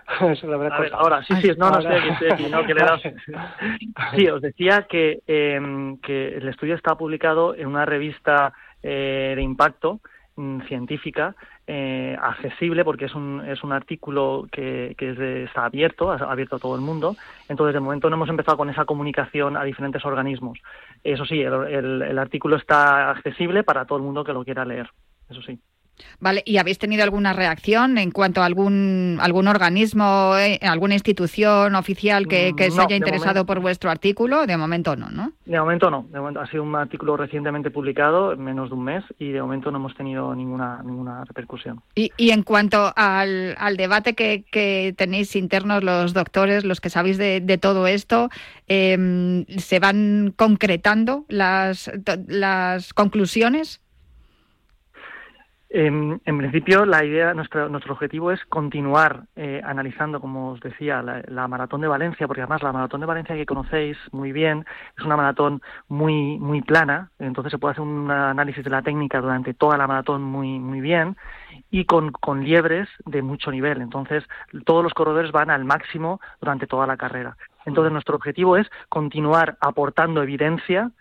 habrá 0.54 0.76
A 0.76 0.80
ver, 0.82 0.94
ahora, 0.94 1.24
sí, 1.24 1.34
sí, 1.42 1.52
no, 1.58 1.70
no, 1.72 1.80
estoy 1.80 2.32
aquí, 2.32 2.44
no, 2.50 2.66
que 2.66 2.74
le 2.74 2.82
he 2.82 2.86
dado- 2.86 3.00
Sí, 4.16 4.28
os 4.28 4.42
decía 4.42 4.88
que, 4.90 5.20
eh, 5.28 5.96
que 6.02 6.30
el 6.38 6.48
estudio 6.48 6.76
está 6.76 6.96
publicado 6.96 7.56
en 7.56 7.68
una 7.68 7.86
revista 7.86 8.54
eh, 8.82 9.34
de 9.36 9.42
impacto 9.42 10.00
mm, 10.36 10.62
científica 10.62 11.36
eh, 11.68 12.18
accesible 12.20 12.84
porque 12.84 13.06
es 13.06 13.14
un, 13.14 13.44
es 13.46 13.64
un 13.64 13.72
artículo 13.74 14.48
que, 14.52 14.96
que 14.98 15.12
es 15.12 15.18
de- 15.18 15.44
está 15.44 15.66
abierto, 15.66 16.12
abierto 16.12 16.56
a 16.56 16.60
todo 16.60 16.76
el 16.76 16.82
mundo. 16.82 17.16
Entonces, 17.48 17.74
de 17.76 17.80
momento 17.80 18.10
no 18.10 18.16
hemos 18.16 18.30
empezado 18.30 18.58
con 18.58 18.70
esa 18.70 18.86
comunicación 18.86 19.56
a 19.58 19.64
diferentes 19.64 20.04
organismos. 20.06 20.60
Eso 21.04 21.26
sí, 21.26 21.40
el, 21.42 21.54
el- 21.68 22.02
el 22.02 22.18
artículo 22.20 22.56
está 22.56 23.12
accesible 23.12 23.64
para 23.64 23.86
todo 23.86 23.98
el 24.00 24.04
mundo 24.06 24.24
que 24.24 24.34
lo 24.34 24.44
quiera 24.44 24.66
leer. 24.66 24.90
Eso 25.30 25.42
sí. 25.44 25.60
Vale, 26.20 26.44
¿y 26.46 26.58
habéis 26.58 26.78
tenido 26.80 27.04
alguna 27.04 27.34
reacción 27.34 27.98
en 27.98 28.12
cuanto 28.12 28.42
a 28.42 28.46
algún 28.46 29.18
algún 29.22 29.48
organismo, 29.48 30.34
eh, 30.38 30.60
alguna 30.62 30.94
institución 30.94 31.76
oficial 31.76 32.28
que, 32.28 32.54
que 32.56 32.72
se 32.72 32.82
haya 32.82 32.96
interesado 32.96 33.36
momento- 33.36 33.46
por 33.46 33.60
vuestro 33.60 33.90
artículo? 33.90 34.46
De 34.46 34.58
momento 34.58 34.96
no, 34.96 35.10
¿no? 35.10 35.32
De 35.46 35.60
momento 35.60 35.90
no. 35.90 36.08
De 36.12 36.20
momento 36.20 36.42
ha 36.42 36.48
sido 36.48 36.64
un 36.64 36.76
artículo 36.76 37.18
recientemente 37.18 37.72
publicado, 37.72 38.34
en 38.34 38.44
menos 38.44 38.70
de 38.70 38.76
un 38.76 38.84
mes, 38.84 39.04
y 39.18 39.32
de 39.32 39.42
momento 39.42 39.72
no 39.72 39.78
hemos 39.78 39.96
tenido 39.96 40.34
ninguna 40.36 40.82
ninguna 40.84 41.24
repercusión. 41.26 41.82
Y, 41.96 42.12
y 42.18 42.32
en 42.32 42.44
cuanto 42.44 42.92
al, 42.96 43.56
al 43.58 43.78
debate 43.78 44.14
que, 44.14 44.44
que 44.52 44.94
tenéis 44.98 45.36
internos 45.36 45.84
los 45.84 46.14
doctores, 46.14 46.64
los 46.66 46.82
que 46.82 46.90
sabéis 46.90 47.18
de, 47.18 47.42
de 47.42 47.58
todo 47.58 47.88
esto, 47.88 48.30
em, 48.68 49.46
¿se 49.58 49.80
van 49.80 50.34
concretando 50.36 51.26
las, 51.28 51.92
las 52.28 52.94
conclusiones? 52.94 53.82
En, 55.72 56.20
en 56.26 56.38
principio, 56.40 56.84
la 56.84 57.06
idea, 57.06 57.36
nuestro, 57.36 57.70
nuestro 57.70 57.94
objetivo 57.94 58.32
es 58.32 58.44
continuar 58.46 59.26
eh, 59.36 59.62
analizando, 59.64 60.20
como 60.20 60.54
os 60.54 60.60
decía, 60.62 61.04
la, 61.04 61.22
la 61.28 61.48
maratón 61.48 61.82
de 61.82 61.88
Valencia, 61.88 62.26
porque 62.26 62.42
además 62.42 62.64
la 62.64 62.74
maratón 62.74 63.02
de 63.02 63.06
Valencia 63.06 63.36
que 63.36 63.46
conocéis 63.46 63.96
muy 64.12 64.32
bien 64.32 64.66
es 64.98 65.06
una 65.06 65.16
maratón 65.16 65.62
muy 65.88 66.40
muy 66.40 66.62
plana, 66.64 67.12
entonces 67.20 67.52
se 67.52 67.60
puede 67.60 67.74
hacer 67.74 67.84
un 67.84 68.10
análisis 68.10 68.64
de 68.64 68.70
la 68.72 68.82
técnica 68.82 69.22
durante 69.22 69.54
toda 69.54 69.78
la 69.78 69.86
maratón 69.86 70.24
muy 70.24 70.58
muy 70.58 70.82
bien 70.82 71.16
y 71.70 71.86
con, 71.86 72.12
con 72.12 72.44
liebres 72.44 72.90
de 73.06 73.22
mucho 73.22 73.52
nivel. 73.52 73.82
Entonces, 73.82 74.24
todos 74.66 74.84
los 74.84 74.94
corredores 74.96 75.32
van 75.32 75.52
al 75.52 75.66
máximo 75.66 76.20
durante 76.42 76.66
toda 76.66 76.88
la 76.88 76.98
carrera. 76.98 77.38
Entonces, 77.66 77.94
nuestro 77.94 78.16
objetivo 78.16 78.58
es 78.58 78.68
continuar 78.90 79.58
aportando 79.62 80.24
evidencia 80.24 80.92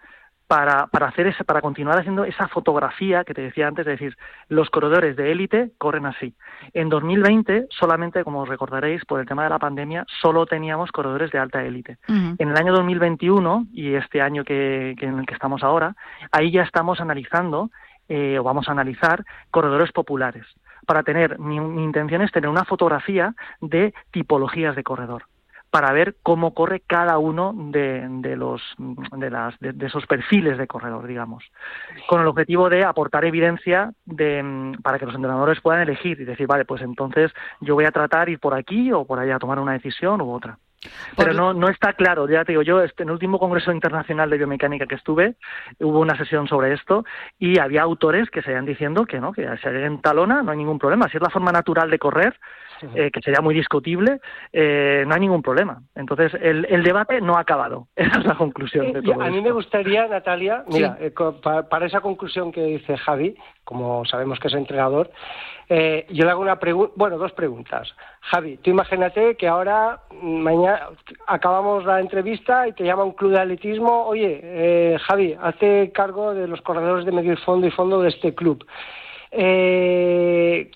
para, 0.49 0.87
para 0.87 1.09
hacer 1.09 1.27
ese, 1.27 1.45
para 1.45 1.61
continuar 1.61 1.99
haciendo 1.99 2.25
esa 2.25 2.49
fotografía 2.49 3.23
que 3.23 3.35
te 3.35 3.43
decía 3.43 3.69
antes, 3.69 3.85
de 3.85 3.93
decir, 3.93 4.17
los 4.49 4.71
corredores 4.71 5.15
de 5.15 5.31
élite 5.31 5.71
corren 5.77 6.07
así. 6.07 6.35
En 6.73 6.89
2020, 6.89 7.67
solamente, 7.69 8.25
como 8.25 8.41
os 8.41 8.49
recordaréis, 8.49 9.05
por 9.05 9.21
el 9.21 9.27
tema 9.27 9.45
de 9.45 9.51
la 9.51 9.59
pandemia, 9.59 10.07
solo 10.23 10.47
teníamos 10.47 10.91
corredores 10.91 11.31
de 11.31 11.39
alta 11.39 11.63
élite. 11.63 11.99
En 12.09 12.49
el 12.49 12.57
año 12.57 12.73
2021 12.73 13.67
y 13.75 13.95
este 13.95 14.23
año 14.23 14.43
que, 14.43 14.97
que 14.99 15.07
en 15.07 15.19
el 15.19 15.27
que 15.27 15.35
estamos 15.35 15.63
ahora, 15.63 15.95
ahí 16.33 16.51
ya 16.51 16.63
estamos 16.63 17.01
analizando 17.01 17.71
eh, 18.09 18.39
o 18.39 18.43
vamos 18.43 18.69
a 18.69 18.73
analizar 18.73 19.25
corredores 19.51 19.93
populares 19.93 20.47
para 20.87 21.03
tener 21.03 21.39
mi, 21.39 21.61
mi 21.61 21.85
intención 21.85 22.23
es 22.23 22.33
tener 22.33 22.49
una 22.49 22.65
fotografía 22.65 23.35
de 23.61 23.93
tipologías 24.11 24.75
de 24.75 24.83
corredor 24.83 25.25
para 25.71 25.93
ver 25.93 26.17
cómo 26.23 26.55
corre 26.55 26.81
cada 26.81 27.19
uno 27.19 27.53
de, 27.55 28.07
de 28.09 28.37
los 28.37 28.63
de, 28.79 29.31
las, 29.31 29.59
de, 29.61 29.73
de, 29.73 29.87
esos 29.87 30.07
perfiles 30.07 30.57
de 30.57 30.67
corredor, 30.67 31.07
digamos, 31.07 31.45
con 32.07 32.21
el 32.21 32.27
objetivo 32.27 32.69
de 32.71 32.85
aportar 32.85 33.25
evidencia 33.25 33.93
de, 34.07 34.75
para 34.83 34.99
que 34.99 35.07
los 35.07 35.15
entrenadores 35.15 35.61
puedan 35.61 35.83
elegir 35.83 36.21
y 36.21 36.25
decir, 36.25 36.47
vale, 36.47 36.65
pues 36.65 36.83
entonces 36.83 37.33
yo 37.61 37.75
voy 37.75 37.85
a 37.85 37.93
tratar 37.93 38.29
ir 38.29 38.39
por 38.39 38.55
aquí 38.55 38.93
o 38.93 39.05
por 39.05 39.19
allá 39.19 39.37
a 39.37 39.39
tomar 39.39 39.59
una 39.59 39.73
decisión 39.73 40.21
u 40.21 40.33
otra. 40.33 40.59
Pero 41.17 41.33
no, 41.33 41.53
no 41.53 41.69
está 41.69 41.93
claro, 41.95 42.29
ya 42.29 42.45
te 42.45 42.53
digo, 42.53 42.63
yo 42.63 42.81
este, 42.83 43.03
en 43.03 43.09
el 43.09 43.15
último 43.15 43.41
Congreso 43.41 43.73
Internacional 43.73 44.31
de 44.31 44.39
Biomecánica 44.39 44.87
que 44.87 44.95
estuve, 44.95 45.35
hubo 45.81 45.99
una 45.99 46.17
sesión 46.17 46.47
sobre 46.47 46.73
esto 46.73 47.05
y 47.39 47.59
había 47.59 47.83
autores 47.83 48.31
que 48.31 48.43
seguían 48.43 48.65
diciendo 48.65 49.05
que 49.05 49.19
no, 49.19 49.33
que 49.33 49.43
si 49.61 49.69
hay 49.69 49.83
en 49.83 50.01
talona 50.01 50.43
no 50.43 50.53
hay 50.53 50.59
ningún 50.59 50.79
problema, 50.79 51.09
si 51.09 51.17
es 51.17 51.23
la 51.23 51.31
forma 51.31 51.51
natural 51.51 51.91
de 51.91 51.99
correr, 51.99 52.39
eh, 52.95 53.11
que 53.11 53.21
sería 53.21 53.41
muy 53.41 53.55
discutible, 53.55 54.21
eh, 54.53 55.05
no 55.07 55.15
hay 55.15 55.21
ningún 55.21 55.43
problema. 55.43 55.83
Entonces, 55.95 56.33
el, 56.41 56.67
el, 56.69 56.83
debate 56.83 57.21
no 57.21 57.37
ha 57.37 57.41
acabado. 57.41 57.89
Esa 57.97 58.19
es 58.19 58.25
la 58.27 58.35
conclusión 58.37 58.93
de 58.93 59.03
todo 59.03 59.21
A 59.21 59.29
mí 59.31 59.37
esto. 59.39 59.43
me 59.43 59.53
gustaría, 59.53 60.07
Natalia, 60.07 60.65
mira, 60.69 60.97
Sí. 60.99 61.05
eh, 61.07 61.13
para 61.71 61.87
esa 61.87 62.01
conclusión 62.01 62.53
que 62.53 62.63
dice 62.65 62.97
Javi, 62.97 63.37
como 63.65 64.05
sabemos 64.05 64.39
que 64.39 64.49
es 64.49 64.55
entrenador, 64.55 65.11
eh, 65.69 66.07
yo 66.09 66.25
le 66.25 66.31
hago 66.31 66.41
una 66.41 66.59
pregunta, 66.59 66.95
bueno, 66.97 67.19
dos 67.19 67.33
preguntas. 67.33 67.95
Javi, 68.21 68.57
tú 68.59 68.71
imagínate 68.71 69.37
que 69.37 69.47
ahora, 69.47 70.01
mm, 70.23 70.39
mañana, 70.41 70.89
acabamos 71.27 71.85
la 71.85 72.01
entrevista 72.01 72.67
y 72.67 72.73
te 72.73 72.85
llama 72.85 73.05
un 73.05 73.13
club 73.13 73.33
de 73.33 73.41
atletismo, 73.41 74.05
oye, 74.07 74.41
eh, 74.43 74.97
Javi, 75.01 75.37
hazte 75.41 75.93
cargo 75.93 76.33
de 76.33 76.49
los 76.49 76.63
corredores 76.63 77.05
de 77.05 77.13
medio 77.13 77.35
y 77.35 77.37
fondo 77.37 77.67
y 77.67 77.71
fondo 77.71 78.01
de 78.01 78.09
este 78.09 78.35
club. 78.35 78.65
Eh, 79.31 80.71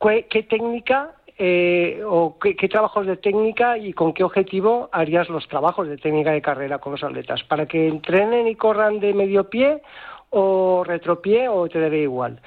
¿qué, 0.00 0.26
qué 0.30 0.42
técnica 0.44 1.10
eh, 1.38 2.02
o 2.06 2.38
qué, 2.38 2.56
qué, 2.56 2.68
trabajos 2.68 3.06
de 3.06 3.16
técnica 3.16 3.78
y 3.78 3.92
con 3.92 4.12
qué 4.12 4.24
objetivo 4.24 4.88
harías 4.92 5.28
los 5.28 5.46
trabajos 5.48 5.88
de 5.88 5.96
técnica 5.96 6.32
de 6.32 6.42
carrera 6.42 6.78
con 6.78 6.92
los 6.92 7.04
atletas? 7.04 7.42
¿Para 7.44 7.66
que 7.66 7.88
entrenen 7.88 8.46
y 8.46 8.54
corran 8.54 9.00
de 9.00 9.14
medio 9.14 9.48
pie 9.48 9.82
o 10.30 10.84
retropié 10.84 11.48
o 11.48 11.68
te 11.68 11.80
daría 11.80 12.02
igual? 12.02 12.40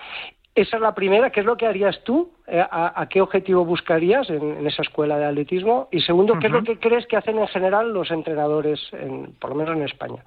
Esa 0.56 0.78
es 0.78 0.82
la 0.82 0.96
primera, 0.96 1.32
¿qué 1.32 1.42
es 1.42 1.46
lo 1.46 1.58
que 1.58 1.68
harías 1.68 2.02
tú? 2.06 2.32
Eh, 2.48 2.60
¿A, 2.60 3.02
a 3.02 3.10
qué 3.10 3.20
objetivo 3.20 3.66
buscarías 3.66 4.30
en, 4.30 4.58
en, 4.58 4.66
esa 4.66 4.84
escuela 4.84 5.18
de 5.18 5.26
atletismo? 5.26 5.90
Y 5.92 6.00
segundo, 6.00 6.40
¿qué 6.40 6.48
uh 6.48 6.52
-huh. 6.52 6.54
es 6.54 6.54
lo 6.54 6.64
que 6.64 6.80
crees 6.80 7.06
que 7.08 7.18
hacen 7.18 7.38
en 7.38 7.48
general 7.48 7.92
los 7.92 8.10
entrenadores, 8.10 8.80
en, 8.94 9.34
por 9.40 9.50
lo 9.50 9.58
menos 9.58 9.76
en 9.76 9.84
España? 9.84 10.24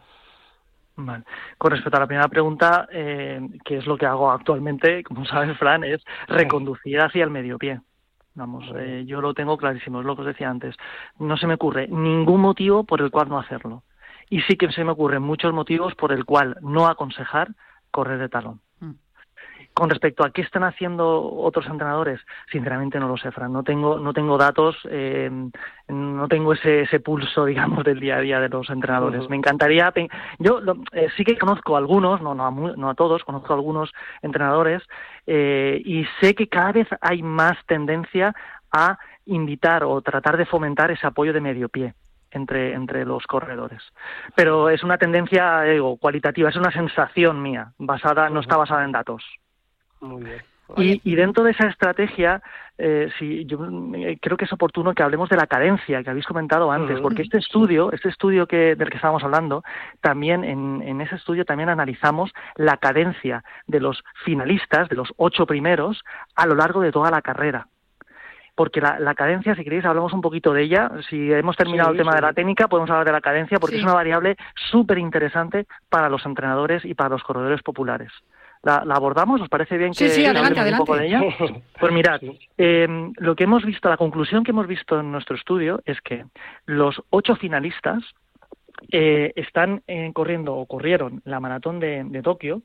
Vale. 0.96 1.24
Con 1.56 1.70
respecto 1.70 1.96
a 1.96 2.00
la 2.00 2.06
primera 2.06 2.28
pregunta, 2.28 2.88
eh, 2.92 3.40
¿qué 3.64 3.76
es 3.78 3.86
lo 3.86 3.96
que 3.96 4.04
hago 4.04 4.30
actualmente? 4.30 5.04
Como 5.04 5.24
sabes, 5.24 5.56
Fran, 5.56 5.84
es 5.84 6.04
reconducir 6.26 7.00
hacia 7.00 7.24
el 7.24 7.30
medio 7.30 7.56
pie. 7.56 7.80
Vamos, 8.38 8.64
eh, 8.76 9.02
yo 9.04 9.20
lo 9.20 9.34
tengo 9.34 9.56
clarísimo, 9.56 9.98
es 9.98 10.06
lo 10.06 10.14
que 10.14 10.20
os 10.20 10.28
decía 10.28 10.48
antes. 10.48 10.76
No 11.18 11.36
se 11.36 11.48
me 11.48 11.54
ocurre 11.54 11.88
ningún 11.88 12.40
motivo 12.40 12.84
por 12.84 13.00
el 13.00 13.10
cual 13.10 13.28
no 13.28 13.36
hacerlo. 13.36 13.82
Y 14.30 14.42
sí 14.42 14.56
que 14.56 14.70
se 14.70 14.84
me 14.84 14.92
ocurren 14.92 15.22
muchos 15.24 15.52
motivos 15.52 15.96
por 15.96 16.12
el 16.12 16.24
cual 16.24 16.56
no 16.60 16.86
aconsejar 16.86 17.48
correr 17.90 18.20
de 18.20 18.28
talón. 18.28 18.60
Con 19.78 19.90
respecto 19.90 20.24
a 20.24 20.30
qué 20.30 20.42
están 20.42 20.64
haciendo 20.64 21.22
otros 21.36 21.66
entrenadores, 21.66 22.20
sinceramente 22.50 22.98
no 22.98 23.06
lo 23.06 23.16
sé, 23.16 23.30
Fran. 23.30 23.52
No 23.52 23.62
tengo, 23.62 23.98
no 24.00 24.12
tengo 24.12 24.36
datos, 24.36 24.76
eh, 24.90 25.30
no 25.88 26.26
tengo 26.28 26.52
ese, 26.52 26.80
ese 26.82 26.98
pulso, 26.98 27.44
digamos, 27.46 27.84
del 27.84 28.00
día 28.00 28.16
a 28.16 28.20
día 28.20 28.40
de 28.40 28.48
los 28.48 28.68
entrenadores. 28.70 29.28
Me 29.30 29.36
encantaría. 29.36 29.92
Yo 30.40 30.60
lo- 30.60 30.78
eh, 30.92 31.08
sí 31.16 31.24
que 31.24 31.38
conozco 31.38 31.76
a 31.76 31.78
algunos, 31.78 32.20
no, 32.20 32.34
no, 32.34 32.46
a, 32.46 32.50
no 32.50 32.90
a 32.90 32.94
todos, 32.94 33.22
conozco 33.22 33.52
a 33.52 33.56
algunos 33.56 33.92
entrenadores 34.22 34.82
eh, 35.26 35.80
y 35.84 36.04
sé 36.20 36.34
que 36.34 36.48
cada 36.48 36.72
vez 36.72 36.88
hay 37.00 37.22
más 37.22 37.56
tendencia 37.66 38.34
a 38.72 38.98
invitar 39.26 39.84
o 39.84 40.00
tratar 40.02 40.36
de 40.36 40.46
fomentar 40.46 40.90
ese 40.90 41.06
apoyo 41.06 41.32
de 41.32 41.40
medio 41.40 41.68
pie 41.68 41.94
entre, 42.30 42.74
entre 42.74 43.04
los 43.04 43.26
corredores. 43.26 43.82
Pero 44.34 44.68
es 44.70 44.82
una 44.82 44.98
tendencia, 44.98 45.66
eh, 45.66 45.74
digo, 45.74 45.96
cualitativa, 45.98 46.48
es 46.48 46.56
una 46.56 46.70
sensación 46.72 47.40
mía, 47.40 47.72
basada, 47.78 48.28
no 48.28 48.40
está 48.40 48.56
basada 48.56 48.84
en 48.84 48.92
datos. 48.92 49.22
Muy 50.00 50.24
bien. 50.24 50.42
Y, 50.76 51.00
y 51.02 51.14
dentro 51.14 51.44
de 51.44 51.52
esa 51.52 51.66
estrategia, 51.66 52.42
eh, 52.76 53.08
sí, 53.18 53.46
yo 53.46 53.58
eh, 53.94 54.18
creo 54.20 54.36
que 54.36 54.44
es 54.44 54.52
oportuno 54.52 54.92
que 54.92 55.02
hablemos 55.02 55.30
de 55.30 55.36
la 55.36 55.46
cadencia 55.46 56.02
que 56.02 56.10
habéis 56.10 56.26
comentado 56.26 56.70
antes, 56.70 57.00
porque 57.00 57.22
este 57.22 57.38
estudio, 57.38 57.90
este 57.90 58.10
estudio 58.10 58.46
que, 58.46 58.76
del 58.76 58.90
que 58.90 58.96
estábamos 58.96 59.24
hablando, 59.24 59.64
también 60.02 60.44
en, 60.44 60.82
en 60.82 61.00
ese 61.00 61.14
estudio 61.14 61.46
también 61.46 61.70
analizamos 61.70 62.32
la 62.56 62.76
cadencia 62.76 63.42
de 63.66 63.80
los 63.80 64.04
finalistas, 64.26 64.90
de 64.90 64.96
los 64.96 65.10
ocho 65.16 65.46
primeros, 65.46 66.04
a 66.36 66.46
lo 66.46 66.54
largo 66.54 66.82
de 66.82 66.92
toda 66.92 67.10
la 67.10 67.22
carrera. 67.22 67.68
Porque 68.54 68.82
la, 68.82 68.98
la 68.98 69.14
cadencia, 69.14 69.54
si 69.54 69.64
queréis, 69.64 69.86
hablamos 69.86 70.12
un 70.12 70.20
poquito 70.20 70.52
de 70.52 70.64
ella. 70.64 70.90
Si 71.08 71.32
hemos 71.32 71.56
terminado 71.56 71.90
Sí, 71.90 71.92
el 71.92 71.98
tema 71.98 72.12
sí. 72.12 72.16
de 72.16 72.22
la 72.22 72.32
técnica, 72.32 72.68
podemos 72.68 72.90
hablar 72.90 73.06
de 73.06 73.12
la 73.12 73.20
cadencia, 73.20 73.58
porque 73.58 73.76
es 73.76 73.84
una 73.84 73.94
variable 73.94 74.36
súper 74.70 74.98
interesante 74.98 75.66
para 75.88 76.08
los 76.10 76.26
entrenadores 76.26 76.84
y 76.84 76.94
para 76.94 77.08
los 77.10 77.22
corredores 77.22 77.62
populares. 77.62 78.12
¿La, 78.62 78.84
la 78.84 78.94
abordamos? 78.96 79.40
¿Os 79.40 79.48
parece 79.48 79.78
bien 79.78 79.94
Sí, 79.94 80.04
que 80.04 80.10
sí, 80.10 80.24
adelante, 80.26 80.58
hablemos 80.60 80.80
un 80.80 80.86
poco 80.86 80.98
de 80.98 81.06
ella? 81.06 81.18
adelante. 81.18 81.62
Pues 81.80 81.92
mirad, 81.92 82.20
eh, 82.58 83.10
lo 83.18 83.36
que 83.36 83.44
hemos 83.44 83.64
visto, 83.64 83.88
la 83.88 83.96
conclusión 83.96 84.42
que 84.44 84.50
hemos 84.50 84.66
visto 84.66 84.98
en 84.98 85.12
nuestro 85.12 85.36
estudio 85.36 85.80
es 85.84 86.00
que 86.00 86.24
los 86.66 87.00
ocho 87.10 87.36
finalistas 87.36 88.02
eh, 88.90 89.32
están 89.36 89.82
eh, 89.86 90.10
corriendo 90.12 90.54
o 90.56 90.66
corrieron 90.66 91.20
la 91.24 91.38
maratón 91.40 91.78
de, 91.80 92.02
de 92.04 92.22
Tokio 92.22 92.62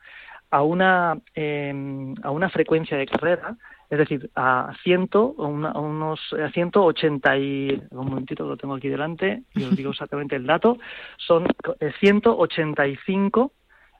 a 0.50 0.62
una 0.64 1.18
eh, 1.36 2.14
a 2.24 2.30
una 2.32 2.50
frecuencia 2.50 2.96
de 2.98 3.08
carrera, 3.08 3.56
es 3.90 3.98
decir, 3.98 4.30
a 4.36 4.72
ciento 4.84 5.34
o 5.38 5.48
una- 5.48 5.72
a 5.72 5.80
unos 5.80 6.20
a 6.34 6.50
180 6.52 7.38
y 7.38 7.82
un 7.92 8.08
momentito 8.08 8.46
lo 8.48 8.58
tengo 8.58 8.76
aquí 8.76 8.88
delante 8.90 9.44
y 9.56 9.64
os 9.64 9.76
digo 9.76 9.92
exactamente 9.94 10.36
el 10.36 10.46
dato, 10.46 10.78
son 11.18 11.48
eh, 11.80 11.92
185 12.00 13.52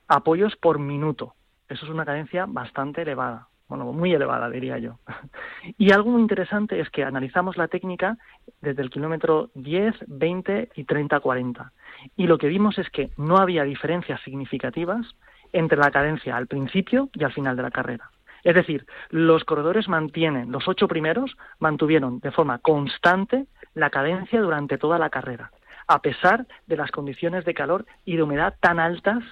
apoyos 0.08 0.54
por 0.56 0.78
minuto. 0.78 1.34
Eso 1.68 1.86
es 1.86 1.90
una 1.90 2.04
cadencia 2.04 2.46
bastante 2.46 3.02
elevada, 3.02 3.48
bueno, 3.68 3.92
muy 3.92 4.12
elevada 4.12 4.50
diría 4.50 4.78
yo. 4.78 4.98
Y 5.78 5.92
algo 5.92 6.10
muy 6.10 6.20
interesante 6.20 6.78
es 6.80 6.90
que 6.90 7.04
analizamos 7.04 7.56
la 7.56 7.68
técnica 7.68 8.18
desde 8.60 8.82
el 8.82 8.90
kilómetro 8.90 9.50
10, 9.54 9.94
20 10.06 10.70
y 10.74 10.84
30, 10.84 11.20
40. 11.20 11.72
Y 12.16 12.26
lo 12.26 12.38
que 12.38 12.48
vimos 12.48 12.78
es 12.78 12.90
que 12.90 13.10
no 13.16 13.38
había 13.38 13.64
diferencias 13.64 14.20
significativas 14.22 15.06
entre 15.52 15.78
la 15.78 15.90
cadencia 15.90 16.36
al 16.36 16.46
principio 16.46 17.08
y 17.14 17.24
al 17.24 17.32
final 17.32 17.56
de 17.56 17.62
la 17.62 17.70
carrera. 17.70 18.10
Es 18.42 18.54
decir, 18.54 18.84
los 19.08 19.44
corredores 19.44 19.88
mantienen, 19.88 20.52
los 20.52 20.68
ocho 20.68 20.86
primeros 20.86 21.34
mantuvieron 21.60 22.20
de 22.20 22.30
forma 22.30 22.58
constante 22.58 23.46
la 23.72 23.88
cadencia 23.88 24.40
durante 24.42 24.76
toda 24.76 24.98
la 24.98 25.08
carrera, 25.08 25.50
a 25.88 26.02
pesar 26.02 26.46
de 26.66 26.76
las 26.76 26.90
condiciones 26.90 27.46
de 27.46 27.54
calor 27.54 27.86
y 28.04 28.16
de 28.16 28.22
humedad 28.22 28.54
tan 28.60 28.78
altas 28.78 29.24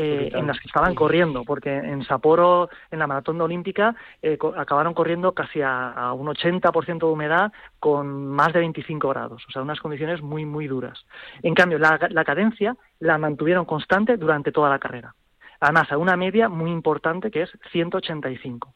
eh, 0.00 0.30
en 0.32 0.46
las 0.46 0.58
que 0.60 0.68
estaban 0.68 0.94
corriendo, 0.94 1.44
porque 1.44 1.76
en 1.76 2.04
Sapporo, 2.04 2.68
en 2.90 2.98
la 3.00 3.06
maratón 3.06 3.40
olímpica, 3.40 3.96
eh, 4.22 4.38
co- 4.38 4.54
acabaron 4.56 4.94
corriendo 4.94 5.32
casi 5.32 5.60
a, 5.60 5.90
a 5.90 6.12
un 6.12 6.28
80% 6.28 6.98
de 7.06 7.12
humedad 7.12 7.52
con 7.80 8.28
más 8.28 8.52
de 8.52 8.60
25 8.60 9.08
grados, 9.08 9.44
o 9.48 9.50
sea, 9.50 9.62
unas 9.62 9.80
condiciones 9.80 10.22
muy, 10.22 10.44
muy 10.44 10.68
duras. 10.68 11.04
En 11.42 11.54
cambio, 11.54 11.78
la, 11.78 11.98
la 12.10 12.24
cadencia 12.24 12.76
la 13.00 13.18
mantuvieron 13.18 13.64
constante 13.64 14.16
durante 14.16 14.52
toda 14.52 14.70
la 14.70 14.78
carrera. 14.78 15.14
Además, 15.60 15.90
a 15.90 15.98
una 15.98 16.16
media 16.16 16.48
muy 16.48 16.70
importante 16.70 17.30
que 17.32 17.42
es 17.42 17.50
185. 17.72 18.74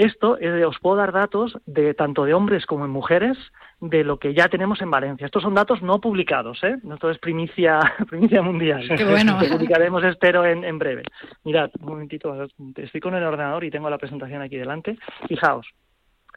Esto 0.00 0.38
eh, 0.40 0.64
os 0.64 0.78
puedo 0.78 0.96
dar 0.96 1.12
datos 1.12 1.58
de 1.66 1.92
tanto 1.92 2.24
de 2.24 2.32
hombres 2.32 2.64
como 2.64 2.84
de 2.84 2.90
mujeres 2.90 3.36
de 3.82 4.02
lo 4.02 4.18
que 4.18 4.32
ya 4.32 4.48
tenemos 4.48 4.80
en 4.80 4.90
Valencia. 4.90 5.26
Estos 5.26 5.42
son 5.42 5.54
datos 5.54 5.82
no 5.82 6.00
publicados, 6.00 6.64
¿eh? 6.64 6.78
Esto 6.90 7.10
es 7.10 7.18
primicia, 7.18 7.80
primicia 8.08 8.40
mundial. 8.40 8.88
Qué 8.96 9.04
bueno. 9.04 9.38
Que 9.38 9.48
publicaremos, 9.48 10.02
espero, 10.04 10.46
en, 10.46 10.64
en 10.64 10.78
breve. 10.78 11.02
Mirad, 11.44 11.70
un 11.80 11.88
momentito, 11.90 12.34
estoy 12.76 13.00
con 13.02 13.14
el 13.14 13.24
ordenador 13.24 13.62
y 13.62 13.70
tengo 13.70 13.90
la 13.90 13.98
presentación 13.98 14.40
aquí 14.40 14.56
delante. 14.56 14.96
Fijaos, 15.28 15.66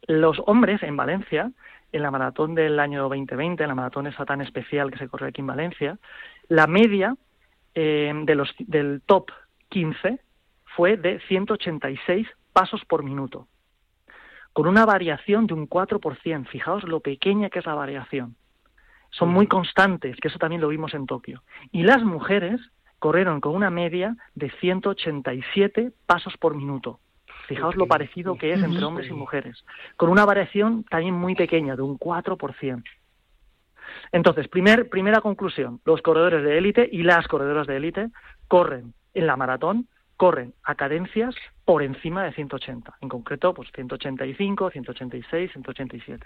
los 0.08 0.42
hombres 0.46 0.84
en 0.84 0.98
Valencia, 0.98 1.50
en 1.94 2.02
la 2.02 2.12
maratón 2.12 2.56
del 2.56 2.78
año 2.82 3.04
2020, 3.04 3.64
en 3.64 3.70
la 3.70 3.76
maratón 3.76 4.08
esa 4.08 4.26
tan 4.26 4.42
especial 4.42 4.92
que 4.92 4.98
se 4.98 5.08
corrió 5.08 5.30
aquí 5.30 5.40
en 5.40 5.48
Valencia, 5.48 5.98
la 6.50 6.68
media 6.68 7.16
eh, 7.76 8.12
de 8.26 8.36
los, 8.36 8.54
del 8.60 9.02
top 9.06 9.32
15 9.70 10.20
fue 10.76 10.98
de 10.98 11.22
186 11.30 12.28
pasos 12.52 12.84
por 12.86 13.04
minuto, 13.04 13.48
con 14.54 14.68
una 14.68 14.86
variación 14.86 15.48
de 15.48 15.56
un 15.56 15.68
4%. 15.68 16.48
Fijaos 16.48 16.84
lo 16.84 17.00
pequeña 17.00 17.50
que 17.50 17.60
es 17.60 17.66
la 17.66 17.76
variación. 17.76 18.36
Son 19.10 19.30
muy 19.30 19.48
constantes, 19.48 20.18
que 20.18 20.28
eso 20.28 20.40
también 20.40 20.62
lo 20.62 20.70
vimos 20.70 20.94
en 20.94 21.06
Tokio. 21.06 21.44
Y 21.72 21.84
las 21.84 22.04
mujeres 22.04 22.60
corrieron 23.00 23.42
con 23.42 23.54
una 23.54 23.70
media 23.70 24.16
de 24.34 24.50
187 24.62 25.92
pasos 26.06 26.36
por 26.38 26.56
minuto. 26.56 27.00
Fijaos 27.48 27.76
lo 27.76 27.88
parecido 27.88 28.38
que 28.38 28.54
es 28.54 28.64
entre 28.64 28.86
hombres 28.86 29.10
y 29.10 29.14
mujeres, 29.14 29.66
con 29.98 30.10
una 30.10 30.24
variación 30.24 30.86
también 30.86 31.14
muy 31.14 31.36
pequeña, 31.36 31.76
de 31.76 31.82
un 31.82 32.00
4%. 32.00 32.84
Entonces, 34.12 34.48
primer, 34.48 34.90
primera 34.90 35.20
conclusión, 35.22 35.82
los 35.86 36.02
corredores 36.02 36.44
de 36.44 36.58
élite 36.58 36.88
y 36.90 37.04
las 37.04 37.28
corredoras 37.28 37.68
de 37.68 37.78
élite 37.78 38.10
corren 38.48 38.94
en 39.14 39.28
la 39.28 39.36
maratón, 39.36 39.88
corren 40.24 40.54
a 40.64 40.76
cadencias 40.76 41.36
por 41.66 41.84
encima 41.84 42.24
de 42.24 42.32
180, 42.32 42.94
en 43.02 43.10
concreto 43.10 43.54
pues 43.54 43.70
185, 43.76 44.70
186, 44.72 45.52
187. 45.52 46.26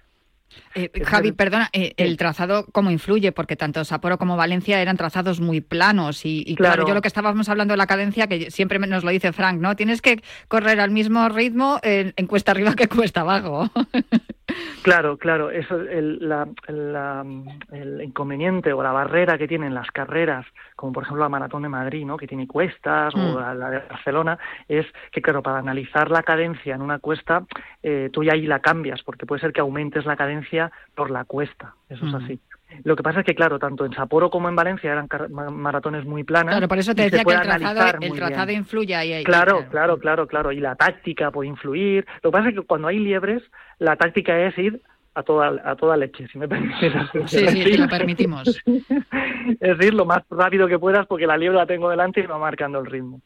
Eh, 0.75 0.89
Javi, 1.03 1.31
perdona, 1.33 1.67
eh, 1.73 1.93
el 1.97 2.15
trazado, 2.15 2.67
¿cómo 2.71 2.89
influye? 2.91 3.31
Porque 3.31 3.55
tanto 3.57 3.83
Sapporo 3.83 4.17
como 4.19 4.37
Valencia 4.37 4.81
eran 4.81 4.95
trazados 4.95 5.41
muy 5.41 5.59
planos 5.61 6.25
y, 6.25 6.43
y 6.45 6.55
claro. 6.55 6.75
Claro. 6.75 6.87
yo 6.87 6.93
lo 6.93 7.01
que 7.01 7.09
estábamos 7.09 7.49
hablando 7.49 7.73
de 7.73 7.77
la 7.77 7.87
cadencia, 7.87 8.27
que 8.27 8.49
siempre 8.51 8.77
nos 8.79 9.03
lo 9.03 9.09
dice 9.11 9.33
Frank, 9.33 9.59
¿no? 9.59 9.75
Tienes 9.75 10.01
que 10.01 10.21
correr 10.47 10.79
al 10.79 10.91
mismo 10.91 11.27
ritmo 11.27 11.79
en, 11.83 12.13
en 12.15 12.27
cuesta 12.27 12.51
arriba 12.51 12.75
que 12.75 12.87
cuesta 12.87 13.21
abajo. 13.21 13.69
Claro, 14.81 15.17
claro, 15.17 15.51
eso 15.51 15.75
el, 15.81 16.19
la- 16.29 16.47
la- 16.69 17.25
el 17.73 18.01
inconveniente 18.01 18.71
o 18.71 18.81
la 18.81 18.93
barrera 18.93 19.37
que 19.37 19.45
tienen 19.47 19.73
las 19.73 19.91
carreras, 19.91 20.45
como 20.78 20.93
por 20.93 21.03
ejemplo 21.03 21.23
la 21.23 21.30
maratón 21.30 21.63
de 21.63 21.69
Madrid, 21.69 22.05
¿no? 22.05 22.15
que 22.15 22.28
tiene 22.28 22.47
cuestas, 22.47 23.13
Mm. 23.13 23.19
o 23.36 23.39
la, 23.41 23.53
la 23.53 23.69
de 23.71 23.80
Barcelona, 23.80 24.38
es 24.69 24.86
que 25.11 25.21
claro, 25.21 25.41
para 25.43 25.57
analizar 25.57 26.09
la 26.09 26.23
cadencia 26.23 26.75
en 26.75 26.82
una 26.82 26.99
cuesta, 26.99 27.43
eh, 27.84 28.09
tú 28.13 28.23
ya 28.23 28.34
ahí 28.34 28.45
la 28.45 28.59
cambias, 28.59 29.01
porque 29.03 29.25
puede 29.25 29.41
ser 29.41 29.51
que 29.51 29.59
aumentes 29.59 30.05
la 30.05 30.15
cadencia 30.15 30.71
por 30.95 31.09
la 31.11 31.25
cuesta, 31.25 31.73
eso 31.89 32.05
Mm. 32.05 32.07
es 32.09 32.13
así. 32.23 32.39
Lo 32.84 32.95
que 32.97 33.01
pasa 33.03 33.21
es 33.21 33.25
que, 33.25 33.34
claro, 33.34 33.57
tanto 33.59 33.86
en 33.86 33.93
Sapporo 33.93 34.30
como 34.30 34.49
en 34.49 34.55
Valencia 34.55 34.91
eran 34.91 35.07
maratones 35.53 36.05
muy 36.05 36.23
planas. 36.25 36.53
Claro, 36.53 36.67
por 36.67 36.78
eso 36.78 36.93
te 36.93 37.03
decía 37.03 37.23
que 37.23 37.34
el 37.34 37.41
trazado, 37.41 37.97
el 38.01 38.13
trazado 38.13 38.51
influye 38.51 38.93
ahí. 38.93 39.13
ahí, 39.13 39.23
Claro, 39.23 39.65
claro, 39.71 39.97
claro, 39.97 40.28
claro. 40.28 40.51
Y 40.51 40.59
la 40.59 40.75
táctica 40.75 41.32
puede 41.32 41.47
influir. 41.49 42.05
Lo 42.21 42.30
que 42.30 42.38
pasa 42.38 42.49
es 42.49 42.55
que 42.55 42.61
cuando 42.63 42.89
hay 42.89 42.99
liebres, 42.99 43.41
la 43.80 43.95
táctica 43.95 44.38
es 44.41 44.57
ir 44.57 44.82
a 45.18 45.24
toda, 45.24 45.59
a 45.65 45.76
toda 45.76 45.97
leche, 45.97 46.28
si 46.28 46.38
me 46.38 46.47
permites. 46.47 46.93
Sí, 47.26 47.47
sí, 47.47 47.63
te 47.63 47.78
lo 47.78 47.88
permitimos. 47.88 48.61
es 49.59 49.86
ir 49.86 49.93
lo 49.95 50.05
más 50.05 50.24
rápido 50.30 50.68
que 50.68 50.78
puedas 50.78 51.07
porque 51.07 51.26
la 51.26 51.38
liebre 51.38 51.57
la 51.57 51.65
tengo 51.65 51.89
delante 51.89 52.20
y 52.20 52.28
va 52.28 52.38
marcando 52.38 52.80
el 52.80 52.86
ritmo. 52.86 53.22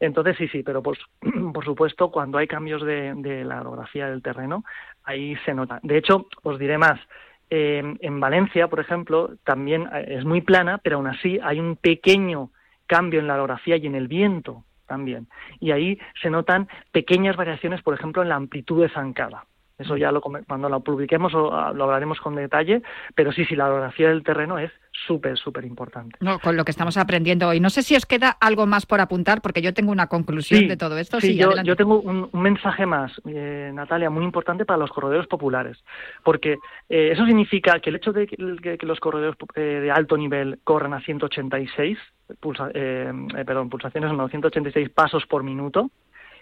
Entonces 0.00 0.36
sí, 0.36 0.48
sí, 0.48 0.62
pero 0.62 0.82
por, 0.82 0.98
por 1.54 1.64
supuesto 1.64 2.10
cuando 2.10 2.36
hay 2.36 2.46
cambios 2.46 2.82
de, 2.84 3.14
de 3.16 3.42
la 3.42 3.62
orografía 3.62 4.06
del 4.10 4.20
terreno, 4.20 4.64
ahí 5.02 5.34
se 5.46 5.54
nota. 5.54 5.80
De 5.82 5.96
hecho, 5.96 6.26
os 6.42 6.58
diré 6.58 6.76
más. 6.76 7.00
Eh, 7.48 7.82
en 8.00 8.20
Valencia, 8.20 8.68
por 8.68 8.80
ejemplo, 8.80 9.30
también 9.44 9.88
eh, 9.94 10.16
es 10.18 10.26
muy 10.26 10.42
plana, 10.42 10.76
pero 10.76 10.96
aún 10.96 11.06
así 11.06 11.38
hay 11.42 11.58
un 11.58 11.76
pequeño 11.76 12.50
cambio 12.86 13.20
en 13.20 13.28
la 13.28 13.34
orografía 13.34 13.78
y 13.78 13.86
en 13.86 13.94
el 13.94 14.08
viento 14.08 14.64
también. 14.86 15.26
Y 15.58 15.70
ahí 15.70 15.98
se 16.20 16.28
notan 16.28 16.68
pequeñas 16.92 17.36
variaciones, 17.36 17.80
por 17.80 17.94
ejemplo, 17.94 18.22
en 18.22 18.28
la 18.28 18.36
amplitud 18.36 18.82
de 18.82 18.90
zancada. 18.90 19.46
Eso 19.76 19.96
ya 19.96 20.12
lo, 20.12 20.20
cuando 20.20 20.68
lo 20.68 20.80
publiquemos 20.80 21.32
ah, 21.34 21.72
lo 21.74 21.84
hablaremos 21.84 22.20
con 22.20 22.36
detalle, 22.36 22.82
pero 23.16 23.32
sí, 23.32 23.44
sí, 23.44 23.56
la 23.56 23.66
orografía 23.66 24.08
del 24.08 24.22
terreno 24.22 24.56
es 24.56 24.70
súper, 24.92 25.36
súper 25.36 25.64
importante. 25.64 26.16
No, 26.20 26.38
con 26.38 26.56
lo 26.56 26.64
que 26.64 26.70
estamos 26.70 26.96
aprendiendo 26.96 27.48
hoy. 27.48 27.58
No 27.58 27.70
sé 27.70 27.82
si 27.82 27.96
os 27.96 28.06
queda 28.06 28.30
algo 28.40 28.66
más 28.66 28.86
por 28.86 29.00
apuntar, 29.00 29.42
porque 29.42 29.62
yo 29.62 29.74
tengo 29.74 29.90
una 29.90 30.06
conclusión 30.06 30.68
de 30.68 30.76
todo 30.76 30.96
esto. 30.96 31.20
Sí, 31.20 31.32
Sí, 31.32 31.36
yo, 31.36 31.76
tengo 31.76 31.98
un, 32.00 32.28
un 32.30 32.42
mensaje 32.42 32.86
más, 32.86 33.20
eh, 33.26 33.72
Natalia, 33.74 34.10
muy 34.10 34.24
importante 34.24 34.64
para 34.64 34.78
los 34.78 34.90
corredores 34.92 35.26
populares, 35.26 35.82
porque 36.22 36.58
eh, 36.88 37.10
eso 37.12 37.26
significa 37.26 37.80
que 37.80 37.90
el 37.90 37.96
hecho 37.96 38.12
de 38.12 38.28
que, 38.28 38.78
los 38.86 39.00
corredores 39.00 39.36
eh, 39.56 39.60
de 39.60 39.90
alto 39.90 40.16
nivel 40.16 40.60
corran 40.62 40.94
a 40.94 41.00
186, 41.00 41.98
pulsa- 42.40 42.70
eh, 42.74 43.12
perdón, 43.44 43.70
pulsaciones 43.70 44.12
no, 44.12 44.28
186 44.28 44.90
pasos 44.90 45.26
por 45.26 45.42
minuto, 45.42 45.90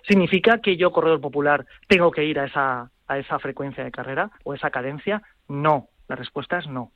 ¿Significa 0.07 0.59
que 0.59 0.77
yo, 0.77 0.91
corredor 0.91 1.21
popular, 1.21 1.65
tengo 1.87 2.11
que 2.11 2.25
ir 2.25 2.39
a 2.41 2.47
esa, 2.47 2.91
esa 3.19 3.39
frecuencia 3.39 3.85
de 3.85 3.91
carrera 3.91 4.31
o 4.45 4.55
esa 4.55 4.71
cadencia? 4.71 5.23
No, 5.49 5.89
la 6.09 6.17
respuesta 6.17 6.59
es 6.59 6.67
no. 6.67 6.93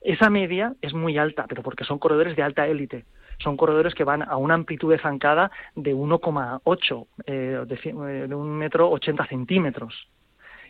Esa 0.00 0.30
media 0.30 0.74
es 0.82 0.92
muy 0.94 1.18
alta, 1.18 1.46
pero 1.48 1.62
porque 1.62 1.84
son 1.84 1.98
corredores 1.98 2.36
de 2.36 2.42
alta 2.42 2.66
élite. 2.66 3.04
Son 3.38 3.56
corredores 3.56 3.94
que 3.94 4.04
van 4.04 4.22
a 4.22 4.36
una 4.36 4.54
amplitud 4.54 4.90
de 4.90 4.98
zancada 4.98 5.50
de 5.74 5.94
1,8, 5.94 7.06
eh, 7.26 7.64
de, 7.66 7.78
cien- 7.80 8.26
de 8.28 8.34
un 8.34 8.56
metro 8.56 8.90
80 8.90 9.26
centímetros. 9.26 10.08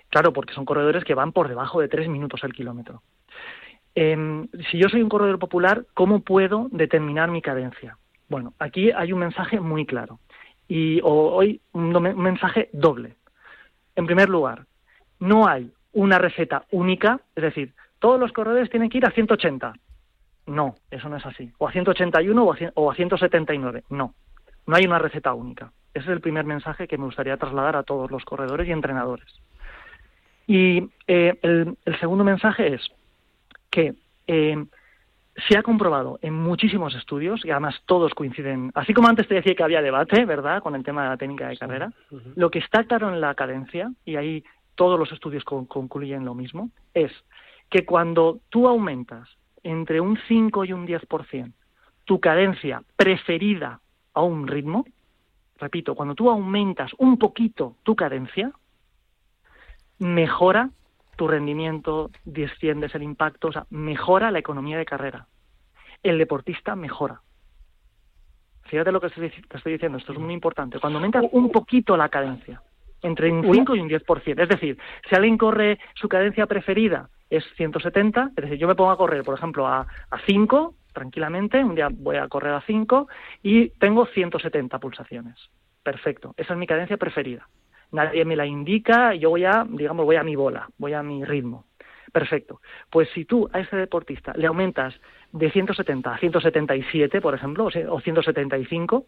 Claro, 0.09 0.33
porque 0.33 0.55
son 0.55 0.65
corredores 0.65 1.05
que 1.05 1.15
van 1.15 1.33
por 1.33 1.49
debajo 1.49 1.81
de 1.81 1.89
3 1.89 2.09
minutos 2.09 2.43
el 2.45 2.53
kilómetro. 2.53 3.03
Em, 3.95 4.49
si 4.71 4.79
yo 4.79 4.89
soy 4.89 5.03
un 5.03 5.09
corredor 5.09 5.39
popular, 5.39 5.85
¿cómo 5.95 6.21
puedo 6.21 6.69
determinar 6.71 7.31
mi 7.31 7.41
cadencia? 7.43 7.97
Bueno, 8.29 8.53
aquí 8.59 8.91
hay 8.91 9.13
un 9.13 9.21
mensaje 9.21 9.61
muy 9.61 9.87
claro. 9.87 10.19
Y 10.69 11.01
hoy 11.03 11.61
un 11.73 11.93
mensaje 12.17 12.69
doble. 12.73 13.17
En 13.95 14.07
primer 14.07 14.29
lugar, 14.29 14.67
no 15.21 15.47
hay 15.49 15.71
una 15.93 16.19
receta 16.19 16.65
única, 16.71 17.21
es 17.35 17.43
decir, 17.43 17.73
todos 17.99 18.21
los 18.21 18.33
corredores 18.33 18.71
tienen 18.71 18.89
que 18.91 18.99
ir 18.99 19.07
a 19.07 19.11
180. 19.11 19.73
No, 20.47 20.75
eso 20.91 21.09
no 21.09 21.17
es 21.17 21.27
así. 21.27 21.51
O 21.59 21.67
a 21.69 21.73
181 21.73 22.45
o 22.45 22.53
a, 22.53 22.57
cien- 22.57 22.73
o 22.75 22.91
a 22.91 22.95
179. 22.95 23.85
No, 23.91 24.15
no 24.67 24.77
hay 24.77 24.85
una 24.85 24.99
receta 24.99 25.33
única. 25.35 25.73
Ese 25.95 26.05
es 26.05 26.11
el 26.13 26.21
primer 26.21 26.45
mensaje 26.45 26.87
que 26.87 26.99
me 26.99 27.07
gustaría 27.07 27.37
trasladar 27.39 27.75
a 27.77 27.83
todos 27.83 28.11
los 28.11 28.25
corredores 28.25 28.69
y 28.69 28.73
entrenadores. 28.73 29.27
Y 30.47 30.89
eh, 31.09 31.39
el, 31.43 31.77
el 31.85 31.99
segundo 31.99 32.23
mensaje 32.23 32.75
es 32.75 32.87
que 33.71 33.95
eh, 34.29 34.65
se 35.49 35.59
ha 35.59 35.63
comprobado 35.63 36.19
en 36.23 36.35
muchísimos 36.35 36.95
estudios, 36.95 37.45
y 37.45 37.51
además 37.51 37.83
todos 37.87 38.15
coinciden, 38.15 38.71
así 38.75 38.95
como 38.95 39.09
antes 39.09 39.27
te 39.29 39.35
decía 39.35 39.55
que 39.55 39.63
había 39.65 39.83
debate, 39.83 40.25
¿verdad?, 40.25 40.63
con 40.63 40.75
el 40.75 40.85
tema 40.85 41.03
de 41.03 41.09
la 41.11 41.17
técnica 41.17 41.49
de 41.49 41.59
carrera, 41.59 41.93
lo 42.37 42.51
que 42.51 42.59
está 42.61 42.85
claro 42.85 43.09
en 43.13 43.21
la 43.21 43.35
cadencia, 43.35 43.91
y 44.05 44.17
ahí 44.17 44.45
todos 44.77 44.99
los 44.99 45.11
estudios 45.11 45.43
con- 45.45 45.67
concluyen 45.67 46.25
lo 46.25 46.35
mismo, 46.35 46.71
es 46.95 47.11
que 47.69 47.85
cuando 47.85 48.39
tú 48.49 48.69
aumentas 48.69 49.29
entre 49.65 50.01
un 50.01 50.17
5 50.29 50.65
y 50.65 50.73
un 50.73 50.87
10% 50.87 51.53
tu 52.05 52.21
cadencia 52.21 52.83
preferida 52.95 53.81
a 54.15 54.23
un 54.23 54.47
ritmo, 54.47 54.85
repito, 55.59 55.97
cuando 55.97 56.15
tú 56.15 56.31
aumentas 56.31 56.93
un 56.99 57.19
poquito 57.19 57.75
tu 57.83 57.97
cadencia, 57.97 58.53
mejora 59.99 60.71
tu 61.17 61.27
rendimiento, 61.27 62.11
desciendes 62.25 62.95
el 62.95 63.03
impacto, 63.03 63.49
o 63.49 63.53
sea, 63.53 63.67
mejora 63.71 64.31
la 64.31 64.39
economía 64.39 64.79
de 64.79 64.85
carrera. 64.85 65.27
El 66.03 66.19
deportista 66.19 66.77
mejora. 66.77 67.23
Fíjate 68.65 68.93
lo 68.93 69.01
que 69.01 69.09
te 69.09 69.27
estoy 69.57 69.73
diciendo, 69.73 69.99
esto 69.99 70.13
es 70.13 70.19
muy 70.19 70.35
importante. 70.35 70.79
Cuando 70.79 70.99
aumentas 70.99 71.25
un 71.33 71.51
poquito 71.51 71.97
la 71.97 72.09
cadencia, 72.09 72.63
entre 73.07 73.31
un 73.31 73.43
5 73.43 73.77
y 73.77 73.81
un 73.81 73.89
10%, 73.89 74.43
es 74.43 74.49
decir, 74.49 74.79
si 75.09 75.15
alguien 75.15 75.39
corre 75.39 75.79
su 75.95 76.09
cadencia 76.09 76.47
preferida 76.47 77.09
es 77.31 77.45
170, 77.57 78.31
es 78.37 78.43
decir, 78.45 78.59
yo 78.59 78.69
me 78.69 78.75
pongo 78.75 78.91
a 78.91 78.97
correr, 78.97 79.23
por 79.25 79.37
ejemplo, 79.37 79.67
a, 79.67 79.81
a 79.81 80.19
5 80.27 80.75
tranquilamente, 80.93 81.63
un 81.63 81.75
día 81.75 81.89
voy 81.91 82.17
a 82.17 82.29
correr 82.29 82.55
a 82.55 82.63
5 82.63 83.09
y 83.43 83.69
tengo 83.71 84.07
170 84.07 84.79
pulsaciones. 84.79 85.37
Perfecto, 85.83 86.35
esa 86.37 86.55
es 86.55 86.59
mi 86.59 86.67
cadencia 86.67 86.97
preferida. 86.97 87.49
Nadie 87.93 88.25
me 88.25 88.37
la 88.37 88.47
indica, 88.47 89.15
yo 89.15 89.31
voy 89.31 89.45
a, 89.45 89.65
digamos, 89.69 90.05
voy 90.05 90.17
a 90.17 90.23
mi 90.23 90.35
bola, 90.35 90.69
voy 90.79 90.95
a 90.95 91.03
mi 91.03 91.25
ritmo. 91.25 91.65
Perfecto. 92.13 92.61
Pues 92.91 93.09
si 93.11 93.25
tú 93.25 93.49
a 93.53 93.61
ese 93.61 93.77
deportista 93.77 94.33
le 94.37 94.47
aumentas 94.47 94.95
de 95.33 95.51
170 95.51 96.15
a 96.15 96.19
177, 96.19 97.21
por 97.21 97.35
ejemplo, 97.35 97.67
o 97.67 97.71
sea, 97.71 97.93
o 97.93 98.01
175, 98.01 99.07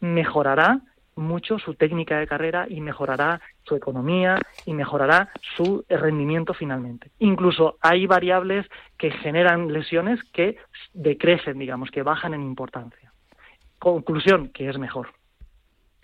mejorará 0.00 0.80
mucho 1.20 1.58
su 1.58 1.74
técnica 1.74 2.18
de 2.18 2.26
carrera 2.26 2.66
y 2.68 2.80
mejorará 2.80 3.40
su 3.64 3.76
economía 3.76 4.40
y 4.66 4.74
mejorará 4.74 5.30
su 5.56 5.84
rendimiento 5.88 6.54
finalmente. 6.54 7.10
Incluso 7.18 7.76
hay 7.80 8.06
variables 8.06 8.66
que 8.98 9.10
generan 9.10 9.72
lesiones 9.72 10.18
que 10.32 10.56
decrecen, 10.92 11.58
digamos, 11.58 11.90
que 11.90 12.02
bajan 12.02 12.34
en 12.34 12.42
importancia. 12.42 13.12
Conclusión, 13.78 14.48
que 14.48 14.68
es 14.68 14.78
mejor. 14.78 15.12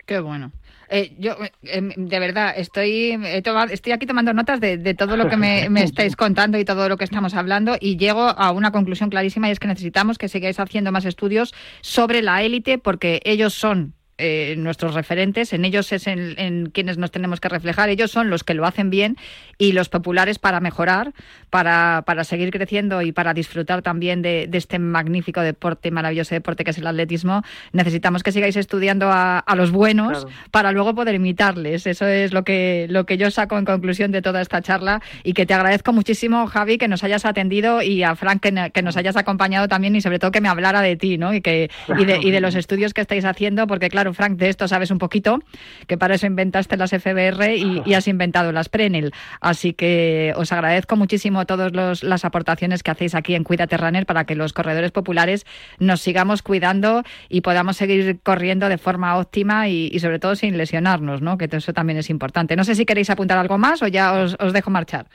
Qué 0.05 0.19
bueno. 0.21 0.53
Eh, 0.89 1.15
yo, 1.19 1.33
eh, 1.63 1.81
de 1.97 2.19
verdad, 2.19 2.53
estoy, 2.55 3.19
tomado- 3.43 3.73
estoy 3.73 3.91
aquí 3.91 4.05
tomando 4.05 4.33
notas 4.33 4.61
de, 4.61 4.77
de 4.77 4.93
todo 4.93 5.17
lo 5.17 5.27
que 5.27 5.35
me, 5.35 5.69
me 5.69 5.83
estáis 5.83 6.15
contando 6.15 6.57
y 6.57 6.63
todo 6.63 6.87
lo 6.87 6.95
que 6.95 7.03
estamos 7.03 7.33
hablando 7.33 7.75
y 7.77 7.97
llego 7.97 8.21
a 8.21 8.51
una 8.51 8.71
conclusión 8.71 9.09
clarísima 9.09 9.49
y 9.49 9.51
es 9.51 9.59
que 9.59 9.67
necesitamos 9.67 10.17
que 10.17 10.29
sigáis 10.29 10.61
haciendo 10.61 10.93
más 10.93 11.03
estudios 11.03 11.53
sobre 11.81 12.21
la 12.21 12.41
élite 12.41 12.77
porque 12.77 13.19
ellos 13.25 13.53
son 13.53 13.95
eh, 14.17 14.55
nuestros 14.57 14.93
referentes, 14.93 15.53
en 15.53 15.65
ellos 15.65 15.91
es 15.91 16.07
en, 16.07 16.33
en 16.39 16.69
quienes 16.71 16.97
nos 16.97 17.11
tenemos 17.11 17.39
que 17.39 17.49
reflejar, 17.49 17.89
ellos 17.89 18.11
son 18.11 18.29
los 18.29 18.43
que 18.43 18.53
lo 18.53 18.65
hacen 18.65 18.89
bien 18.89 19.17
y 19.57 19.71
los 19.73 19.89
populares 19.89 20.39
para 20.39 20.59
mejorar, 20.59 21.13
para, 21.49 22.03
para 22.05 22.23
seguir 22.23 22.51
creciendo 22.51 23.01
y 23.01 23.11
para 23.11 23.33
disfrutar 23.33 23.81
también 23.81 24.21
de, 24.21 24.47
de 24.47 24.57
este 24.57 24.79
magnífico 24.79 25.41
deporte, 25.41 25.91
maravilloso 25.91 26.35
deporte 26.35 26.63
que 26.63 26.71
es 26.71 26.77
el 26.77 26.87
atletismo, 26.87 27.43
necesitamos 27.73 28.23
que 28.23 28.31
sigáis 28.31 28.55
estudiando 28.55 29.09
a, 29.09 29.39
a 29.39 29.55
los 29.55 29.71
buenos 29.71 30.07
Claro. 30.25 30.29
para 30.51 30.71
luego 30.71 30.95
poder 30.95 31.15
imitarles. 31.15 31.85
Eso 31.87 32.05
es 32.07 32.33
lo 32.33 32.43
que, 32.43 32.87
lo 32.89 33.05
que 33.05 33.17
yo 33.17 33.29
saco 33.31 33.57
en 33.57 33.65
conclusión 33.65 34.11
de 34.11 34.21
toda 34.21 34.41
esta 34.41 34.61
charla 34.61 35.01
y 35.23 35.33
que 35.33 35.45
te 35.45 35.53
agradezco 35.53 35.93
muchísimo, 35.93 36.47
Javi, 36.47 36.77
que 36.77 36.87
nos 36.87 37.03
hayas 37.03 37.25
atendido 37.25 37.81
y 37.81 38.03
a 38.03 38.15
Frank 38.15 38.41
que, 38.41 38.71
que 38.73 38.81
nos 38.81 38.97
hayas 38.97 39.15
acompañado 39.17 39.67
también 39.67 39.95
y 39.95 40.01
sobre 40.01 40.19
todo 40.19 40.31
que 40.31 40.41
me 40.41 40.49
hablara 40.49 40.81
de 40.81 40.95
ti, 40.95 41.17
¿no? 41.17 41.33
Y, 41.33 41.41
que, 41.41 41.69
y, 41.97 42.05
de, 42.05 42.19
y 42.21 42.31
de 42.31 42.41
los 42.41 42.55
estudios 42.55 42.93
que 42.93 43.01
estáis 43.01 43.25
haciendo, 43.25 43.67
porque 43.67 43.89
claro, 43.89 44.06
Frank, 44.13 44.37
de 44.37 44.49
esto 44.49 44.67
sabes 44.67 44.91
un 44.91 44.97
poquito, 44.97 45.39
que 45.87 45.97
para 45.97 46.15
eso 46.15 46.27
inventaste 46.27 46.77
las 46.77 46.91
FBR 46.91 47.55
y, 47.55 47.93
has 47.93 48.07
inventado 48.07 48.51
las 48.51 48.69
Prenel. 48.69 49.11
Así 49.41 49.73
que 49.73 50.33
os 50.35 50.51
agradezco 50.51 50.95
muchísimo 50.95 51.45
todas 51.45 52.03
las 52.03 52.25
aportaciones 52.25 52.83
que 52.83 52.91
hacéis 52.91 53.15
aquí 53.15 53.35
en 53.35 53.43
Cuídate 53.43 53.77
Runner 53.77 54.05
para 54.05 54.25
que 54.25 54.35
los 54.35 54.53
corredores 54.53 54.91
populares 54.91 55.45
nos 55.79 56.01
sigamos 56.01 56.41
cuidando 56.41 57.03
y 57.29 57.41
podamos 57.41 57.77
seguir 57.77 58.19
corriendo 58.21 58.69
de 58.69 58.77
forma 58.77 59.17
óptima 59.17 59.67
y, 59.67 59.97
sobre 59.99 60.19
todo 60.19 60.35
sin 60.35 60.57
lesionarnos, 60.57 61.21
¿no? 61.21 61.37
Que 61.37 61.49
eso 61.51 61.73
también 61.73 61.97
es 61.97 62.09
importante. 62.09 62.55
No 62.55 62.63
sé 62.63 62.75
si 62.75 62.85
queréis 62.85 63.09
apuntar 63.09 63.37
algo 63.37 63.57
más 63.57 63.81
o 63.81 63.87
ya 63.87 64.13
os 64.13 64.53
dejo 64.53 64.69
marchar. 64.69 65.07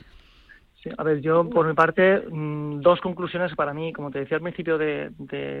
A 0.97 1.03
ver, 1.03 1.21
yo 1.21 1.49
por 1.49 1.67
mi 1.67 1.73
parte, 1.73 2.23
mm, 2.29 2.81
dos 2.81 2.99
conclusiones 2.99 3.55
para 3.55 3.73
mí, 3.73 3.93
como 3.93 4.11
te 4.11 4.19
decía 4.19 4.37
al 4.37 4.43
principio 4.43 4.77
de, 4.77 5.11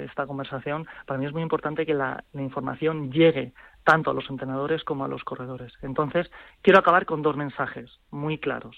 esta 0.05 0.27
conversación, 0.27 0.85
para 1.05 1.17
mí 1.17 1.25
es 1.25 1.33
muy 1.33 1.41
importante 1.41 1.85
que 1.85 1.93
la, 1.93 2.23
información 2.33 3.11
llegue 3.11 3.53
tanto 3.83 4.11
a 4.11 4.13
los 4.13 4.29
entrenadores 4.29 4.83
como 4.83 5.05
a 5.05 5.07
los 5.07 5.23
corredores. 5.23 5.73
Entonces, 5.81 6.29
quiero 6.61 6.79
acabar 6.79 7.05
con 7.05 7.21
dos 7.21 7.37
mensajes 7.37 7.89
muy 8.11 8.37
claros. 8.37 8.75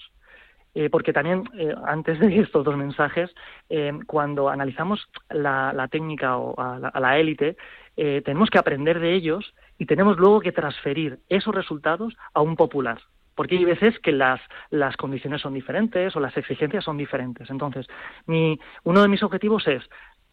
Eh, 0.74 0.90
porque 0.90 1.14
también, 1.14 1.44
eh, 1.54 1.74
antes 1.86 2.20
de 2.20 2.38
estos 2.40 2.64
dos 2.64 2.76
mensajes, 2.76 3.34
eh, 3.70 3.92
cuando 4.06 4.48
analizamos 4.48 5.08
la, 5.30 5.72
la 5.72 5.88
técnica 5.88 6.36
o 6.36 6.54
a 6.60 7.00
la, 7.00 7.18
élite, 7.18 7.56
tenemos 7.96 8.50
que 8.50 8.58
aprender 8.58 9.00
de 9.00 9.14
ellos 9.14 9.54
y 9.78 9.86
tenemos 9.86 10.18
luego 10.18 10.40
que 10.40 10.52
transferir 10.52 11.18
esos 11.30 11.54
resultados 11.54 12.14
a 12.34 12.42
un 12.42 12.54
popular 12.54 13.00
porque 13.36 13.56
hay 13.56 13.64
veces 13.64 13.96
que 14.00 14.10
las, 14.10 14.40
las 14.70 14.96
condiciones 14.96 15.42
son 15.42 15.54
diferentes 15.54 16.16
o 16.16 16.20
las 16.20 16.36
exigencias 16.36 16.82
son 16.82 16.96
diferentes. 16.96 17.48
Entonces, 17.50 17.86
mi, 18.26 18.58
uno 18.82 19.02
de 19.02 19.08
mis 19.08 19.22
objetivos 19.22 19.68
es 19.68 19.84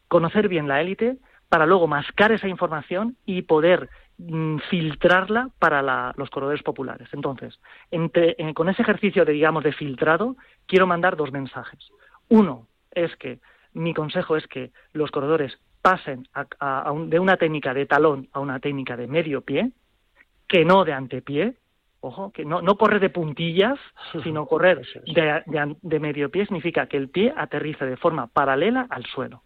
conocer 0.07 0.47
bien 0.47 0.67
la 0.67 0.81
élite 0.81 1.17
para 1.49 1.67
luego 1.67 1.85
mascar 1.85 2.31
esa 2.31 2.47
información 2.47 3.15
y 3.25 3.43
poder 3.43 3.89
mm, 4.17 4.57
filtrarla 4.69 5.49
para 5.59 6.13
los 6.15 6.29
corredores 6.31 6.63
populares. 6.63 7.09
Entonces, 7.11 7.59
eh, 7.91 8.53
con 8.55 8.69
ese 8.69 8.81
ejercicio 8.81 9.25
de, 9.25 9.33
digamos, 9.33 9.63
de 9.63 9.73
filtrado, 9.73 10.35
quiero 10.65 10.87
mandar 10.87 11.15
dos 11.15 11.31
mensajes. 11.31 11.91
Uno 12.29 12.67
es 12.89 13.15
que 13.17 13.39
mi 13.73 13.93
consejo 13.93 14.37
es 14.37 14.47
que 14.47 14.71
los 14.93 15.11
corredores 15.11 15.59
pasen 15.81 16.25
de 17.07 17.19
una 17.19 17.35
técnica 17.35 17.73
de 17.73 17.85
talón 17.85 18.29
a 18.31 18.39
una 18.39 18.59
técnica 18.59 18.95
de 18.95 19.07
medio 19.07 19.41
pie, 19.41 19.71
que 20.47 20.63
no 20.63 20.85
de 20.85 20.93
antepié, 20.93 21.55
ojo, 22.03 22.31
que 22.31 22.45
no, 22.45 22.61
no 22.61 22.75
correr 22.75 22.99
de 22.99 23.09
puntillas, 23.09 23.79
sino 24.23 24.45
correr 24.45 24.81
de, 25.05 25.75
de 25.81 25.99
medio 25.99 26.29
pie 26.29 26.45
significa 26.45 26.87
que 26.87 26.97
el 26.97 27.09
pie 27.09 27.33
aterrice 27.35 27.85
de 27.85 27.97
forma 27.97 28.27
paralela 28.27 28.87
al 28.89 29.05
suelo. 29.05 29.41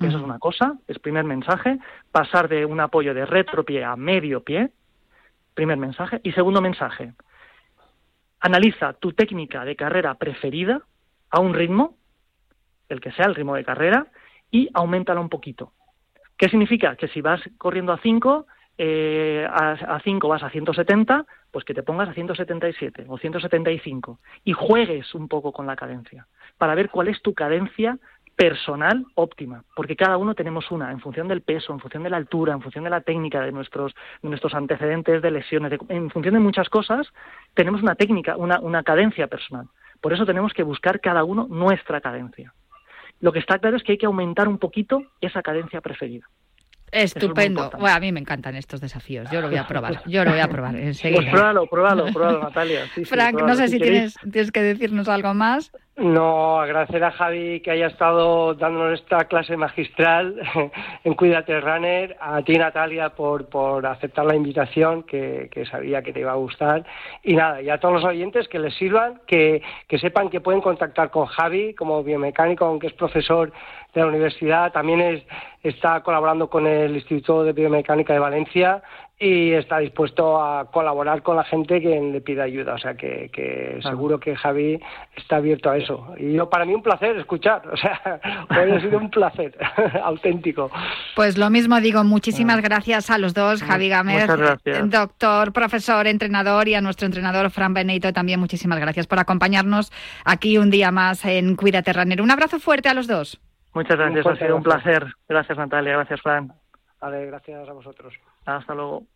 Eso 0.00 0.16
es 0.16 0.24
una 0.24 0.38
cosa, 0.38 0.78
es 0.88 0.98
primer 0.98 1.24
mensaje, 1.24 1.78
pasar 2.10 2.48
de 2.48 2.64
un 2.64 2.80
apoyo 2.80 3.12
de 3.12 3.26
retropié 3.26 3.84
a 3.84 3.96
medio 3.96 4.42
pie, 4.42 4.70
primer 5.52 5.76
mensaje. 5.76 6.22
Y 6.24 6.32
segundo 6.32 6.62
mensaje, 6.62 7.12
analiza 8.40 8.94
tu 8.94 9.12
técnica 9.12 9.62
de 9.66 9.76
carrera 9.76 10.14
preferida 10.14 10.80
a 11.28 11.40
un 11.40 11.52
ritmo, 11.52 11.98
el 12.88 13.02
que 13.02 13.12
sea 13.12 13.26
el 13.26 13.34
ritmo 13.34 13.54
de 13.54 13.64
carrera, 13.64 14.06
y 14.50 14.70
aumentala 14.72 15.20
un 15.20 15.28
poquito. 15.28 15.74
¿Qué 16.38 16.48
significa? 16.48 16.96
Que 16.96 17.08
si 17.08 17.20
vas 17.20 17.42
corriendo 17.58 17.92
a 17.92 17.98
5, 17.98 18.46
eh, 18.82 19.46
a 19.46 20.00
5 20.02 20.26
vas 20.26 20.42
a 20.42 20.48
170, 20.48 21.26
pues 21.50 21.66
que 21.66 21.74
te 21.74 21.82
pongas 21.82 22.08
a 22.08 22.14
177 22.14 23.04
o 23.08 23.18
175 23.18 24.20
y 24.42 24.54
juegues 24.54 25.14
un 25.14 25.28
poco 25.28 25.52
con 25.52 25.66
la 25.66 25.76
cadencia 25.76 26.26
para 26.56 26.74
ver 26.74 26.88
cuál 26.88 27.08
es 27.08 27.20
tu 27.20 27.34
cadencia 27.34 27.98
personal 28.36 29.04
óptima, 29.16 29.64
porque 29.76 29.96
cada 29.96 30.16
uno 30.16 30.34
tenemos 30.34 30.70
una, 30.70 30.90
en 30.92 31.00
función 31.00 31.28
del 31.28 31.42
peso, 31.42 31.74
en 31.74 31.80
función 31.80 32.04
de 32.04 32.08
la 32.08 32.16
altura, 32.16 32.54
en 32.54 32.62
función 32.62 32.84
de 32.84 32.88
la 32.88 33.02
técnica, 33.02 33.42
de 33.42 33.52
nuestros, 33.52 33.94
de 34.22 34.30
nuestros 34.30 34.54
antecedentes 34.54 35.20
de 35.20 35.30
lesiones, 35.30 35.78
en 35.90 36.08
función 36.08 36.32
de 36.32 36.40
muchas 36.40 36.70
cosas, 36.70 37.06
tenemos 37.52 37.82
una 37.82 37.96
técnica, 37.96 38.38
una 38.38 38.82
cadencia 38.82 39.26
personal. 39.26 39.66
Por 40.00 40.14
eso 40.14 40.24
tenemos 40.24 40.54
que 40.54 40.62
buscar 40.62 41.00
cada 41.00 41.22
uno 41.22 41.46
nuestra 41.50 42.00
cadencia. 42.00 42.54
Lo 43.20 43.30
que 43.30 43.40
está 43.40 43.58
claro 43.58 43.76
es 43.76 43.82
que 43.82 43.92
hay 43.92 43.98
que 43.98 44.06
aumentar 44.06 44.48
un 44.48 44.56
poquito 44.56 45.02
esa 45.20 45.42
cadencia 45.42 45.82
preferida. 45.82 46.26
Estupendo. 46.92 47.70
Bueno, 47.78 47.96
a 47.96 48.00
mí 48.00 48.12
me 48.12 48.20
encantan 48.20 48.56
estos 48.56 48.80
desafíos. 48.80 49.28
Yo 49.30 49.40
lo 49.40 49.48
voy 49.48 49.56
a 49.56 49.66
probar. 49.66 50.02
Yo 50.06 50.24
lo 50.24 50.30
voy 50.32 50.40
a 50.40 50.48
probar 50.48 50.74
enseguida. 50.76 51.20
Pues 51.20 51.30
pruébalo, 51.30 51.66
pruébalo, 51.66 52.06
pruébalo, 52.12 52.40
Natalia. 52.42 52.84
Sí, 52.86 52.90
sí, 52.96 53.04
Frank, 53.04 53.40
no 53.42 53.54
sé 53.54 53.68
si 53.68 53.78
queréis- 53.78 54.14
tienes, 54.14 54.32
tienes 54.32 54.52
que 54.52 54.62
decirnos 54.62 55.08
algo 55.08 55.32
más. 55.34 55.70
No, 56.00 56.58
agradecer 56.58 57.04
a 57.04 57.10
Javi 57.10 57.60
que 57.60 57.72
haya 57.72 57.88
estado 57.88 58.54
dándonos 58.54 58.98
esta 58.98 59.26
clase 59.26 59.54
magistral 59.58 60.34
en 61.04 61.12
Cuídate 61.12 61.60
Runner, 61.60 62.16
a 62.18 62.40
ti 62.40 62.56
Natalia 62.56 63.10
por, 63.10 63.50
por 63.50 63.84
aceptar 63.84 64.24
la 64.24 64.34
invitación 64.34 65.02
que, 65.02 65.50
que 65.52 65.66
sabía 65.66 66.00
que 66.00 66.14
te 66.14 66.20
iba 66.20 66.32
a 66.32 66.36
gustar. 66.36 66.86
Y 67.22 67.34
nada, 67.36 67.60
y 67.60 67.68
a 67.68 67.78
todos 67.78 67.96
los 67.96 68.04
oyentes 68.04 68.48
que 68.48 68.58
les 68.58 68.74
sirvan, 68.76 69.20
que, 69.26 69.60
que 69.86 69.98
sepan 69.98 70.30
que 70.30 70.40
pueden 70.40 70.62
contactar 70.62 71.10
con 71.10 71.26
Javi 71.26 71.74
como 71.74 72.02
biomecánico, 72.02 72.64
aunque 72.64 72.86
es 72.86 72.94
profesor 72.94 73.52
de 73.92 74.00
la 74.00 74.06
universidad, 74.06 74.72
también 74.72 75.02
es, 75.02 75.22
está 75.62 76.02
colaborando 76.02 76.48
con 76.48 76.66
el 76.66 76.94
Instituto 76.94 77.44
de 77.44 77.52
Biomecánica 77.52 78.14
de 78.14 78.20
Valencia 78.20 78.82
y 79.22 79.52
está 79.52 79.78
dispuesto 79.78 80.42
a 80.42 80.70
colaborar 80.70 81.22
con 81.22 81.36
la 81.36 81.44
gente 81.44 81.78
que 81.82 82.00
le 82.00 82.22
pida 82.22 82.44
ayuda. 82.44 82.74
O 82.74 82.78
sea 82.78 82.94
que, 82.94 83.30
que 83.30 83.78
seguro 83.82 84.18
que 84.18 84.34
Javi 84.34 84.80
está 85.14 85.36
abierto 85.36 85.68
a 85.68 85.76
eso. 85.76 86.14
Y 86.16 86.32
yo, 86.32 86.48
para 86.48 86.64
mí 86.64 86.74
un 86.74 86.82
placer 86.82 87.18
escuchar. 87.18 87.68
O 87.70 87.76
sea, 87.76 88.00
hoy 88.50 88.70
ha 88.70 88.80
sido 88.80 88.96
un 88.98 89.10
placer 89.10 89.54
auténtico. 90.02 90.70
Pues 91.14 91.36
lo 91.36 91.50
mismo 91.50 91.78
digo, 91.82 92.02
muchísimas 92.02 92.62
gracias 92.62 93.10
a 93.10 93.18
los 93.18 93.34
dos, 93.34 93.62
Javi 93.62 93.90
Gámez, 93.90 94.26
doctor, 94.86 95.52
profesor, 95.52 96.06
entrenador, 96.06 96.66
y 96.68 96.74
a 96.74 96.80
nuestro 96.80 97.04
entrenador 97.04 97.50
Fran 97.50 97.74
Benito 97.74 98.14
también 98.14 98.40
muchísimas 98.40 98.80
gracias 98.80 99.06
por 99.06 99.18
acompañarnos 99.18 99.92
aquí 100.24 100.56
un 100.56 100.70
día 100.70 100.90
más 100.92 101.26
en 101.26 101.56
Cuídate 101.56 101.92
Runner. 101.92 102.22
Un 102.22 102.30
abrazo 102.30 102.58
fuerte 102.58 102.88
a 102.88 102.94
los 102.94 103.06
dos. 103.06 103.38
Muchas 103.74 103.98
gracias, 103.98 104.26
ha 104.26 104.36
sido 104.36 104.56
un 104.56 104.62
placer. 104.62 105.04
Gracias, 105.28 105.58
Natalia, 105.58 105.92
gracias, 105.92 106.22
Fran. 106.22 106.52
Vale, 107.02 107.26
gracias 107.26 107.68
a 107.68 107.72
vosotros. 107.72 108.14
Hasta 108.44 108.74
luego. 108.74 109.06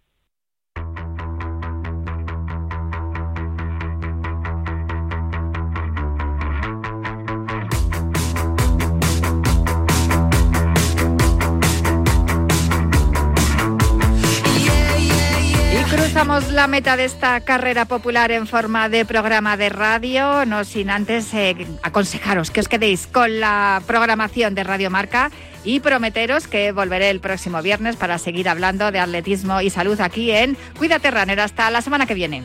La 16.15 16.69
meta 16.69 16.97
de 16.97 17.07
esta 17.07 17.41
carrera 17.41 17.87
popular 17.87 18.31
en 18.31 18.47
forma 18.47 18.89
de 18.89 19.05
programa 19.05 19.57
de 19.57 19.69
radio, 19.69 20.47
no 20.47 20.63
sin 20.63 20.89
antes 20.89 21.35
eh, 21.35 21.67
aconsejaros 21.83 22.53
que 22.53 22.61
os 22.61 22.69
quedéis 22.69 23.09
con 23.09 23.41
la 23.41 23.83
programación 23.85 24.55
de 24.55 24.63
Radio 24.63 24.91
Marca 24.91 25.33
y 25.65 25.81
prometeros 25.81 26.47
que 26.47 26.71
volveré 26.71 27.11
el 27.11 27.19
próximo 27.19 27.61
viernes 27.63 27.97
para 27.97 28.19
seguir 28.19 28.49
hablando 28.49 28.93
de 28.93 29.01
atletismo 29.01 29.61
y 29.61 29.71
salud 29.71 30.01
aquí 30.01 30.31
en 30.31 30.57
Cuídate 30.79 31.11
Runner. 31.11 31.41
Hasta 31.41 31.69
la 31.71 31.83
semana 31.83 32.07
que 32.07 32.15
viene. 32.15 32.45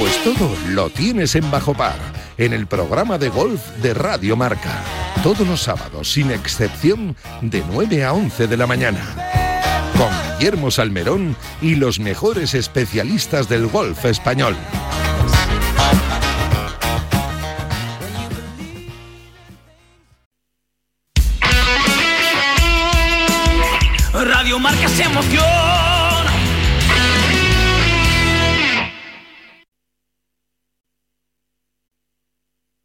Pues 0.00 0.24
todo 0.24 0.56
lo 0.70 0.88
tienes 0.88 1.34
en 1.34 1.50
Bajo 1.50 1.74
Par 1.74 1.98
en 2.38 2.54
el 2.54 2.66
programa 2.66 3.18
de 3.18 3.28
golf 3.28 3.60
de 3.82 3.92
Radio 3.92 4.34
Marca. 4.34 4.82
Todos 5.22 5.46
los 5.46 5.60
sábados, 5.60 6.10
sin 6.10 6.30
excepción, 6.30 7.14
de 7.42 7.62
9 7.70 8.04
a 8.04 8.14
11 8.14 8.46
de 8.46 8.56
la 8.56 8.66
mañana. 8.66 8.98
Con 9.98 10.08
Guillermo 10.38 10.70
Salmerón 10.70 11.36
y 11.60 11.74
los 11.74 12.00
mejores 12.00 12.54
especialistas 12.54 13.50
del 13.50 13.66
golf 13.66 14.06
español. 14.06 14.56